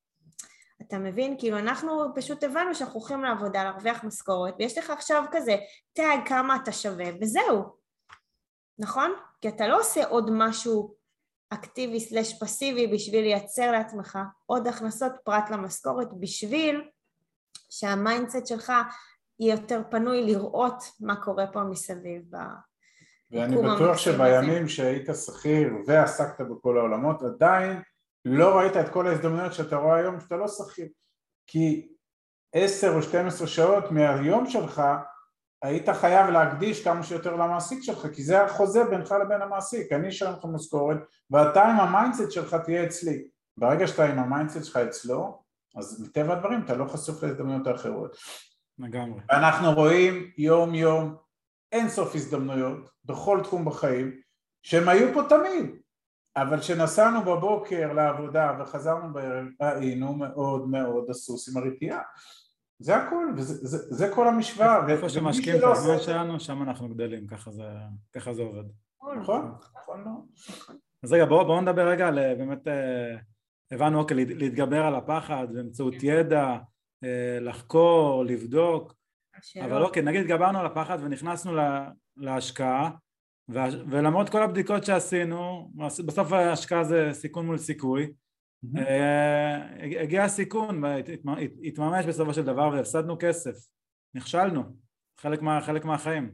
אתה 0.82 0.98
מבין? 0.98 1.36
כאילו 1.39 1.60
אנחנו 1.60 2.06
פשוט 2.15 2.43
הבנו 2.43 2.76
שאנחנו 2.76 3.00
הולכים 3.00 3.24
לעבודה, 3.24 3.63
להרוויח 3.63 4.04
משכורת, 4.04 4.54
ויש 4.60 4.78
לך 4.78 4.89
עכשיו 4.89 5.24
כזה 5.32 5.56
tag 5.93 6.19
כמה 6.28 6.56
אתה 6.56 6.71
שווה, 6.71 7.06
וזהו. 7.21 7.63
נכון? 8.80 9.12
כי 9.41 9.50
אתה 9.50 9.67
לא 9.67 9.80
עושה 9.80 10.08
עוד 10.08 10.30
משהו 10.34 10.95
אקטיבי 11.50 12.00
slash 11.99 12.39
פסיבי 12.39 12.88
בשביל 12.88 13.21
לייצר 13.21 13.71
לעצמך 13.71 14.19
עוד 14.45 14.67
הכנסות 14.67 15.12
פרט 15.24 15.50
למשכורת 15.50 16.08
בשביל 16.19 16.89
שה 17.69 17.93
mindset 17.93 18.47
שלך 18.48 18.74
יהיה 19.39 19.56
יותר 19.56 19.82
פנוי 19.91 20.26
לראות 20.26 20.84
מה 21.00 21.24
קורה 21.24 21.48
פה 21.48 21.63
מסביב 21.63 22.32
ואני 23.31 23.55
בטוח 23.55 23.97
שבימים 23.97 24.67
שהיית 24.67 25.09
שכיר 25.25 25.73
ועסקת 25.88 26.41
בכל 26.41 26.77
העולמות 26.77 27.23
עדיין 27.23 27.81
לא 28.25 28.57
ראית 28.57 28.77
את 28.77 28.89
כל 28.89 29.07
ההזדמנויות 29.07 29.53
שאתה 29.53 29.75
רואה 29.75 29.95
היום 29.97 30.19
שאתה 30.19 30.35
לא 30.35 30.47
שכיר. 30.47 30.88
כי 31.47 31.88
עשר 32.53 32.95
או 32.95 33.01
שתים 33.01 33.27
עשרה 33.27 33.47
שעות 33.47 33.91
מהיום 33.91 34.49
שלך 34.49 34.81
היית 35.61 35.89
חייב 35.89 36.29
להקדיש 36.29 36.83
כמה 36.83 37.03
שיותר 37.03 37.35
למעסיק 37.35 37.83
שלך 37.83 38.07
כי 38.13 38.23
זה 38.23 38.43
החוזה 38.43 38.83
בינך 38.83 39.15
לבין 39.25 39.41
המעסיק. 39.41 39.91
אני 39.91 40.09
אשלם 40.10 40.32
לך 40.31 40.45
משכורת 40.45 40.97
ואתה 41.31 41.63
עם 41.63 41.79
ה 41.80 41.86
mindset 41.86 42.32
שלך 42.31 42.55
תהיה 42.55 42.83
אצלי. 42.83 43.27
ברגע 43.57 43.88
שאתה 43.88 44.05
עם 44.05 44.19
ה 44.19 44.25
mindset 44.25 44.63
שלך 44.63 44.77
אצלו 44.77 45.41
אז 45.75 46.01
מטבע 46.01 46.33
הדברים 46.33 46.61
אתה 46.65 46.75
לא 46.75 46.85
חשוף 46.85 47.23
להזדמנויות 47.23 47.67
האחרות. 47.67 48.17
לגמרי. 48.79 49.21
אנחנו 49.31 49.71
רואים 49.73 50.31
יום 50.38 50.75
יום 50.75 51.15
אין 51.75 51.89
סוף 51.89 52.15
הזדמנויות 52.15 52.89
בכל 53.05 53.39
תחום 53.43 53.65
בחיים 53.65 54.19
שהם 54.63 54.89
היו 54.89 55.13
פה 55.13 55.21
תמיד 55.29 55.75
אבל 56.38 56.59
כשנסענו 56.59 57.21
בבוקר 57.21 57.93
לעבודה 57.93 58.57
וחזרנו 58.59 59.13
בערב 59.13 59.45
היינו 59.59 60.13
מאוד 60.13 60.69
מאוד 60.69 61.09
הסוס 61.09 61.49
עם 61.49 61.63
הרתיעה 61.63 62.01
זה 62.79 62.95
הכל, 62.95 63.27
וזה 63.38 63.67
זה, 63.67 63.95
זה 63.95 64.11
כל 64.15 64.27
המשוואה. 64.27 64.89
איפה 64.89 65.09
שמשקיעים 65.09 65.59
את 65.59 65.63
הזמן 65.63 65.99
שלנו, 65.99 66.39
שם 66.39 66.63
אנחנו 66.63 66.89
גדלים, 66.89 67.27
ככה 67.27 67.51
זה, 67.51 67.63
ככה 68.13 68.33
זה 68.33 68.41
עובד. 68.41 68.63
נכון, 69.17 69.51
נכון 69.75 70.03
מאוד. 70.03 70.25
אז 71.03 71.13
רגע, 71.13 71.25
בואו 71.25 71.45
בוא 71.45 71.61
נדבר 71.61 71.88
רגע 71.88 72.07
על 72.07 72.35
באמת, 72.35 72.67
אה, 72.67 73.17
הבנו, 73.71 73.99
אוקיי, 73.99 74.25
להתגבר 74.25 74.85
על 74.85 74.95
הפחד 74.95 75.47
באמצעות 75.53 75.93
ידע, 76.01 76.57
אה, 77.03 77.38
לחקור, 77.41 78.25
לבדוק, 78.25 78.93
אבל 79.65 79.84
אוקיי, 79.84 80.02
נגיד 80.02 80.21
התגברנו 80.21 80.60
על 80.60 80.65
הפחד 80.65 80.98
ונכנסנו 81.02 81.56
לה, 81.56 81.89
להשקעה, 82.17 82.91
ולמרות 83.50 84.30
כל 84.30 84.43
הבדיקות 84.43 84.84
שעשינו, 84.84 85.71
בסוף 86.06 86.32
ההשקעה 86.32 86.84
זה 86.84 87.10
סיכון 87.13 87.45
מול 87.45 87.58
סיכוי, 87.58 88.12
אה, 88.78 89.58
הגיע 90.02 90.24
הסיכון, 90.24 90.84
התממש 91.63 92.06
בסופו 92.06 92.34
של 92.34 92.43
דבר 92.43 92.69
והפסדנו 92.74 93.15
כסף, 93.19 93.56
נכשלנו, 94.13 94.63
חלק, 95.19 95.41
מה, 95.41 95.62
חלק 95.62 95.86
מהחיים. 95.86 96.32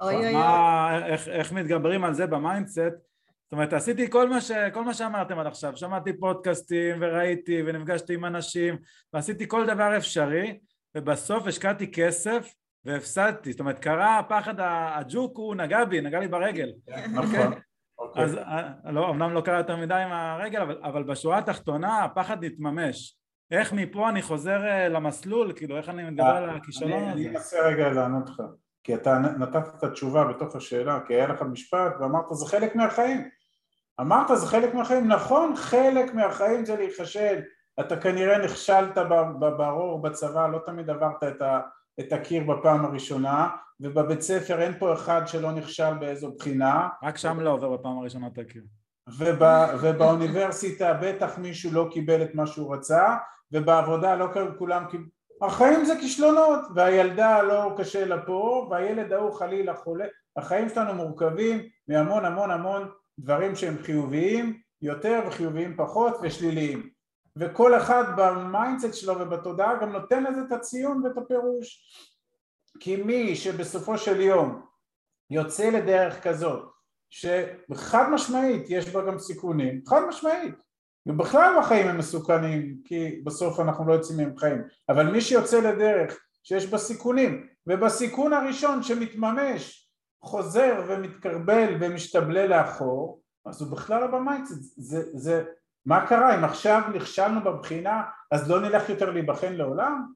אוי 0.00 0.14
אוי 0.14 0.34
אוי. 0.34 1.04
איך, 1.04 1.28
איך 1.28 1.52
מתגברים 1.52 2.04
על 2.04 2.14
זה 2.14 2.26
ב 2.26 2.32
mindset? 2.32 2.78
זאת 2.78 3.52
אומרת, 3.52 3.72
עשיתי 3.72 4.10
כל 4.10 4.28
מה, 4.28 4.40
ש, 4.40 4.50
כל 4.72 4.84
מה 4.84 4.94
שאמרתם 4.94 5.38
עד 5.38 5.46
עכשיו, 5.46 5.76
שמעתי 5.76 6.18
פודקאסטים 6.18 6.96
וראיתי 7.00 7.62
ונפגשתי 7.66 8.14
עם 8.14 8.24
אנשים 8.24 8.76
ועשיתי 9.12 9.48
כל 9.48 9.66
דבר 9.66 9.96
אפשרי 9.96 10.58
ובסוף 10.96 11.46
השקעתי 11.46 11.92
כסף 11.92 12.54
והפסדתי, 12.84 13.50
זאת 13.50 13.60
אומרת 13.60 13.78
קרה 13.78 14.18
הפחד, 14.18 14.54
הג'וק 14.58 15.36
הוא 15.36 15.54
נגע 15.54 15.84
בי, 15.84 16.00
נגע 16.00 16.20
לי 16.20 16.28
ברגל. 16.28 16.72
נכון. 17.12 17.52
אוקיי. 17.98 18.24
אז 18.24 18.36
אה, 18.36 18.92
לא, 18.92 19.10
אמנם 19.10 19.32
לא 19.32 19.40
קרה 19.40 19.58
יותר 19.58 19.76
מדי 19.76 19.94
עם 19.94 20.12
הרגל, 20.12 20.60
אבל, 20.60 20.78
אבל 20.82 21.02
בשורה 21.02 21.38
התחתונה 21.38 22.04
הפחד 22.04 22.44
נתממש. 22.44 23.18
איך 23.50 23.72
מפה 23.72 24.08
אני 24.08 24.22
חוזר 24.22 24.64
אה, 24.66 24.88
למסלול, 24.88 25.52
כאילו 25.56 25.76
איך 25.76 25.88
אני 25.88 26.10
מדבר 26.10 26.24
אה, 26.24 26.38
על 26.38 26.56
הכישלון 26.56 27.02
הזה? 27.02 27.12
אני 27.12 27.28
אנסה 27.28 27.60
רגע 27.60 27.90
לענות 27.90 28.30
לך, 28.30 28.42
כי 28.84 28.94
אתה 28.94 29.18
נתת 29.18 29.68
את 29.78 29.84
התשובה 29.84 30.24
בתוך 30.24 30.56
השאלה, 30.56 31.00
כי 31.06 31.14
היה 31.14 31.26
לך 31.26 31.42
משפט 31.42 31.92
ואמרת 32.00 32.24
זה 32.30 32.46
חלק 32.46 32.76
מהחיים. 32.76 33.28
אמרת 34.00 34.38
זה 34.38 34.46
חלק 34.46 34.74
מהחיים, 34.74 35.08
נכון 35.08 35.56
חלק 35.56 36.14
מהחיים 36.14 36.64
זה 36.64 36.76
להיכשל, 36.76 37.40
אתה 37.80 37.96
כנראה 37.96 38.38
נכשלת 38.38 38.98
ברור 39.40 40.02
בצבא, 40.02 40.48
לא 40.48 40.58
תמיד 40.66 40.90
עברת 40.90 41.24
את, 41.24 41.42
ה, 41.42 41.60
את 42.00 42.12
הקיר 42.12 42.44
בפעם 42.44 42.84
הראשונה, 42.84 43.48
ובבית 43.80 44.20
ספר 44.20 44.62
אין 44.62 44.78
פה 44.78 44.92
אחד 44.92 45.22
שלא 45.26 45.52
נכשל 45.52 45.94
באיזו 46.00 46.32
בחינה. 46.38 46.88
רק 47.02 47.16
שם 47.16 47.40
לא 47.40 47.50
עובר 47.50 47.76
בפעם 47.76 47.98
הראשונה 47.98 48.26
את 48.26 48.38
הקיר. 48.38 48.62
ובא, 49.18 49.76
ובאוניברסיטה 49.80 50.94
בטח 51.02 51.38
מישהו 51.38 51.72
לא 51.72 51.88
קיבל 51.90 52.22
את 52.22 52.34
מה 52.34 52.46
שהוא 52.46 52.74
רצה, 52.74 53.16
ובעבודה 53.52 54.14
לא 54.14 54.26
כולם 54.58 54.84
קיבלו... 54.90 55.06
החיים 55.42 55.84
זה 55.84 55.94
כישלונות, 56.00 56.60
והילדה 56.74 57.42
לא 57.42 57.74
קשה 57.76 58.04
לה 58.04 58.22
פה, 58.22 58.68
והילד 58.70 59.12
ההוא 59.12 59.32
חלילה 59.32 59.74
חולה. 59.74 60.06
החיים 60.36 60.68
שלנו 60.68 60.94
מורכבים 60.94 61.68
מהמון 61.88 62.24
המון 62.24 62.50
המון 62.50 62.88
דברים 63.18 63.56
שהם 63.56 63.76
חיוביים 63.82 64.60
יותר 64.82 65.20
וחיוביים 65.26 65.76
פחות 65.76 66.16
ושליליים. 66.22 66.95
וכל 67.36 67.76
אחד 67.76 68.04
ב 68.16 68.26
mindset 68.26 68.94
שלו 68.94 69.20
ובתודעה 69.20 69.78
גם 69.80 69.92
נותן 69.92 70.24
לזה 70.24 70.40
את 70.46 70.52
הציון 70.52 71.02
ואת 71.04 71.18
הפירוש. 71.18 71.82
כי 72.80 72.96
מי 72.96 73.36
שבסופו 73.36 73.98
של 73.98 74.20
יום 74.20 74.62
יוצא 75.30 75.70
לדרך 75.70 76.22
כזאת 76.22 76.68
שחד 77.10 78.10
משמעית 78.10 78.70
יש 78.70 78.88
בה 78.88 79.06
גם 79.06 79.18
סיכונים, 79.18 79.80
חד 79.88 80.00
משמעית. 80.08 80.54
ובכלל 81.06 81.58
החיים 81.58 81.88
הם 81.88 81.98
מסוכנים 81.98 82.76
כי 82.84 83.20
בסוף 83.24 83.60
אנחנו 83.60 83.88
לא 83.88 83.92
יוצאים 83.92 84.18
מהם 84.18 84.36
חיים. 84.36 84.62
אבל 84.88 85.10
מי 85.10 85.20
שיוצא 85.20 85.60
לדרך 85.60 86.18
שיש 86.42 86.66
בה 86.66 86.78
סיכונים 86.78 87.46
ובסיכון 87.66 88.32
הראשון 88.32 88.82
שמתממש 88.82 89.90
חוזר 90.24 90.84
ומתכרבל 90.88 91.76
ומשתבלל 91.80 92.46
לאחור 92.46 93.22
אז 93.46 93.62
הוא 93.62 93.72
בכלל 93.72 94.00
לא 94.00 94.06
ב 94.06 94.12
mindset 94.12 94.54
זה, 94.76 95.02
זה, 95.12 95.44
מה 95.86 96.06
קרה? 96.06 96.34
אם 96.34 96.44
עכשיו 96.44 96.82
נכשלנו 96.94 97.40
בבחינה 97.40 98.02
אז 98.30 98.50
לא 98.50 98.60
נלך 98.60 98.88
יותר 98.88 99.10
להיבחן 99.10 99.52
לעולם? 99.52 100.12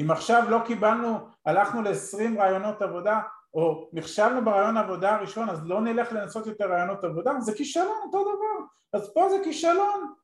אם 0.00 0.10
עכשיו 0.10 0.44
לא 0.48 0.60
קיבלנו, 0.66 1.18
הלכנו 1.46 1.82
ל-20 1.82 2.38
ראיונות 2.38 2.82
עבודה 2.82 3.20
או 3.54 3.90
נכשלנו 3.92 4.44
בראיון 4.44 4.76
העבודה 4.76 5.14
הראשון 5.14 5.48
אז 5.48 5.66
לא 5.66 5.80
נלך 5.80 6.12
לנסות 6.12 6.46
יותר 6.46 6.70
ראיונות 6.70 7.04
עבודה? 7.04 7.40
זה 7.40 7.52
כישלון 7.52 7.96
אותו 8.04 8.22
דבר. 8.22 8.66
אז 8.92 9.12
פה 9.14 9.28
זה 9.30 9.36
כישלון 9.44 10.14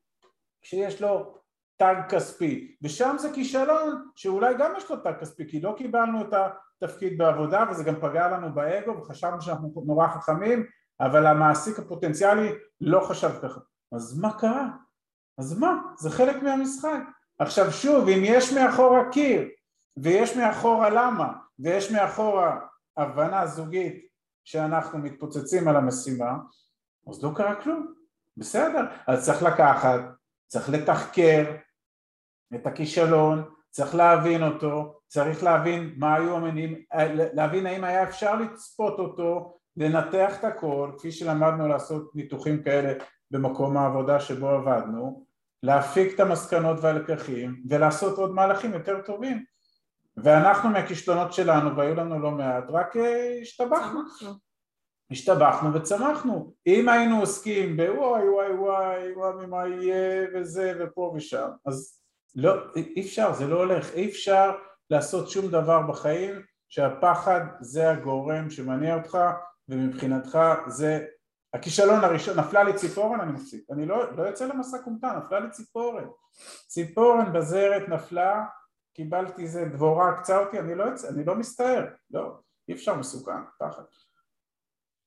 כשיש 0.62 1.02
לו 1.02 1.34
תג 1.76 1.94
כספי. 2.08 2.76
ושם 2.82 3.16
זה 3.18 3.32
כישלון 3.32 4.08
שאולי 4.16 4.54
גם 4.58 4.72
יש 4.76 4.90
לו 4.90 4.96
תג 4.96 5.12
כספי 5.20 5.50
כי 5.50 5.60
לא 5.60 5.74
קיבלנו 5.76 6.20
את 6.20 6.34
התפקיד 6.82 7.18
בעבודה 7.18 7.64
וזה 7.70 7.84
גם 7.84 7.94
פגע 8.00 8.28
לנו 8.28 8.54
באגו 8.54 8.96
וחשבנו 8.96 9.42
שאנחנו 9.42 9.82
נורא 9.86 10.08
חכמים 10.08 10.66
אבל 11.00 11.26
המעסיק 11.26 11.78
הפוטנציאלי 11.78 12.52
לא 12.80 13.00
חשב 13.00 13.30
ככה 13.42 13.60
אז 13.92 14.18
מה 14.18 14.38
קרה? 14.38 14.68
אז 15.38 15.58
מה? 15.58 15.82
זה 15.98 16.10
חלק 16.10 16.42
מהמשחק 16.42 17.00
עכשיו 17.38 17.72
שוב 17.72 18.08
אם 18.08 18.20
יש 18.24 18.52
מאחורה 18.52 19.10
קיר 19.12 19.48
ויש 19.96 20.36
מאחורה 20.36 20.90
למה, 20.90 21.32
ויש 21.58 21.92
מאחורה 21.92 22.60
הבנה 22.96 23.46
זוגית 23.46 24.06
שאנחנו 24.44 24.98
מתפוצצים 24.98 25.68
על 25.68 25.76
המשימה, 25.76 26.38
אז 27.10 27.24
לא 27.24 27.30
קרה 27.36 27.54
כלום, 27.54 27.94
בסדר, 28.36 28.86
אז 29.06 29.26
צריך 29.26 29.42
לקחת, 29.42 30.00
צריך 30.46 30.68
לתחקר 30.70 31.56
את 32.54 32.66
הכישלון, 32.66 33.44
צריך 33.70 33.94
להבין 33.94 34.42
אותו, 34.42 35.00
צריך 35.06 35.42
להבין 35.42 35.94
מה 35.96 36.14
היו 36.14 36.36
המניעים, 36.36 36.84
להבין 37.32 37.66
האם 37.66 37.84
היה 37.84 38.02
אפשר 38.02 38.36
לצפות 38.36 38.98
אותו, 38.98 39.58
לנתח 39.76 40.38
את 40.38 40.44
הכל, 40.44 40.90
כפי 40.98 41.12
שלמדנו 41.12 41.68
לעשות 41.68 42.10
ניתוחים 42.14 42.62
כאלה 42.62 42.92
במקום 43.30 43.76
העבודה 43.76 44.20
שבו 44.20 44.48
עבדנו, 44.48 45.26
להפיק 45.62 46.14
את 46.14 46.20
המסקנות 46.20 46.76
והלקחים 46.80 47.62
ולעשות 47.68 48.18
עוד 48.18 48.34
מהלכים 48.34 48.72
יותר 48.72 49.00
טובים. 49.00 49.44
ואנחנו 50.16 50.70
מהכישלונות 50.70 51.32
שלנו 51.32 51.76
והיו 51.76 51.94
לנו 51.94 52.18
לא 52.18 52.30
מעט 52.30 52.64
רק 52.68 52.96
אה, 52.96 53.38
השתבחנו. 53.42 54.00
השתבחנו 55.10 55.74
וצמחנו. 55.74 56.52
אם 56.66 56.88
היינו 56.88 57.20
עוסקים 57.20 57.76
בוואי 57.76 58.28
וואי 58.28 58.52
וואי 58.52 59.12
וואי 59.12 59.46
מה 59.46 59.68
יהיה 59.68 60.26
וזה 60.34 60.72
ופה 60.80 61.12
ושם 61.16 61.48
אז 61.66 62.00
לא, 62.34 62.54
אי 62.76 63.00
אפשר, 63.00 63.32
זה 63.32 63.46
לא 63.46 63.58
הולך, 63.58 63.94
אי 63.94 64.10
אפשר 64.10 64.52
לעשות 64.90 65.30
שום 65.30 65.48
דבר 65.48 65.82
בחיים 65.82 66.42
שהפחד 66.68 67.40
זה 67.60 67.90
הגורם 67.90 68.50
שמניע 68.50 68.96
אותך 68.96 69.18
ומבחינתך 69.68 70.38
זה 70.66 71.04
הכישלון 71.56 72.04
הראשון, 72.04 72.38
נפלה 72.38 72.62
לי 72.64 72.74
ציפורן, 72.74 73.20
אני 73.20 73.32
מפסיק, 73.32 73.64
אני 73.70 73.86
לא, 73.86 74.16
לא 74.16 74.22
יוצא 74.22 74.46
למסע 74.46 74.78
כומתה, 74.84 75.12
נפלה 75.24 75.40
לי 75.40 75.50
ציפורן, 75.50 76.04
ציפורן 76.66 77.32
בזרת 77.32 77.88
נפלה, 77.88 78.44
קיבלתי 78.94 79.42
איזה 79.42 79.64
דבורה, 79.64 80.20
קצה 80.20 80.38
אותי, 80.38 80.58
אני 80.58 80.74
לא 80.74 80.84
יוצא, 80.84 81.08
אני 81.08 81.24
לא 81.24 81.34
מסתער, 81.34 81.84
לא, 82.10 82.38
אי 82.68 82.74
אפשר 82.74 82.94
מסוכן, 82.94 83.32
פחד. 83.58 83.82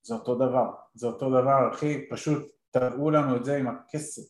זה 0.03 0.13
אותו 0.13 0.35
דבר, 0.35 0.71
זה 0.93 1.07
אותו 1.07 1.29
דבר, 1.29 1.73
אחי, 1.73 2.09
פשוט 2.09 2.47
תראו 2.71 3.11
לנו 3.11 3.35
את 3.35 3.45
זה 3.45 3.57
עם 3.57 3.67
הכסף, 3.67 4.21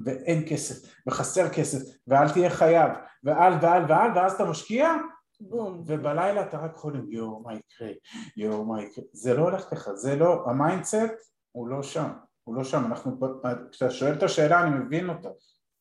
ואין 0.00 0.44
כסף, 0.48 0.94
וחסר 1.08 1.48
כסף, 1.48 1.78
ואל 2.06 2.32
תהיה 2.32 2.50
חייב, 2.50 2.92
ואל 3.24 3.52
ואל 3.62 3.82
ואל, 3.88 4.10
ואז 4.16 4.32
אתה 4.32 4.44
משקיע, 4.44 4.94
בום. 5.40 5.82
ובלילה 5.86 6.42
אתה 6.42 6.58
רק 6.58 6.76
חולם, 6.76 7.12
יואו, 7.12 7.42
מה 7.42 7.54
יקרה, 7.54 7.88
יואו, 8.36 8.64
מה 8.64 8.82
יקרה, 8.82 9.04
זה 9.12 9.34
לא 9.34 9.42
הולך 9.42 9.70
ככה, 9.70 9.94
זה 9.94 10.16
לא, 10.16 10.44
ה 10.46 10.57
mindset 10.57 11.33
הוא 11.54 11.68
לא 11.68 11.82
שם, 11.82 12.08
הוא 12.44 12.56
לא 12.56 12.64
שם, 12.64 12.84
אנחנו, 12.86 13.18
כשאתה 13.70 13.90
שואל 13.90 14.12
את 14.12 14.22
השאלה 14.22 14.62
אני 14.62 14.70
מבין 14.70 15.08
אותה, 15.08 15.28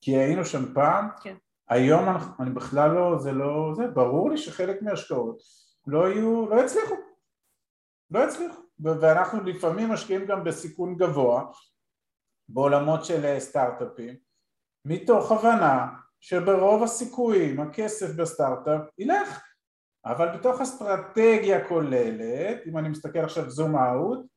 כי 0.02 0.18
היינו 0.18 0.46
שם 0.46 0.74
פעם, 0.74 1.10
כן. 1.22 1.36
היום 1.70 2.10
אני, 2.10 2.18
אני 2.40 2.50
בכלל 2.50 2.92
לא, 2.92 3.18
זה 3.20 3.32
לא, 3.32 3.74
זה 3.76 3.88
ברור 3.88 4.30
לי 4.30 4.38
שחלק 4.38 4.82
מההשקעות 4.82 5.38
לא 5.88 6.10
יהיו, 6.10 6.50
לא 6.50 6.62
יצליחו, 6.62 6.96
לא 8.12 8.20
יצליחו, 8.20 8.62
ואנחנו 8.80 9.44
לפעמים 9.44 9.90
משקיעים 9.90 10.26
גם 10.26 10.44
בסיכון 10.44 10.96
גבוה 10.96 11.46
בעולמות 12.50 13.06
של 13.06 13.26
אה, 13.26 13.40
סטארט-אפים, 13.40 14.16
מתוך 14.86 15.32
הבנה 15.32 15.88
שברוב 16.20 16.84
הסיכויים 16.84 17.60
הכסף 17.60 18.16
בסטארט-אפ 18.16 18.82
ילך, 18.98 19.44
אבל 20.06 20.38
בתוך 20.38 20.62
אסטרטגיה 20.62 21.68
כוללת, 21.68 22.58
אם 22.68 22.78
אני 22.78 22.90
מסתכל 22.90 23.20
עכשיו 23.20 23.50
זום 23.50 23.76
אאוט, 23.76 24.33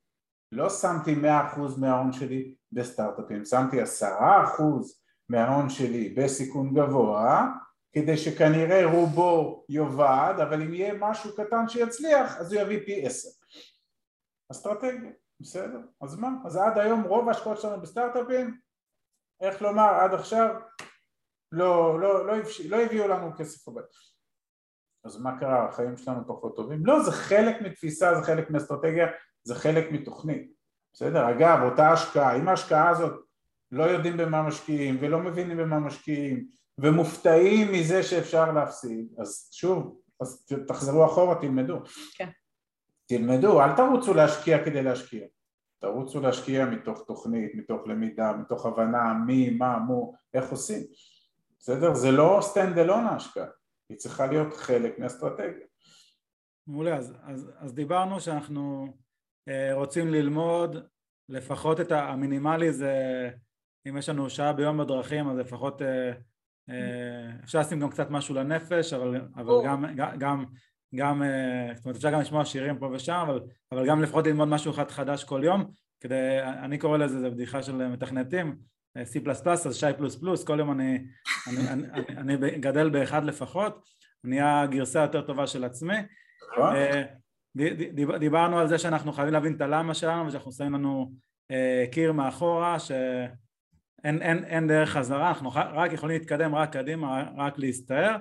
לא 0.52 0.70
שמתי 0.70 1.14
מאה 1.14 1.46
אחוז 1.46 1.78
מההון 1.78 2.12
שלי 2.12 2.54
בסטארט-אפים, 2.72 3.44
שמתי 3.44 3.80
עשרה 3.80 4.44
אחוז 4.44 5.02
מההון 5.28 5.70
שלי 5.70 6.14
בסיכון 6.16 6.74
גבוה 6.74 7.48
כדי 7.92 8.16
שכנראה 8.16 8.86
רובו 8.92 9.64
יאבד 9.68 10.34
אבל 10.42 10.62
אם 10.62 10.74
יהיה 10.74 10.94
משהו 11.00 11.36
קטן 11.36 11.68
שיצליח 11.68 12.36
אז 12.36 12.52
הוא 12.52 12.62
יביא 12.62 12.80
פי 12.86 13.06
עשר 13.06 13.28
אסטרטגיה, 14.52 15.10
בסדר? 15.40 15.80
אז 16.00 16.18
מה? 16.18 16.28
אז 16.44 16.56
עד 16.56 16.78
היום 16.78 17.02
רוב 17.02 17.28
ההשקעות 17.28 17.60
שלנו 17.60 17.82
בסטארט-אפים 17.82 18.60
איך 19.40 19.62
לומר 19.62 19.94
עד 20.00 20.14
עכשיו 20.14 20.54
לא, 21.52 22.00
לא, 22.00 22.26
לא, 22.26 22.34
לא 22.68 22.76
הביאו 22.76 23.08
לנו 23.08 23.32
כסף 23.36 23.68
הבא 23.68 23.80
אז 25.04 25.20
מה 25.20 25.40
קרה? 25.40 25.68
החיים 25.68 25.96
שלנו 25.96 26.26
פחות 26.26 26.56
טובים? 26.56 26.86
לא, 26.86 27.02
זה 27.02 27.12
חלק 27.12 27.62
מתפיסה, 27.62 28.14
זה 28.14 28.22
חלק 28.22 28.50
מאסטרטגיה 28.50 29.06
זה 29.46 29.54
חלק 29.54 29.92
מתוכנית, 29.92 30.52
בסדר? 30.92 31.30
אגב, 31.30 31.58
אותה 31.62 31.92
השקעה, 31.92 32.36
אם 32.36 32.48
ההשקעה 32.48 32.90
הזאת 32.90 33.24
לא 33.72 33.84
יודעים 33.84 34.16
במה 34.16 34.42
משקיעים 34.42 34.96
ולא 35.00 35.18
מבינים 35.18 35.56
במה 35.56 35.78
משקיעים 35.78 36.46
ומופתעים 36.78 37.72
מזה 37.72 38.02
שאפשר 38.02 38.52
להפסיד, 38.52 39.06
אז 39.18 39.48
שוב, 39.52 40.00
אז 40.20 40.46
תחזרו 40.68 41.06
אחורה, 41.06 41.40
תלמדו. 41.40 41.80
כן. 42.16 42.28
תלמדו, 43.06 43.62
אל 43.62 43.76
תרוצו 43.76 44.14
להשקיע 44.14 44.64
כדי 44.64 44.82
להשקיע. 44.82 45.26
תרוצו 45.78 46.20
להשקיע 46.20 46.66
מתוך 46.66 47.04
תוכנית, 47.06 47.54
מתוך 47.54 47.86
למידה, 47.86 48.32
מתוך 48.32 48.66
הבנה 48.66 49.14
מי, 49.26 49.50
מה, 49.50 49.78
מו, 49.78 50.14
איך 50.34 50.50
עושים. 50.50 50.82
בסדר? 51.58 51.94
זה 51.94 52.10
לא 52.10 52.40
stand 52.40 52.86
alone 52.86 52.92
ההשקעה, 52.92 53.46
היא 53.88 53.98
צריכה 53.98 54.26
להיות 54.26 54.56
חלק 54.56 54.98
מאסטרטגיה. 54.98 55.66
מעולה, 56.66 56.96
אז, 56.96 57.14
אז, 57.22 57.50
אז 57.58 57.74
דיברנו 57.74 58.20
שאנחנו 58.20 58.86
רוצים 59.72 60.08
ללמוד 60.08 60.76
לפחות 61.28 61.80
את 61.80 61.92
המינימלי 61.92 62.72
זה 62.72 63.30
אם 63.88 63.96
יש 63.96 64.08
לנו 64.08 64.30
שעה 64.30 64.52
ביום 64.52 64.78
בדרכים 64.78 65.28
אז 65.28 65.38
לפחות 65.38 65.82
אה, 65.82 66.12
אה, 66.70 67.30
אפשר 67.44 67.60
לשים 67.60 67.80
גם 67.80 67.90
קצת 67.90 68.10
משהו 68.10 68.34
לנפש 68.34 68.92
אבל, 68.92 69.20
אבל 69.36 69.54
גם, 69.64 69.84
גם, 70.18 70.44
גם 70.94 71.22
זאת 71.74 71.84
אומרת 71.84 71.96
אפשר 71.96 72.10
גם 72.10 72.20
לשמוע 72.20 72.44
שירים 72.44 72.78
פה 72.78 72.90
ושם 72.92 73.12
אבל, 73.12 73.40
אבל 73.72 73.86
גם 73.86 74.02
לפחות 74.02 74.26
ללמוד 74.26 74.48
משהו 74.48 74.70
אחד 74.70 74.90
חדש 74.90 75.24
כל 75.24 75.40
יום 75.44 75.70
כדי, 76.00 76.38
אני 76.42 76.78
קורא 76.78 76.98
לזה, 76.98 77.20
זה 77.20 77.30
בדיחה 77.30 77.62
של 77.62 77.88
מתכנתים 77.88 78.56
C++ 78.98 79.40
אז 79.66 79.76
שי 79.76 79.86
פלוס 79.96 80.16
פלוס 80.16 80.44
כל 80.44 80.58
יום 80.58 80.72
אני, 80.72 81.04
אני, 81.48 81.68
אני, 81.68 81.86
אני, 81.92 82.36
אני 82.36 82.58
גדל 82.58 82.90
באחד 82.90 83.24
לפחות 83.24 83.84
נהיה 84.24 84.66
גרסה 84.70 85.00
יותר 85.00 85.22
טובה 85.22 85.46
של 85.46 85.64
עצמי 85.64 85.96
דיברנו 88.18 88.58
על 88.58 88.68
זה 88.68 88.78
שאנחנו 88.78 89.12
חייבים 89.12 89.34
להבין 89.34 89.54
את 89.54 89.60
הלמה 89.60 89.94
שלנו 89.94 90.26
ושאנחנו 90.26 90.52
שמים 90.52 90.74
לנו 90.74 91.12
אה, 91.50 91.84
קיר 91.92 92.12
מאחורה 92.12 92.78
שאין 92.78 94.22
אין, 94.22 94.44
אין 94.44 94.68
דרך 94.68 94.90
חזרה, 94.90 95.28
אנחנו 95.28 95.50
רק 95.54 95.92
יכולים 95.92 96.18
להתקדם 96.18 96.54
רק 96.54 96.72
קדימה, 96.72 97.30
רק 97.36 97.58
להסתער. 97.58 98.16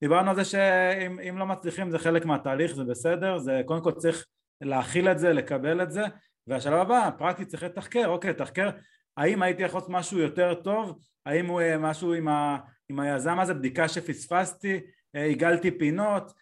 דיברנו 0.00 0.30
על 0.30 0.36
זה 0.36 0.44
שאם 0.44 1.38
לא 1.38 1.46
מצליחים 1.46 1.90
זה 1.90 1.98
חלק 1.98 2.24
מהתהליך, 2.24 2.74
זה 2.74 2.84
בסדר, 2.84 3.38
זה 3.38 3.62
קודם 3.66 3.82
כל 3.82 3.92
צריך 3.92 4.26
להכיל 4.60 5.08
את 5.08 5.18
זה, 5.18 5.32
לקבל 5.32 5.82
את 5.82 5.92
זה. 5.92 6.02
והשלב 6.46 6.74
הבא, 6.74 7.10
פרקטית 7.18 7.48
צריך 7.48 7.62
לתחקר, 7.62 8.06
אוקיי, 8.06 8.30
לתחקר 8.30 8.70
האם 9.16 9.42
הייתי 9.42 9.62
יכול 9.62 9.78
לעשות 9.78 9.90
משהו 9.90 10.18
יותר 10.18 10.54
טוב, 10.54 10.98
האם 11.26 11.46
הוא 11.46 11.60
אה, 11.60 11.78
משהו 11.78 12.14
עם, 12.14 12.28
ה, 12.28 12.58
עם 12.88 13.00
היזם 13.00 13.38
הזה, 13.38 13.54
בדיקה 13.54 13.88
שפספסתי, 13.88 14.80
אה, 15.16 15.24
עיגלתי 15.24 15.78
פינות, 15.78 16.32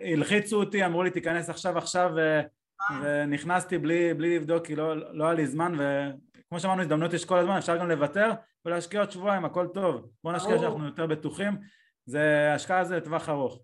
הלחיצו 0.00 0.56
אותי, 0.60 0.86
אמרו 0.86 1.02
לי 1.02 1.10
תיכנס 1.10 1.50
עכשיו 1.50 1.78
עכשיו. 1.78 2.10
ונכנסתי 3.02 3.78
בלי, 3.78 4.14
בלי 4.14 4.36
לבדוק 4.36 4.66
כי 4.66 4.76
לא, 4.76 5.14
לא 5.16 5.24
היה 5.24 5.34
לי 5.34 5.46
זמן 5.46 5.72
וכמו 5.74 6.60
שאמרנו 6.60 6.82
הזדמנות 6.82 7.12
יש 7.12 7.24
כל 7.24 7.38
הזמן 7.38 7.56
אפשר 7.56 7.76
גם 7.76 7.88
לוותר 7.88 8.30
ולהשקיע 8.64 9.00
עוד 9.00 9.10
שבועיים 9.10 9.44
הכל 9.44 9.66
טוב. 9.74 10.10
בוא 10.24 10.32
נשקיע 10.32 10.58
שאנחנו 10.58 10.86
יותר 10.86 11.06
בטוחים. 11.06 11.58
זה 12.06 12.52
השקעה 12.54 12.84
זה 12.84 12.96
לטווח 12.96 13.28
ארוך. 13.28 13.58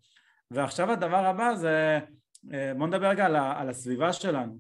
ועכשיו 0.51 0.93
הדבר 0.93 1.26
הבא 1.26 1.55
זה 1.55 2.01
אה, 2.53 2.72
בוא 2.78 2.86
נדבר 2.86 3.09
רגע 3.09 3.26
על, 3.26 3.36
על 3.36 3.68
הסביבה 3.68 4.12
שלנו. 4.12 4.59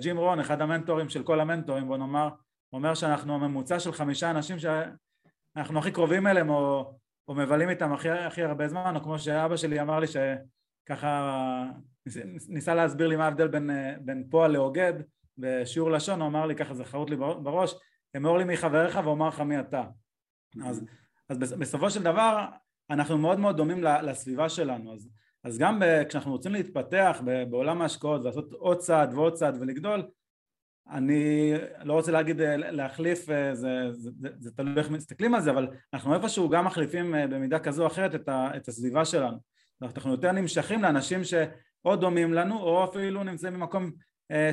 ג'ים 0.00 0.18
רון 0.18 0.40
אחד 0.40 0.60
המנטורים 0.60 1.08
של 1.08 1.22
כל 1.22 1.40
המנטורים 1.40 1.86
בוא 1.86 1.96
נאמר 1.96 2.28
אומר 2.72 2.94
שאנחנו 2.94 3.34
הממוצע 3.34 3.80
של 3.80 3.92
חמישה 3.92 4.30
אנשים 4.30 4.56
שאנחנו 4.58 5.78
הכי 5.78 5.92
קרובים 5.92 6.26
אליהם 6.26 6.50
או 6.50 6.94
או 7.28 7.34
מבלים 7.34 7.68
איתם 7.68 7.92
הכי, 7.92 8.10
הכי 8.10 8.42
הרבה 8.42 8.68
זמן, 8.68 8.96
או 8.96 9.02
כמו 9.02 9.18
שאבא 9.18 9.56
שלי 9.56 9.80
אמר 9.80 10.00
לי 10.00 10.06
שככה 10.06 11.70
ניסה 12.48 12.74
להסביר 12.74 13.08
לי 13.08 13.16
מה 13.16 13.24
ההבדל 13.24 13.48
בין, 13.48 13.70
בין 14.00 14.26
פועל 14.30 14.50
לאוגד 14.50 14.92
בשיעור 15.38 15.90
לשון, 15.90 16.20
הוא 16.20 16.28
אמר 16.28 16.46
לי 16.46 16.56
ככה 16.56 16.74
זה 16.74 16.84
חרוט 16.84 17.10
לי 17.10 17.16
בראש, 17.16 17.74
אמור 18.16 18.38
לי 18.38 18.44
מי 18.44 18.56
חבריך 18.56 19.00
ואומר 19.04 19.28
לך 19.28 19.40
מי 19.40 19.60
אתה. 19.60 19.84
אז, 20.64 20.84
אז 21.28 21.52
בסופו 21.52 21.90
של 21.90 22.02
דבר 22.02 22.46
אנחנו 22.90 23.18
מאוד 23.18 23.38
מאוד 23.38 23.56
דומים 23.56 23.82
לסביבה 23.82 24.48
שלנו, 24.48 24.94
אז, 24.94 25.08
אז 25.44 25.58
גם 25.58 25.82
כשאנחנו 26.08 26.32
רוצים 26.32 26.52
להתפתח 26.52 27.22
בעולם 27.50 27.82
ההשקעות 27.82 28.20
ולעשות 28.20 28.52
עוד 28.52 28.78
צעד 28.78 29.14
ועוד 29.14 29.34
צעד 29.34 29.56
ולגדול, 29.60 30.06
אני 30.90 31.52
לא 31.82 31.92
רוצה 31.92 32.12
להגיד 32.12 32.40
אה, 32.40 32.56
להחליף, 32.56 33.30
אה, 33.30 33.54
זה, 33.54 33.92
זה, 33.92 34.10
זה, 34.20 34.28
זה 34.38 34.50
תלוי 34.56 34.78
איך 34.78 34.90
מסתכלים 34.90 35.34
על 35.34 35.40
זה, 35.40 35.50
אבל 35.50 35.68
אנחנו 35.94 36.14
איפשהו 36.14 36.48
גם 36.48 36.64
מחליפים 36.64 37.14
אה, 37.14 37.26
במידה 37.26 37.58
כזו 37.58 37.82
או 37.82 37.86
אחרת 37.86 38.14
את, 38.14 38.28
ה, 38.28 38.50
את 38.56 38.68
הסביבה 38.68 39.04
שלנו. 39.04 39.36
אנחנו 39.82 40.10
יותר 40.10 40.32
נמשכים 40.32 40.82
לאנשים 40.82 41.24
שאו 41.24 41.96
דומים 41.96 42.34
לנו 42.34 42.58
או 42.58 42.84
אפילו 42.84 43.24
נמצאים 43.24 43.54
במקום 43.54 43.90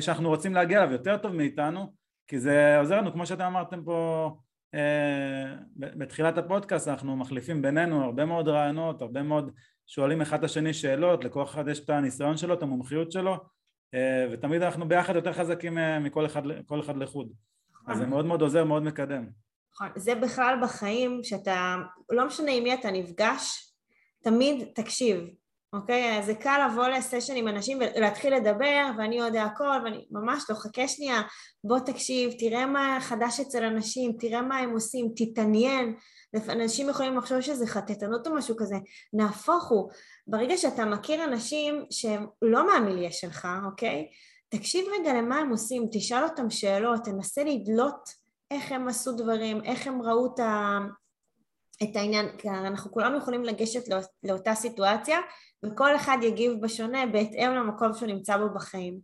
שאנחנו 0.00 0.28
רוצים 0.28 0.54
להגיע 0.54 0.82
אליו. 0.82 0.92
יותר 0.92 1.16
טוב 1.16 1.32
מאיתנו, 1.32 1.92
כי 2.26 2.38
זה 2.38 2.78
עוזר 2.78 2.96
לנו, 2.96 3.12
כמו 3.12 3.26
שאתם 3.26 3.44
אמרתם 3.44 3.84
פה 3.84 4.30
בתחילת 5.76 6.38
הפודקאסט 6.38 6.88
אנחנו 6.88 7.16
מחליפים 7.16 7.62
בינינו 7.62 8.04
הרבה 8.04 8.24
מאוד 8.24 8.48
רעיונות, 8.48 9.02
הרבה 9.02 9.22
מאוד 9.22 9.50
שואלים 9.86 10.20
אחד 10.20 10.38
את 10.38 10.44
השני 10.44 10.74
שאלות, 10.74 11.24
לכל 11.24 11.42
אחד 11.42 11.68
יש 11.68 11.80
את 11.80 11.90
הניסיון 11.90 12.36
שלו, 12.36 12.54
את 12.54 12.62
המומחיות 12.62 13.12
שלו 13.12 13.36
ותמיד 14.32 14.62
אנחנו 14.62 14.88
ביחד 14.88 15.14
יותר 15.16 15.32
חזקים 15.32 15.78
מכל 16.00 16.26
אחד, 16.26 16.42
אחד 16.80 16.96
לחוד 16.96 17.32
אז 17.88 17.98
זה 17.98 18.06
מאוד 18.06 18.24
מאוד 18.26 18.42
עוזר, 18.42 18.64
מאוד 18.64 18.82
מקדם 18.82 19.26
נכון, 19.74 19.88
זה 19.96 20.14
בכלל 20.14 20.58
בחיים, 20.62 21.20
שאתה, 21.22 21.76
לא 22.10 22.26
משנה 22.26 22.52
עם 22.52 22.62
מי 22.62 22.74
אתה 22.74 22.90
נפגש, 22.90 23.72
תמיד 24.22 24.68
תקשיב, 24.74 25.24
אוקיי? 25.72 26.22
זה 26.22 26.34
קל 26.34 26.66
לבוא 26.66 26.88
לסשן 26.88 27.36
עם 27.36 27.48
אנשים 27.48 27.78
ולהתחיל 27.78 28.34
לדבר 28.34 28.90
ואני 28.98 29.18
יודע 29.18 29.42
הכל 29.42 29.78
ואני 29.84 30.06
ממש 30.10 30.44
לא, 30.50 30.54
חכה 30.54 30.88
שנייה, 30.88 31.22
בוא 31.64 31.78
תקשיב, 31.78 32.32
תראה 32.38 32.66
מה 32.66 32.98
חדש 33.00 33.40
אצל 33.40 33.64
אנשים, 33.64 34.12
תראה 34.18 34.42
מה 34.42 34.58
הם 34.58 34.70
עושים, 34.70 35.08
תתעניין. 35.16 35.94
אנשים 36.48 36.88
יכולים 36.88 37.16
לחשוב 37.16 37.40
שזה 37.40 37.66
חטטנות 37.66 38.26
או 38.26 38.34
משהו 38.34 38.56
כזה, 38.58 38.76
נהפוך 39.12 39.68
הוא. 39.68 39.90
ברגע 40.26 40.56
שאתה 40.56 40.84
מכיר 40.84 41.24
אנשים 41.24 41.84
שהם 41.90 42.26
לא 42.42 42.66
מהמיליה 42.66 43.12
שלך, 43.12 43.48
אוקיי? 43.66 44.08
תקשיב 44.48 44.84
רגע 45.00 45.12
למה 45.12 45.38
הם 45.38 45.50
עושים, 45.50 45.88
תשאל 45.92 46.24
אותם 46.24 46.50
שאלות, 46.50 47.04
תנסה 47.04 47.44
לדלות 47.44 48.08
איך 48.50 48.72
הם 48.72 48.88
עשו 48.88 49.12
דברים, 49.12 49.64
איך 49.64 49.86
הם 49.86 50.02
ראו 50.02 50.34
את, 50.34 50.40
ה... 50.40 50.78
את 51.82 51.96
העניין, 51.96 52.26
כי 52.38 52.48
אנחנו 52.48 52.92
כולנו 52.92 53.18
יכולים 53.18 53.44
לגשת 53.44 53.88
לא... 53.88 53.96
לאותה 54.22 54.54
סיטואציה 54.54 55.18
וכל 55.64 55.96
אחד 55.96 56.18
יגיב 56.22 56.52
בשונה 56.62 57.06
בהתאם 57.06 57.50
למקום 57.50 57.92
שהוא 57.94 58.08
נמצא 58.08 58.36
בו 58.36 58.54
בחיים. 58.54 59.00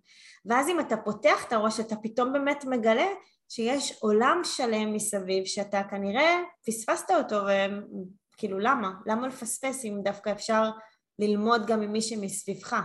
ואז 0.46 0.68
אם 0.68 0.80
אתה 0.80 0.96
פותח 0.96 1.44
את 1.48 1.52
הראש 1.52 1.80
אתה 1.80 1.96
פתאום 1.96 2.32
באמת 2.32 2.64
מגלה 2.64 3.06
שיש 3.48 3.98
עולם 4.00 4.40
שלם 4.44 4.92
מסביב 4.92 5.44
שאתה 5.44 5.82
כנראה 5.90 6.40
פספסת 6.66 7.10
אותו 7.10 7.36
וכאילו 7.36 8.58
למה? 8.58 8.92
למה 9.06 9.26
לפספס 9.26 9.84
אם 9.84 10.00
דווקא 10.04 10.32
אפשר 10.32 10.70
ללמוד 11.18 11.66
גם 11.66 11.80
ממי 11.80 12.00
שמסביבך? 12.00 12.76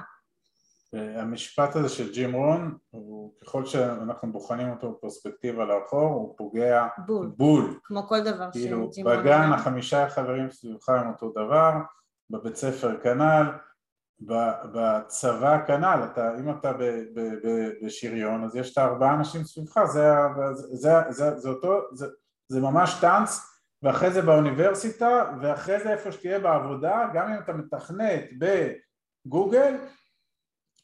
המשפט 0.93 1.75
הזה 1.75 1.89
של 1.89 2.13
ג'ים 2.13 2.35
רון, 2.35 2.77
הוא, 2.89 3.33
ככל 3.41 3.65
שאנחנו 3.65 4.31
בוחנים 4.31 4.69
אותו 4.69 4.91
בפרספקטיבה 4.91 5.65
לאחור, 5.65 6.13
הוא 6.13 6.37
פוגע 6.37 6.87
בול, 7.05 7.31
בול. 7.37 7.79
כמו 7.83 8.07
כל 8.07 8.19
דבר 8.19 8.51
כאילו, 8.51 8.89
שג'ים 8.91 9.07
רון... 9.07 9.17
בגן 9.17 9.51
החמישה 9.53 10.09
חברים 10.09 10.51
סביבך 10.51 10.89
הם 10.89 11.09
אותו 11.09 11.31
דבר, 11.31 11.71
בבית 12.29 12.55
ספר 12.55 13.01
כנ"ל, 13.03 13.45
בצבא 14.73 15.65
כנ"ל, 15.67 15.99
אתה, 16.11 16.39
אם 16.39 16.49
אתה 16.49 16.73
ב, 16.73 16.83
ב, 17.13 17.19
ב, 17.19 17.69
בשריון 17.83 18.43
אז 18.43 18.55
יש 18.55 18.73
את 18.73 18.77
הארבעה 18.77 19.15
אנשים 19.15 19.43
סביבך, 19.43 19.83
זה, 19.85 20.09
זה, 20.53 20.77
זה, 20.77 20.91
זה, 21.09 21.39
זה, 21.39 21.49
אותו, 21.49 21.81
זה, 21.91 22.07
זה 22.47 22.61
ממש 22.61 22.97
טאנץ, 23.01 23.39
ואחרי 23.83 24.11
זה 24.11 24.21
באוניברסיטה, 24.21 25.33
ואחרי 25.41 25.79
זה 25.79 25.91
איפה 25.91 26.11
שתהיה 26.11 26.39
בעבודה, 26.39 27.09
גם 27.13 27.31
אם 27.31 27.39
אתה 27.39 27.53
מתכנת 27.53 28.23
בגוגל, 28.39 29.75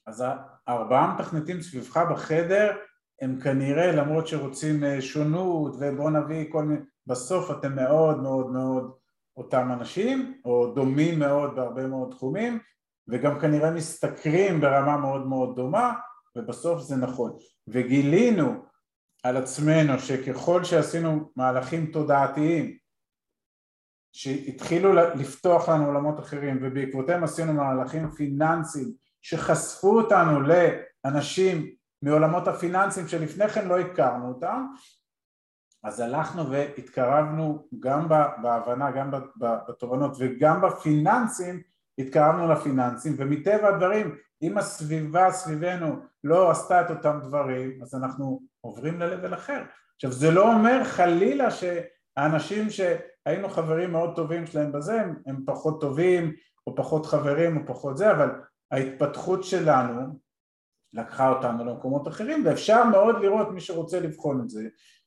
אז 0.08 0.24
הארבעה 0.68 1.16
מתכנתים 1.16 1.62
סביבך 1.62 1.98
בחדר 1.98 2.78
הם 3.22 3.40
כנראה 3.40 3.92
למרות 3.92 4.28
שרוצים 4.28 4.84
אה, 4.84 5.02
שונות 5.02 5.76
ובואו 5.80 6.10
נביא 6.10 6.52
כל 6.52 6.64
מיני, 6.64 6.82
בסוף 7.08 7.52
אתם 7.52 7.76
מאוד 7.76 8.18
מאוד 8.18 8.52
מאוד 8.52 8.92
אותם 9.38 9.72
אנשים 9.72 10.42
או 10.46 10.74
דומים 10.76 11.20
מאוד 11.20 11.56
בהרבה 11.56 11.88
מאוד 11.88 12.12
תחומים 12.12 12.60
וגם 13.12 13.40
כנראה 13.40 13.72
משתכרים 13.72 14.62
ברמה 14.62 14.98
מאוד 14.98 15.28
מאוד 15.28 15.56
דומה 15.56 15.94
ובסוף 16.36 16.82
זה 16.82 16.96
נכון. 16.96 17.38
וגילינו 17.68 18.66
על 19.24 19.38
עצמנו 19.38 20.00
שככל 20.00 20.64
שעשינו 20.64 21.32
מהלכים 21.36 21.86
תודעתיים 21.86 22.78
שהתחילו 24.12 24.94
לפתוח 24.94 25.70
לנו 25.70 25.86
עולמות 25.86 26.20
אחרים 26.20 26.60
ובעקבותיהם 26.62 27.24
עשינו 27.24 27.54
מהלכים 27.54 28.12
פיננסיים 28.12 28.94
שחשפו 29.22 30.00
אותנו 30.00 30.40
לאנשים 30.42 31.76
מעולמות 32.02 32.48
הפיננסים 32.48 33.08
שלפני 33.08 33.50
כן 33.50 33.68
לא 33.68 33.80
הכרנו 33.80 34.28
אותם 34.28 34.66
אז 35.84 36.00
הלכנו 36.00 36.50
והתקרבנו 36.50 37.68
גם 37.80 38.10
בהבנה, 38.42 38.92
גם 38.92 39.12
בתובנות 39.68 40.12
וגם 40.20 40.62
בפיננסים 40.62 41.62
התקרבנו 42.00 42.52
לפיננסים 42.52 43.16
ומטבע 43.18 43.68
הדברים 43.68 44.16
אם 44.42 44.58
הסביבה 44.58 45.32
סביבנו 45.32 45.96
לא 46.24 46.52
עשתה 46.52 46.82
את 46.82 46.90
אותם 46.90 47.20
דברים 47.24 47.82
אז 47.82 47.96
אנחנו 47.96 48.42
עוברים 48.62 49.00
ל-level 49.00 49.34
אחר. 49.34 49.64
עכשיו 49.96 50.12
זה 50.12 50.32
לא 50.32 50.54
אומר 50.54 50.84
חלילה 50.84 51.48
שהאנשים 51.52 52.68
שהיינו 52.70 53.50
חברים 53.50 53.92
מאוד 53.92 54.16
טובים 54.16 54.46
שלהם 54.46 54.72
בזה 54.72 55.02
הם, 55.02 55.16
הם 55.28 55.44
פחות 55.46 55.82
טובים 55.82 56.34
או 56.68 56.76
פחות 56.76 57.06
חברים 57.06 57.58
או 57.58 57.62
פחות 57.66 57.98
זה 57.98 58.12
אבל 58.12 58.30
ההתפתחות 58.72 59.44
שלנו 59.44 60.20
לקחה 60.94 61.30
אותנו 61.30 61.66
למקומות 61.66 62.08
אחרים 62.08 62.46
ואפשר 62.46 62.84
מאוד 62.84 63.22
לראות 63.22 63.52
מי 63.52 63.62
שרוצה 63.62 64.00
לבחון 64.00 64.42
את 64.42 64.50
זה 64.50 64.64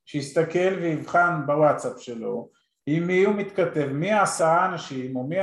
שיסתכל 0.07 0.74
ויבחן 0.80 1.43
בוואטסאפ 1.47 2.01
שלו 2.01 2.51
עם 2.86 3.07
מי 3.07 3.24
הוא 3.24 3.34
מתכתב, 3.34 3.88
מי 3.93 4.12
העשרה 4.12 4.66
אנשים 4.66 5.16
או 5.16 5.26
מי 5.26 5.36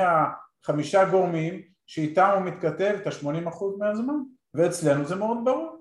החמישה 0.63 1.09
גורמים 1.09 1.61
שאיתם 1.85 2.31
הוא 2.35 2.43
מתכתב 2.43 2.95
את 3.01 3.07
ה-80% 3.07 3.63
מהזמן 3.77 4.15
ואצלנו 4.53 5.05
זה 5.05 5.15
מאוד 5.15 5.37
ברור. 5.45 5.79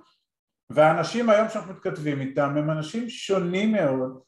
והאנשים 0.71 1.31
היום 1.31 1.49
שאנחנו 1.49 1.73
מתכתבים 1.73 2.21
איתם 2.21 2.57
הם 2.57 2.71
אנשים 2.71 3.09
שונים 3.09 3.73
מאוד 3.73 4.21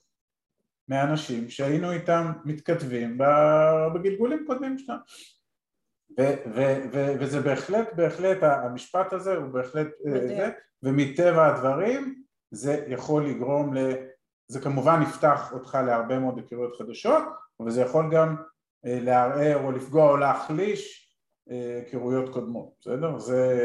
מהאנשים 0.88 1.50
שהיינו 1.50 1.92
איתם 1.92 2.32
מתכתבים 2.44 3.18
בגלגולים 3.94 4.44
קודמים 4.46 4.78
שלנו. 4.78 5.00
וזה 7.20 7.40
בהחלט, 7.40 7.88
בהחלט, 7.94 8.42
המשפט 8.42 9.12
הזה 9.12 9.36
הוא 9.36 9.48
בהחלט, 9.48 9.86
אה, 10.06 10.28
זה, 10.28 10.50
ומטבע 10.82 11.46
הדברים 11.46 12.22
זה 12.50 12.84
יכול 12.88 13.26
לגרום 13.26 13.74
ל... 13.74 13.78
זה 14.48 14.60
כמובן 14.60 15.02
יפתח 15.02 15.52
אותך 15.52 15.78
להרבה 15.86 16.18
מאוד 16.18 16.38
היכרויות 16.38 16.76
חדשות, 16.76 17.22
אבל 17.60 17.70
זה 17.70 17.80
יכול 17.82 18.04
גם 18.12 18.36
לערער 18.84 19.64
או 19.64 19.72
לפגוע 19.72 20.10
או 20.10 20.16
להחליש 20.16 21.14
אה, 21.50 21.76
היכרויות 21.76 22.32
קודמות, 22.32 22.74
בסדר? 22.80 23.18
זה... 23.18 23.58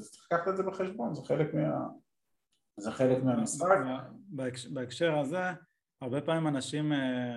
צריך 0.00 0.28
לקחת 0.32 0.48
את 0.48 0.56
זה 0.56 0.62
בחשבון, 0.62 1.14
זה 1.14 1.22
חלק 1.24 1.54
מה... 1.54 1.88
זה 2.80 2.90
חלק 2.90 3.22
מהמשחק. 3.22 3.66
בהקשר 4.72 5.18
הזה, 5.18 5.42
הרבה 6.00 6.20
פעמים 6.20 6.48
אנשים 6.48 6.92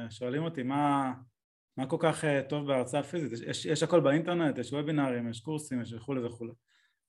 שואלים 0.10 0.44
אותי 0.44 0.64
מה... 0.64 1.14
מה 1.80 1.86
כל 1.86 1.98
כך 2.00 2.26
אה, 2.26 2.42
טוב 2.50 2.68
בהרצאה 2.68 3.04
פיזית? 3.04 3.32
יש, 3.32 3.42
יש, 3.42 3.66
יש 3.66 3.84
הכל 3.84 4.00
באינטרנט, 4.00 4.58
יש 4.58 4.74
וובינארים, 4.74 5.30
יש 5.30 5.40
קורסים, 5.40 5.82
יש 5.82 5.94
וכולי 5.94 6.26
וכולי. 6.26 6.52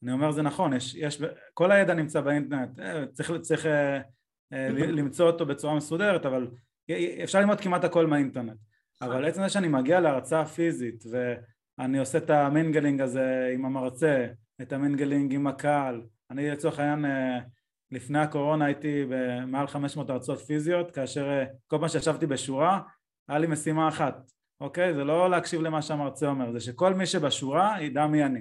אני 0.03 0.13
אומר 0.13 0.33
זה 0.33 0.43
נכון, 0.43 0.73
יש, 0.73 0.95
יש, 0.95 1.23
כל 1.55 1.73
הידע 1.73 1.95
נמצא 1.95 2.21
באינטרנט, 2.21 2.81
אה, 2.81 3.07
צריך, 3.07 3.33
צריך 3.41 3.67
אה, 3.67 4.01
למצוא 4.71 5.27
אותו 5.27 5.47
בצורה 5.47 5.75
מסודרת, 5.75 6.27
אבל 6.27 6.49
אפשר 7.25 7.41
ללמוד 7.41 7.61
כמעט 7.61 7.85
הכל 7.85 8.07
מהאינטרנט. 8.07 8.59
אבל 9.03 9.25
עצם 9.25 9.43
זה 9.43 9.49
שאני 9.49 9.69
מגיע 9.69 10.01
להרצאה 10.01 10.47
פיזית 10.47 11.05
ואני 11.11 11.99
עושה 11.99 12.19
את 12.19 12.31
ה 12.31 12.39
mingling 12.39 13.01
הזה 13.01 13.51
עם 13.55 13.65
המרצה, 13.65 14.27
את 14.63 14.73
ה 14.73 14.80
mingling 14.80 15.35
עם 15.35 15.47
הקהל, 15.47 16.03
אני 16.31 16.51
לצורך 16.51 16.79
העניין 16.79 17.05
לפני 17.91 18.19
הקורונה 18.19 18.65
הייתי 18.65 19.05
במעל 19.09 19.67
500 19.67 20.11
הרצאות 20.11 20.39
פיזיות, 20.39 20.91
כאשר 20.91 21.45
כל 21.67 21.77
פעם 21.81 21.89
שישבתי 21.89 22.27
בשורה 22.27 22.81
היה 23.29 23.39
לי 23.39 23.47
משימה 23.47 23.89
אחת, 23.89 24.31
אוקיי? 24.61 24.95
זה 24.95 25.05
לא 25.05 25.31
להקשיב 25.31 25.63
למה 25.63 25.83
שהמרצה 25.83 26.29
אומר, 26.29 26.53
זה 26.53 26.61
שכל 26.61 26.95
מי 26.95 27.07
שבשורה 27.07 27.77
ידע 27.81 28.07
מי 28.07 28.25
אני, 28.25 28.41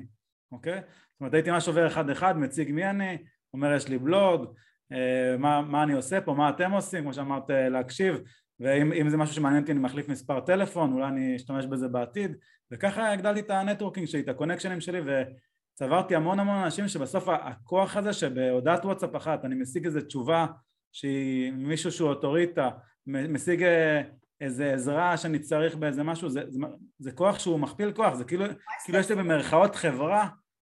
אוקיי? 0.51 0.81
זאת 0.81 1.21
אומרת 1.21 1.33
הייתי 1.33 1.51
ממש 1.51 1.67
עובר 1.67 1.87
אחד 1.87 2.09
אחד, 2.09 2.37
מציג 2.37 2.71
מי 2.71 2.89
אני, 2.89 3.17
אומר 3.53 3.75
יש 3.75 3.87
לי 3.87 3.97
בלוג, 3.97 4.53
אה, 4.91 5.37
מה, 5.37 5.61
מה 5.61 5.83
אני 5.83 5.93
עושה 5.93 6.21
פה, 6.21 6.33
מה 6.33 6.49
אתם 6.49 6.71
עושים, 6.71 7.03
כמו 7.03 7.13
שאמרת 7.13 7.51
אה, 7.51 7.69
להקשיב, 7.69 8.21
ואם 8.59 9.09
זה 9.09 9.17
משהו 9.17 9.35
שמעניין 9.35 9.61
אותי 9.61 9.71
אני 9.71 9.79
מחליף 9.79 10.09
מספר 10.09 10.39
טלפון, 10.39 10.93
אולי 10.93 11.07
אני 11.07 11.35
אשתמש 11.35 11.65
בזה 11.65 11.87
בעתיד, 11.87 12.35
וככה 12.71 13.11
הגדלתי 13.11 13.39
את 13.39 13.49
ה 13.49 13.54
networking 13.54 14.07
שלי, 14.07 14.21
את 14.21 14.29
ה 14.29 14.33
connection 14.33 14.73
ים 14.73 14.81
שלי, 14.81 14.99
וצברתי 15.05 16.15
המון 16.15 16.39
המון 16.39 16.55
אנשים 16.55 16.87
שבסוף 16.87 17.27
הכוח 17.27 17.97
הזה 17.97 18.13
שבהודעת 18.13 18.85
וואטסאפ 18.85 19.15
אחת 19.15 19.45
אני 19.45 19.55
משיג 19.55 19.85
איזו 19.85 20.01
תשובה 20.01 20.45
שהיא 20.91 21.51
מישהו 21.51 21.91
שהוא 21.91 22.09
אוטוריטה, 22.09 22.69
משיג 23.07 23.63
אה, 23.63 24.01
איזה 24.41 24.73
עזרה 24.73 25.17
שאני 25.17 25.39
צריך 25.39 25.75
באיזה 25.75 26.03
משהו, 26.03 26.29
זה, 26.29 26.41
זה, 26.47 26.59
זה 26.99 27.11
כוח 27.11 27.39
שהוא 27.39 27.59
מכפיל 27.59 27.91
כוח, 27.91 28.13
זה 28.13 28.23
כאילו, 28.23 28.45
כאילו 28.85 28.99
יש 28.99 29.09
לי 29.09 29.15
במרכאות 29.15 29.75
חברה, 29.75 30.29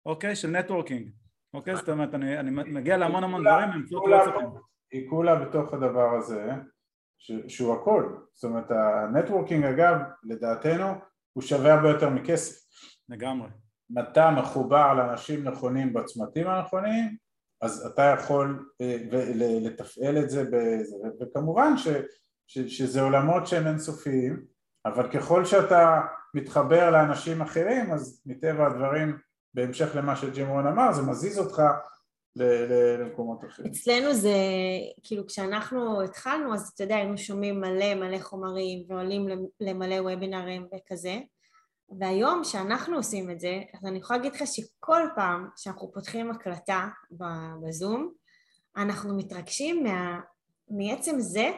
אוקיי, 0.06 0.36
של 0.36 0.48
networking, 0.48 1.10
אוקיי, 1.54 1.76
זאת 1.76 1.88
אומרת, 1.88 2.14
אני, 2.14 2.38
אני 2.38 2.50
מגיע 2.50 2.96
להמון 2.96 3.24
המון 3.24 3.40
דברים 3.40 3.70
באמצעות 3.70 4.04
וואטסאפים. 4.08 4.48
היא 4.92 5.10
כולה 5.10 5.36
בתוך 5.36 5.74
הדבר 5.74 6.16
הזה, 6.16 6.52
ש, 7.18 7.32
שהוא 7.48 7.74
הכל, 7.74 8.16
זאת 8.34 8.44
אומרת, 8.44 8.70
ה 8.70 8.79
networking 8.79 9.64
אגב, 9.64 9.96
לדעתנו, 10.24 10.94
הוא 11.32 11.42
שווה 11.42 11.74
הרבה 11.74 11.88
יותר 11.88 12.10
מכסף. 12.10 12.64
לגמרי. 13.08 13.48
אם 13.90 13.98
אתה 13.98 14.30
מחובר 14.30 14.94
לאנשים 14.94 15.44
נכונים 15.44 15.92
בצמתים 15.92 16.48
הנכונים, 16.48 17.16
אז 17.62 17.86
אתה 17.86 18.02
יכול 18.02 18.70
אה, 18.80 18.96
לתפעל 19.60 20.18
את 20.18 20.30
זה, 20.30 20.44
וכמובן 21.20 21.76
ש... 21.76 21.88
ש, 22.46 22.58
שזה 22.58 23.00
עולמות 23.00 23.46
שהם 23.46 23.66
אינסופיים, 23.66 24.44
אבל 24.86 25.10
ככל 25.10 25.44
שאתה 25.44 26.00
מתחבר 26.34 26.90
לאנשים 26.90 27.42
אחרים, 27.42 27.92
אז 27.92 28.22
מטבע 28.26 28.66
הדברים, 28.66 29.18
בהמשך 29.54 29.96
למה 29.96 30.16
שג'ים 30.16 30.48
רון 30.48 30.66
אמר, 30.66 30.92
זה 30.92 31.02
מזיז 31.02 31.38
אותך 31.38 31.62
למקומות 32.36 33.44
אחרים. 33.44 33.70
אצלנו 33.70 34.14
זה, 34.14 34.36
כאילו 35.02 35.26
כשאנחנו 35.26 36.02
התחלנו, 36.02 36.54
אז 36.54 36.70
אתה 36.74 36.84
יודע, 36.84 36.96
היינו 36.96 37.18
שומעים 37.18 37.60
מלא 37.60 37.94
מלא 37.94 38.18
חומרים 38.18 38.84
ועולים 38.88 39.28
למלא 39.60 39.94
וובינרים 39.94 40.66
וכזה, 40.76 41.18
והיום 42.00 42.44
שאנחנו 42.44 42.96
עושים 42.96 43.30
את 43.30 43.40
זה, 43.40 43.62
אז 43.74 43.86
אני 43.86 43.98
יכולה 43.98 44.18
להגיד 44.18 44.34
לך 44.34 44.42
שכל 44.46 45.02
פעם 45.14 45.48
שאנחנו 45.56 45.92
פותחים 45.92 46.30
הקלטה 46.30 46.88
בזום, 47.62 48.12
אנחנו 48.76 49.16
מתרגשים 49.16 49.82
מה, 49.82 50.20
מעצם 50.68 51.20
זה 51.20 51.52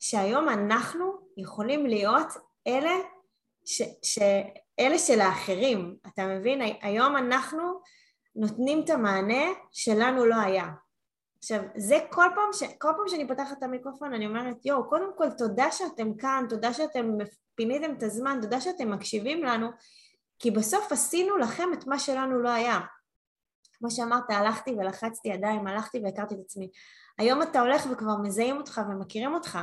שהיום 0.00 0.48
אנחנו 0.48 1.12
יכולים 1.36 1.86
להיות 1.86 2.26
אלה, 2.66 2.94
ש, 3.64 3.82
ש, 4.02 4.18
אלה 4.80 4.98
של 4.98 5.20
האחרים, 5.20 5.96
אתה 6.06 6.26
מבין? 6.26 6.60
היום 6.82 7.16
אנחנו 7.16 7.62
נותנים 8.38 8.82
את 8.84 8.90
המענה 8.90 9.44
שלנו 9.72 10.26
לא 10.26 10.34
היה. 10.34 10.66
עכשיו, 11.38 11.60
זה 11.76 11.98
כל 12.10 12.26
פעם, 12.34 12.52
ש... 12.52 12.62
כל 12.62 12.88
פעם 12.96 13.08
שאני 13.08 13.28
פותחת 13.28 13.58
את 13.58 13.62
המיקרופון 13.62 14.14
אני 14.14 14.26
אומרת, 14.26 14.66
יואו, 14.66 14.88
קודם 14.88 15.10
כל 15.16 15.30
תודה 15.30 15.72
שאתם 15.72 16.14
כאן, 16.14 16.44
תודה 16.48 16.72
שאתם 16.72 17.10
פיניתם 17.54 17.94
את 17.98 18.02
הזמן, 18.02 18.38
תודה 18.42 18.60
שאתם 18.60 18.90
מקשיבים 18.90 19.44
לנו, 19.44 19.68
כי 20.38 20.50
בסוף 20.50 20.92
עשינו 20.92 21.36
לכם 21.36 21.68
את 21.72 21.86
מה 21.86 21.98
שלנו 21.98 22.42
לא 22.42 22.48
היה. 22.48 22.80
כמו 23.72 23.90
שאמרת, 23.90 24.30
הלכתי 24.30 24.70
ולחצתי 24.70 25.28
ידיים, 25.28 25.66
הלכתי 25.66 26.00
והכרתי 26.04 26.34
את 26.34 26.40
עצמי. 26.40 26.70
היום 27.18 27.42
אתה 27.42 27.60
הולך 27.60 27.86
וכבר 27.92 28.16
מזהים 28.22 28.56
אותך 28.56 28.80
ומכירים 28.90 29.34
אותך. 29.34 29.58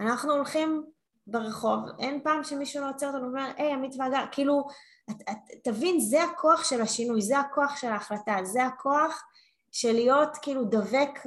אנחנו 0.00 0.32
הולכים 0.32 0.84
ברחוב, 1.26 1.80
אין 1.98 2.20
פעם 2.24 2.44
שמישהו 2.44 2.82
לא 2.82 2.90
עוצר 2.90 3.06
אותנו 3.06 3.22
ואומר, 3.22 3.50
היי, 3.56 3.72
עמית 3.72 3.94
ואגר, 3.98 4.24
כאילו, 4.32 4.66
את, 5.10 5.22
את, 5.30 5.36
תבין, 5.64 6.00
זה 6.00 6.22
הכוח 6.24 6.64
של 6.64 6.80
השינוי, 6.80 7.22
זה 7.22 7.38
הכוח 7.38 7.76
של 7.76 7.88
ההחלטה, 7.88 8.36
זה 8.42 8.64
הכוח 8.64 9.24
של 9.72 9.92
להיות 9.92 10.36
כאילו 10.42 10.64
דבק 10.64 11.26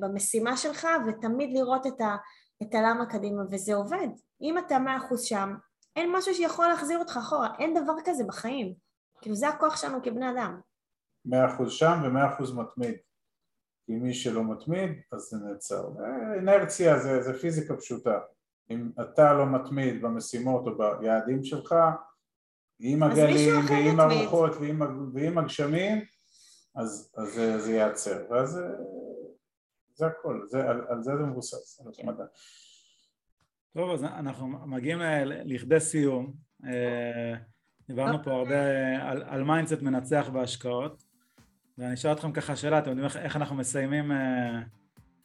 במשימה 0.00 0.56
שלך 0.56 0.88
ותמיד 1.06 1.50
לראות 1.52 1.86
את, 1.86 2.00
ה, 2.00 2.16
את 2.62 2.74
הלמה 2.74 3.06
קדימה, 3.06 3.42
וזה 3.50 3.74
עובד. 3.74 4.08
אם 4.42 4.58
אתה 4.58 4.78
מאה 4.78 4.96
אחוז 4.96 5.22
שם, 5.22 5.54
אין 5.96 6.12
משהו 6.16 6.34
שיכול 6.34 6.66
להחזיר 6.66 6.98
אותך 6.98 7.16
אחורה, 7.16 7.48
אין 7.58 7.82
דבר 7.82 7.94
כזה 8.04 8.24
בחיים. 8.24 8.74
כאילו 9.20 9.36
זה 9.36 9.48
הכוח 9.48 9.76
שלנו 9.76 10.02
כבני 10.02 10.30
אדם. 10.30 10.60
מאה 11.24 11.54
אחוז 11.54 11.72
שם 11.72 12.02
ומאה 12.04 12.34
אחוז 12.34 12.56
מתמיד. 12.56 12.94
כי 13.86 13.92
מי 13.92 14.14
שלא 14.14 14.44
מתמיד, 14.44 14.90
אז 15.12 15.20
זה 15.20 15.36
נעצר. 15.36 15.88
אינרציה 16.34 16.98
זה, 16.98 17.22
זה 17.22 17.38
פיזיקה 17.38 17.76
פשוטה. 17.76 18.18
אם 18.70 18.90
אתה 19.00 19.32
לא 19.32 19.46
מתמיד 19.46 20.02
במשימות 20.02 20.66
או 20.66 20.98
ביעדים 21.00 21.44
שלך, 21.44 21.74
עם 22.80 23.02
הגלים 23.02 23.64
ועם 23.68 24.00
הרוחות 24.00 24.56
ועם, 24.60 24.82
ועם 25.14 25.38
הגשמים, 25.38 26.04
אז, 26.76 27.12
אז 27.16 27.28
זה, 27.34 27.60
זה 27.60 27.72
ייעצר. 27.72 28.24
ואז 28.30 28.60
זה 29.94 30.06
הכל, 30.06 30.40
זה, 30.46 30.68
על, 30.68 30.84
על 30.88 31.02
זה 31.02 31.16
זה 31.16 31.22
מבוסס, 31.22 31.80
על 31.80 31.88
התמדה. 31.88 32.24
טוב, 33.76 33.90
אז 33.90 34.04
אנחנו 34.04 34.46
מגיעים 34.48 34.98
לכדי 35.24 35.80
סיום. 35.80 36.32
אה, 36.64 37.34
דיברנו 37.88 38.22
פה 38.24 38.32
הרבה 38.32 38.58
על, 39.02 39.22
על 39.26 39.44
mindset 39.44 39.82
מנצח 39.82 40.28
בהשקעות, 40.32 41.02
ואני 41.78 41.94
אשאל 41.94 42.12
אתכם 42.12 42.32
ככה 42.32 42.56
שאלה, 42.56 42.78
אתם 42.78 42.90
יודעים 42.90 43.04
איך, 43.04 43.16
איך 43.16 43.36
אנחנו 43.36 43.56
מסיימים 43.56 44.12
אה, 44.12 44.60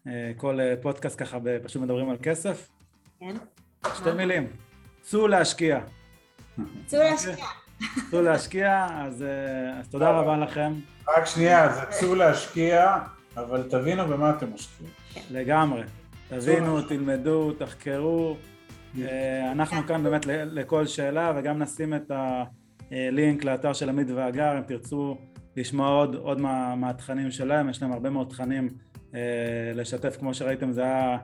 אה, 0.08 0.32
כל 0.38 0.60
פודקאסט 0.82 1.20
ככה, 1.20 1.38
פשוט 1.64 1.82
מדברים 1.82 2.10
על 2.10 2.18
כסף? 2.24 2.70
כן. 3.20 3.36
שתי 3.96 4.12
מילים, 4.12 4.48
צאו 5.02 5.28
להשקיע. 5.28 5.80
צאו 6.86 7.00
להשקיע. 7.00 7.46
צאו 8.12 8.22
להשקיע, 8.22 8.88
אז, 8.92 9.26
אז 9.80 9.88
תודה 9.88 10.10
רבה 10.12 10.38
לכם. 10.38 10.74
רק 11.08 11.26
שנייה, 11.26 11.74
זה 11.74 11.82
צאו 11.90 12.16
להשקיע, 12.16 12.98
אבל 13.38 13.64
תבינו 13.70 14.08
במה 14.08 14.30
אתם 14.30 14.54
משקיעים. 14.54 14.92
לגמרי. 15.32 15.84
תבינו, 16.28 16.82
תלמדו, 16.82 17.52
תחקרו. 17.54 18.38
אה, 19.00 19.52
אנחנו 19.52 19.88
כאן 19.88 20.04
באמת 20.04 20.26
לכל 20.28 20.88
שאלה 20.88 21.34
וגם 21.36 21.60
נשים 21.60 21.94
את 21.94 22.12
הלינק 22.92 23.44
לאתר 23.44 23.74
של 23.74 23.90
עמית 23.90 24.08
והגר 24.10 24.58
אם 24.58 24.64
תרצו 24.64 25.18
לשמוע 25.58 25.88
עוד, 25.88 26.16
עוד 26.16 26.42
מה, 26.42 26.76
מהתכנים 26.76 27.32
שלהם, 27.32 27.70
יש 27.70 27.82
להם 27.82 27.92
הרבה 27.92 28.10
מאוד 28.10 28.30
תכנים 28.30 28.70
אה, 29.16 29.72
לשתף, 29.76 30.18
כמו 30.20 30.34
שראיתם 30.34 30.72
זה 30.72 30.84
היה 30.84 31.18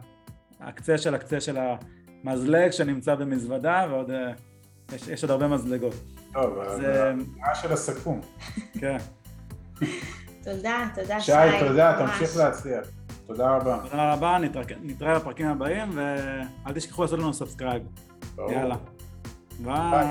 הקצה 0.60 0.98
של 0.98 1.16
הקצה 1.16 1.42
של 1.42 1.58
המזלג 2.24 2.72
שנמצא 2.72 3.16
במזוודה 3.16 3.86
ועוד 3.90 4.12
אה, 4.12 4.32
יש, 4.96 5.08
יש 5.08 5.24
עוד 5.24 5.32
הרבה 5.32 5.48
מזלגות. 5.48 5.94
טוב, 6.34 6.60
זה 6.78 7.14
מה 7.38 7.56
של 7.56 7.74
הסכו"ם. 7.74 8.20
כן. 8.80 8.98
תודה, 10.44 10.88
תודה 10.96 11.20
שי. 11.22 11.32
שי, 11.32 11.68
תודה, 11.68 11.96
תמשיך 12.00 12.38
להצליח. 12.38 12.88
תודה 13.26 13.50
רבה. 13.56 13.80
תודה 13.84 14.14
רבה, 14.14 14.38
נתראה 14.82 15.20
בפרקים 15.20 15.48
הבאים, 15.48 15.90
ואל 15.94 16.74
תשכחו 16.74 17.02
לעשות 17.02 17.20
לנו 17.20 17.34
subscribe. 17.34 17.84
יאללה. 18.38 18.76
ביי. 19.60 20.08